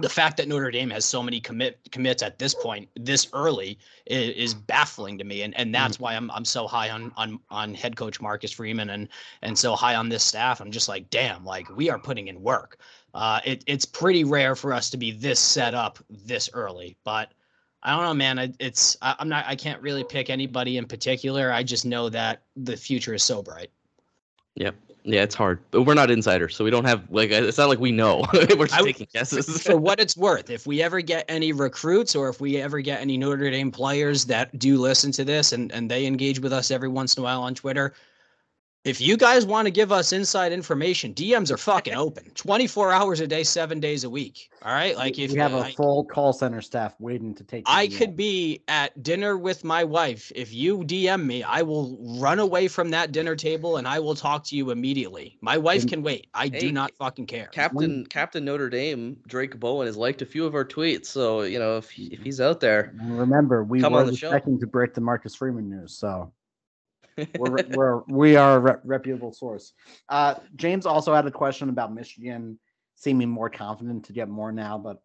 [0.00, 3.78] The fact that Notre Dame has so many commit commits at this point, this early,
[4.06, 7.40] is, is baffling to me, and and that's why I'm I'm so high on on
[7.50, 9.08] on head coach Marcus Freeman and
[9.42, 10.60] and so high on this staff.
[10.60, 12.78] I'm just like, damn, like we are putting in work.
[13.14, 17.32] Uh, it, it's pretty rare for us to be this set up this early, but
[17.82, 18.38] I don't know, man.
[18.38, 19.46] I, it's I, I'm not.
[19.46, 21.52] I can't really pick anybody in particular.
[21.52, 23.70] I just know that the future is so bright.
[24.56, 24.74] Yep.
[25.10, 27.78] Yeah, it's hard, but we're not insiders, so we don't have like it's not like
[27.78, 28.26] we know.
[28.34, 29.62] we're just I- taking guesses.
[29.62, 33.00] For what it's worth, if we ever get any recruits or if we ever get
[33.00, 36.70] any Notre Dame players that do listen to this and and they engage with us
[36.70, 37.94] every once in a while on Twitter.
[38.84, 43.20] If you guys want to give us inside information, DMs are fucking open 24 hours
[43.20, 44.48] a day, seven days a week.
[44.62, 44.96] All right.
[44.96, 47.64] Like if you have a I- full call center staff waiting to take.
[47.66, 50.30] I the, could be at dinner with my wife.
[50.34, 54.14] If you DM me, I will run away from that dinner table and I will
[54.14, 55.36] talk to you immediately.
[55.42, 56.28] My wife Then- can wait.
[56.32, 57.48] I Hey, do not fucking care.
[57.48, 61.58] Captain Captain Notre Dame Drake Bowen has liked a few of our tweets, so you
[61.58, 64.28] know if he, if he's out there, remember, we Come were on the show.
[64.28, 66.32] expecting to break the Marcus Freeman news, so
[67.38, 69.72] we're, we're we are a re- reputable source.
[70.08, 72.58] Uh, James also had a question about Michigan
[72.94, 75.00] seeming more confident to get more now, but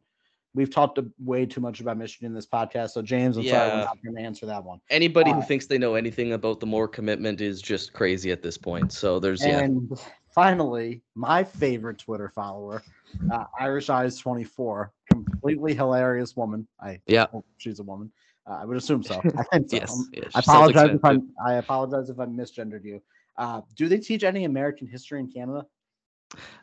[0.55, 2.91] we've talked way too much about Michigan in this podcast.
[2.91, 4.79] So James, I'm sorry, we're not going to answer that one.
[4.89, 8.41] anybody who Uh, thinks they know anything about the more commitment is just crazy at
[8.41, 8.91] this point.
[8.91, 9.59] So there's yeah.
[9.59, 9.91] And
[10.29, 12.83] finally, my favorite Twitter follower,
[13.31, 16.67] uh, Irish Eyes 24, completely hilarious woman.
[16.79, 17.27] I Yeah.
[17.57, 18.11] she's a woman.
[18.45, 19.21] Uh, I would assume so.
[19.37, 19.77] I so.
[19.77, 21.05] Yes, Um, yes, I apologize if.
[21.05, 23.01] I'm I apologize if I misgendered you.
[23.37, 25.65] Uh, do they teach any American history in Canada?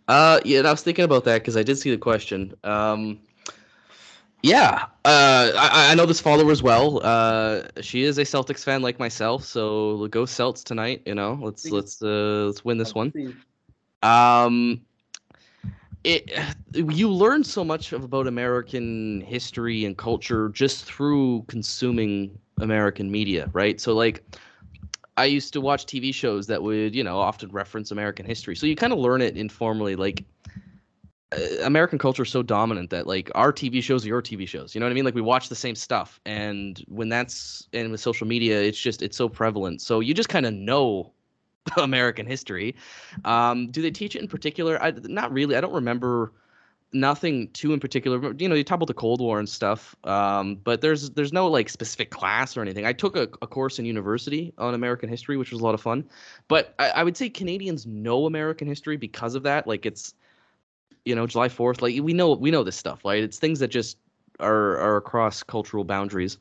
[0.09, 2.55] Uh, yeah, and I was thinking about that because I did see the question.
[2.65, 3.21] Um,
[4.43, 7.01] yeah, uh, I, I know this follower as well.
[7.05, 11.03] Uh, she is a Celtics fan like myself, so go Celts tonight.
[11.07, 13.13] You know, let's let's uh, let's win this one.
[14.03, 14.81] Um,
[16.05, 16.31] it
[16.75, 23.81] you learn so much about American history and culture just through consuming American media, right?
[23.81, 24.23] So like
[25.17, 28.57] I used to watch TV shows that would, you know, often reference American history.
[28.57, 30.25] So you kind of learn it informally like
[31.33, 34.75] uh, American culture is so dominant that like our TV shows are your TV shows.
[34.75, 35.05] You know what I mean?
[35.05, 39.03] Like we watch the same stuff and when that's and with social media it's just
[39.03, 39.83] it's so prevalent.
[39.83, 41.13] So you just kind of know
[41.77, 42.75] American history.
[43.25, 44.83] Um, do they teach it in particular?
[44.83, 45.57] I not really.
[45.57, 46.33] I don't remember
[46.93, 48.35] nothing too in particular.
[48.35, 51.47] You know, you talk about the Cold War and stuff, um, but there's there's no
[51.49, 52.87] like specific class or anything.
[52.87, 55.81] I took a, a course in university on American history, which was a lot of
[55.81, 56.09] fun.
[56.49, 59.67] But I, I would say Canadians know American history because of that.
[59.67, 60.15] Like it's
[61.05, 61.83] you know July Fourth.
[61.83, 63.05] Like we know we know this stuff.
[63.05, 63.23] Right?
[63.23, 63.99] It's things that just
[64.41, 66.39] are are across cultural boundaries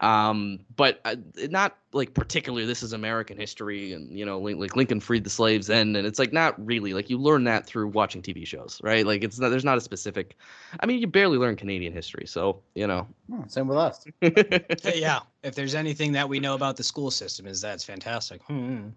[0.00, 1.16] um but uh,
[1.50, 5.66] not like particularly this is american history and you know like lincoln freed the slaves
[5.66, 9.06] then and it's like not really like you learn that through watching tv shows right
[9.06, 10.36] like it's not there's not a specific
[10.80, 14.04] i mean you barely learn canadian history so you know hmm, same with us.
[14.20, 15.20] Hey, yeah.
[15.42, 18.42] If there's anything that we know about the school system, is that's fantastic.
[18.42, 18.88] Hmm.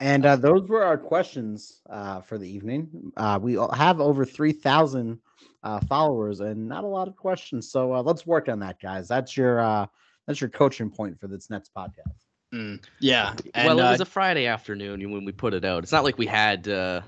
[0.00, 3.12] And uh, those were our questions uh, for the evening.
[3.16, 5.18] Uh, we have over 3,000
[5.62, 7.70] uh, followers and not a lot of questions.
[7.70, 9.08] So uh, let's work on that, guys.
[9.08, 9.86] That's your uh,
[10.26, 12.24] that's your coaching point for this next podcast.
[12.54, 13.34] Mm, yeah.
[13.54, 15.82] And, well, it uh, was a Friday afternoon when we put it out.
[15.82, 17.02] It's not like we had, uh,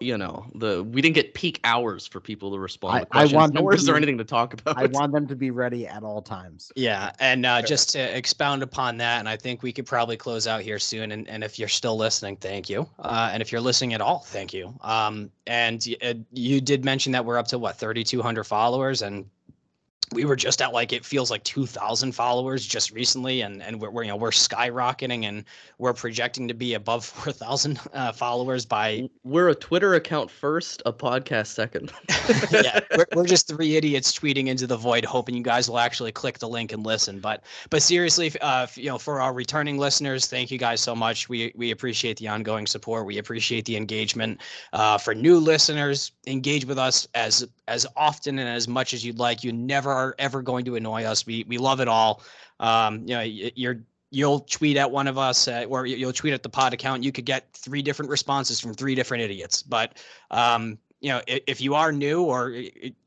[0.00, 3.06] you know, the we didn't get peak hours for people to respond.
[3.12, 4.76] I- with I want them nor is there be- anything to talk about.
[4.78, 6.72] I want them to be ready at all times.
[6.74, 10.46] Yeah, and uh, just to expound upon that, and I think we could probably close
[10.46, 11.12] out here soon.
[11.12, 12.88] And, and if you're still listening, thank you.
[12.98, 14.74] Uh, and if you're listening at all, thank you.
[14.80, 19.26] Um, and y- uh, you did mention that we're up to what 3,200 followers, and
[20.12, 23.90] we were just at like it feels like 2,000 followers just recently, and and we're,
[23.90, 25.44] we're you know we're skyrocketing, and
[25.78, 30.92] we're projecting to be above 4,000 uh, followers by We're a Twitter account first, a
[30.92, 31.92] podcast second.
[32.50, 36.12] yeah, we're, we're just three idiots tweeting into the void, hoping you guys will actually
[36.12, 37.20] click the link and listen.
[37.20, 41.28] But but seriously, uh, you know, for our returning listeners, thank you guys so much.
[41.28, 43.06] We we appreciate the ongoing support.
[43.06, 44.40] We appreciate the engagement.
[44.72, 49.18] Uh, for new listeners, engage with us as as often and as much as you'd
[49.18, 49.44] like.
[49.44, 51.26] You never are ever going to annoy us.
[51.26, 52.22] We we love it all.
[52.58, 56.34] Um, you know, you're you'll tweet at one of us uh, or you- you'll tweet
[56.34, 57.04] at the pod account.
[57.04, 59.62] You could get three different responses from three different idiots.
[59.62, 59.98] But
[60.30, 62.52] um, you know if, if you are new or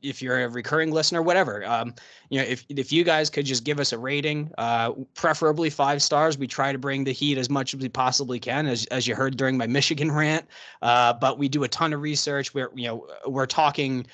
[0.02, 1.94] if you're a recurring listener whatever um,
[2.28, 6.02] you know if, if you guys could just give us a rating uh, preferably five
[6.02, 6.36] stars.
[6.36, 9.14] We try to bring the heat as much as we possibly can as, as you
[9.14, 10.46] heard during my michigan rant.
[10.82, 12.52] Uh, but we do a ton of research.
[12.52, 14.06] We're you know we're talking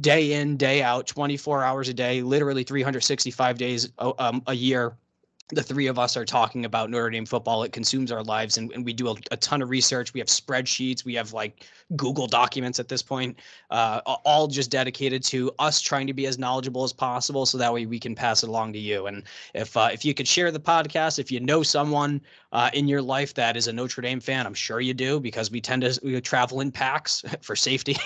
[0.00, 4.96] day in day out 24 hours a day literally 365 days a, um, a year
[5.50, 7.64] the three of us are talking about Notre Dame football.
[7.64, 10.14] It consumes our lives, and, and we do a, a ton of research.
[10.14, 11.66] We have spreadsheets, we have like
[11.96, 13.38] Google documents at this point,
[13.70, 17.72] uh, all just dedicated to us trying to be as knowledgeable as possible, so that
[17.72, 19.06] way we can pass it along to you.
[19.06, 19.22] And
[19.52, 22.22] if uh, if you could share the podcast, if you know someone
[22.52, 25.50] uh, in your life that is a Notre Dame fan, I'm sure you do because
[25.50, 27.96] we tend to we travel in packs for safety.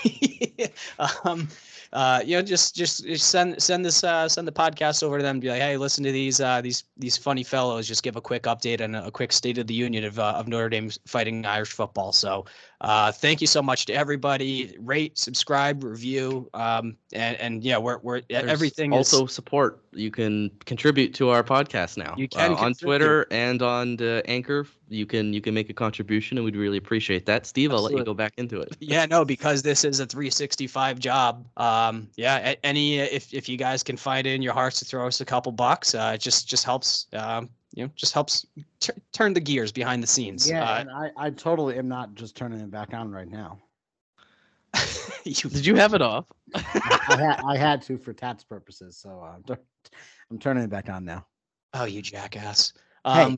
[1.24, 1.48] um,
[1.92, 5.40] uh, you know, just just send send this uh, send the podcast over to them.
[5.40, 7.88] Be like, hey, listen to these uh, these these funny fellows.
[7.88, 10.48] Just give a quick update and a quick state of the union of uh, of
[10.48, 12.12] Notre Dame fighting Irish football.
[12.12, 12.44] So,
[12.80, 14.76] uh, thank you so much to everybody.
[14.78, 19.82] Rate, subscribe, review, um, and and yeah, we're we're There's everything is also support.
[19.92, 22.14] You can contribute to our podcast now.
[22.16, 22.74] You can uh, on.
[22.74, 24.66] Twitter and on the Anchor.
[24.88, 27.46] You can you can make a contribution, and we'd really appreciate that.
[27.46, 28.76] Steve, I'll let you go back into it.
[28.88, 33.82] yeah no because this is a 365 job um yeah any if if you guys
[33.82, 36.48] can find it in your hearts to throw us a couple bucks uh it just
[36.48, 38.46] just helps um you know just helps
[38.80, 42.14] t- turn the gears behind the scenes Yeah, uh, and I, I totally am not
[42.14, 43.58] just turning it back on right now.
[45.24, 46.26] you, Did you have it off?
[46.54, 49.60] I, had I had to for tats purposes, so uh, I'm, tur-
[50.30, 51.26] I'm turning it back on now.
[51.74, 52.72] oh you jackass
[53.04, 53.22] Hey.
[53.22, 53.36] um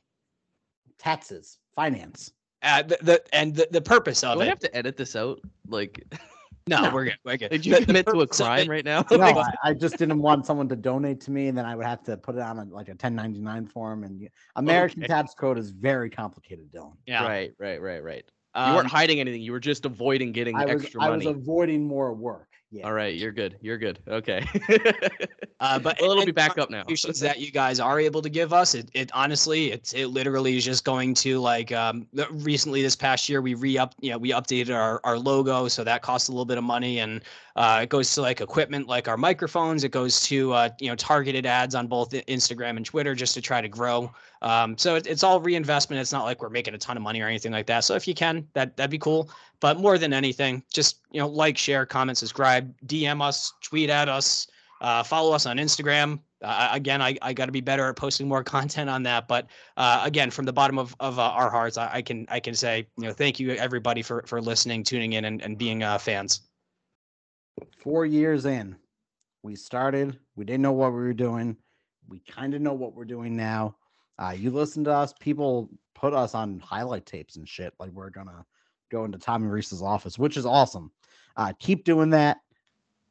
[0.98, 2.32] Tatses, finance.
[2.62, 5.40] uh, the, the and the, the purpose of Do I have to edit this out?
[5.66, 6.04] Like,
[6.70, 6.94] no, No.
[6.94, 9.04] we're good we're good did you The- the commit to a crime right now?
[9.10, 11.84] No, I, I just didn't want someone to donate to me, and then I would
[11.86, 14.04] have to put it on a, like a 1099 form.
[14.04, 15.08] And American Okay.
[15.08, 16.94] tax code is very complicated, Dylan.
[17.06, 18.24] yeah Right, right, right, right.
[18.56, 19.42] You um, weren't hiding anything.
[19.42, 21.26] You were just avoiding getting I was extra money.
[21.26, 22.48] I was avoiding more work.
[22.72, 22.86] Yeah.
[22.86, 23.56] All right, you're good.
[23.60, 23.98] You're good.
[24.08, 24.46] Okay.
[25.60, 26.84] Uh, but well, it'll be back up now.
[27.20, 30.64] that you guys are able to give us, it, it honestly, it's it literally is
[30.64, 34.30] just going to like um recently this past year we re up you know we
[34.30, 37.20] updated our our logo, so that costs a little bit of money, and
[37.56, 39.84] uh, it goes to like equipment like our microphones.
[39.84, 43.42] It goes to uh, you know targeted ads on both Instagram and Twitter just to
[43.42, 44.10] try to grow.
[44.40, 46.00] Um, so it, it's all reinvestment.
[46.00, 47.80] It's not like we're making a ton of money or anything like that.
[47.80, 49.28] So if you can, that that'd be cool.
[49.60, 54.08] But more than anything, just you know like, share, comment, subscribe, DM us, tweet at
[54.08, 54.46] us.
[54.80, 56.20] Uh, follow us on Instagram.
[56.42, 59.28] Uh, again, I, I got to be better at posting more content on that.
[59.28, 59.46] But
[59.76, 62.54] uh, again, from the bottom of, of uh, our hearts, I, I can I can
[62.54, 65.98] say you know thank you everybody for for listening, tuning in, and, and being uh,
[65.98, 66.42] fans.
[67.82, 68.76] Four years in,
[69.42, 70.18] we started.
[70.36, 71.56] We didn't know what we were doing.
[72.08, 73.76] We kind of know what we're doing now.
[74.18, 75.12] Uh, you listen to us.
[75.20, 77.74] People put us on highlight tapes and shit.
[77.78, 78.46] Like we're gonna
[78.90, 80.90] go into Tommy Rees's office, which is awesome.
[81.36, 82.38] Uh, keep doing that.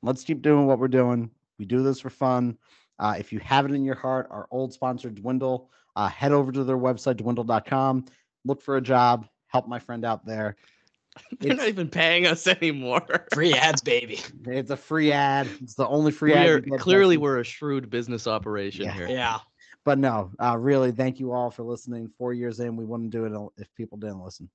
[0.02, 1.32] Let's keep doing what we're doing.
[1.58, 2.58] We do this for fun.
[3.00, 6.52] Uh, if you have it in your heart, our old sponsor, Dwindle, uh, head over
[6.52, 8.06] to their website, dwindle.com.
[8.46, 9.28] Look for a job.
[9.48, 10.56] Help my friend out there.
[11.40, 13.02] They're not even paying us anymore.
[13.34, 14.20] Free ads, baby.
[14.46, 15.48] It's a free ad.
[15.62, 16.48] It's the only free we ad.
[16.50, 17.22] are, clearly, Justin.
[17.22, 18.94] we're a shrewd business operation Yeah.
[18.94, 19.08] here.
[19.08, 19.40] Yeah.
[19.86, 22.10] But no, uh, really, thank you all for listening.
[22.18, 24.50] Four years in, we wouldn't do it if people didn't listen.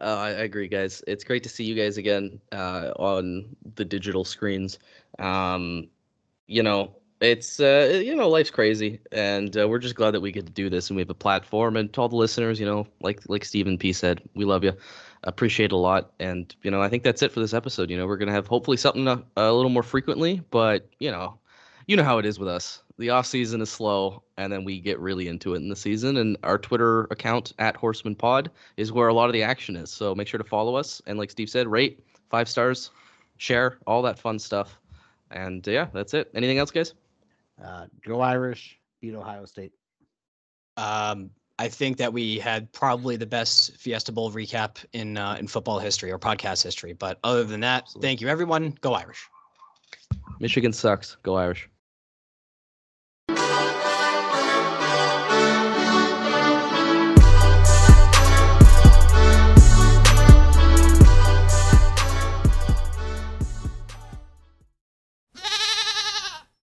[0.00, 1.04] Uh, I, agree, guys.
[1.06, 4.78] It's great to see you guys again uh, on the digital screens.
[5.18, 5.88] Um,
[6.46, 10.32] you know, it's uh, you know, life's crazy, and uh, we're just glad that we
[10.32, 11.76] get to do this, and we have a platform.
[11.76, 14.72] And to all the listeners, you know, like like Stephen P said, we love you,
[15.24, 17.90] appreciate a lot, and you know, I think that's it for this episode.
[17.90, 21.38] You know, we're gonna have hopefully something a, a little more frequently, but you know,
[21.86, 22.82] you know how it is with us.
[23.00, 26.18] The off season is slow, and then we get really into it in the season.
[26.18, 29.90] And our Twitter account at Horseman Pod is where a lot of the action is.
[29.90, 31.00] So make sure to follow us.
[31.06, 32.90] And like Steve said, rate five stars,
[33.38, 34.78] share all that fun stuff.
[35.30, 36.30] And uh, yeah, that's it.
[36.34, 36.92] Anything else, guys?
[37.62, 39.72] Uh, go Irish, beat Ohio State.
[40.76, 45.46] Um, I think that we had probably the best Fiesta Bowl recap in uh, in
[45.46, 46.92] football history or podcast history.
[46.92, 48.08] But other than that, Absolutely.
[48.08, 48.76] thank you, everyone.
[48.82, 49.26] Go Irish.
[50.38, 51.16] Michigan sucks.
[51.22, 51.68] Go Irish.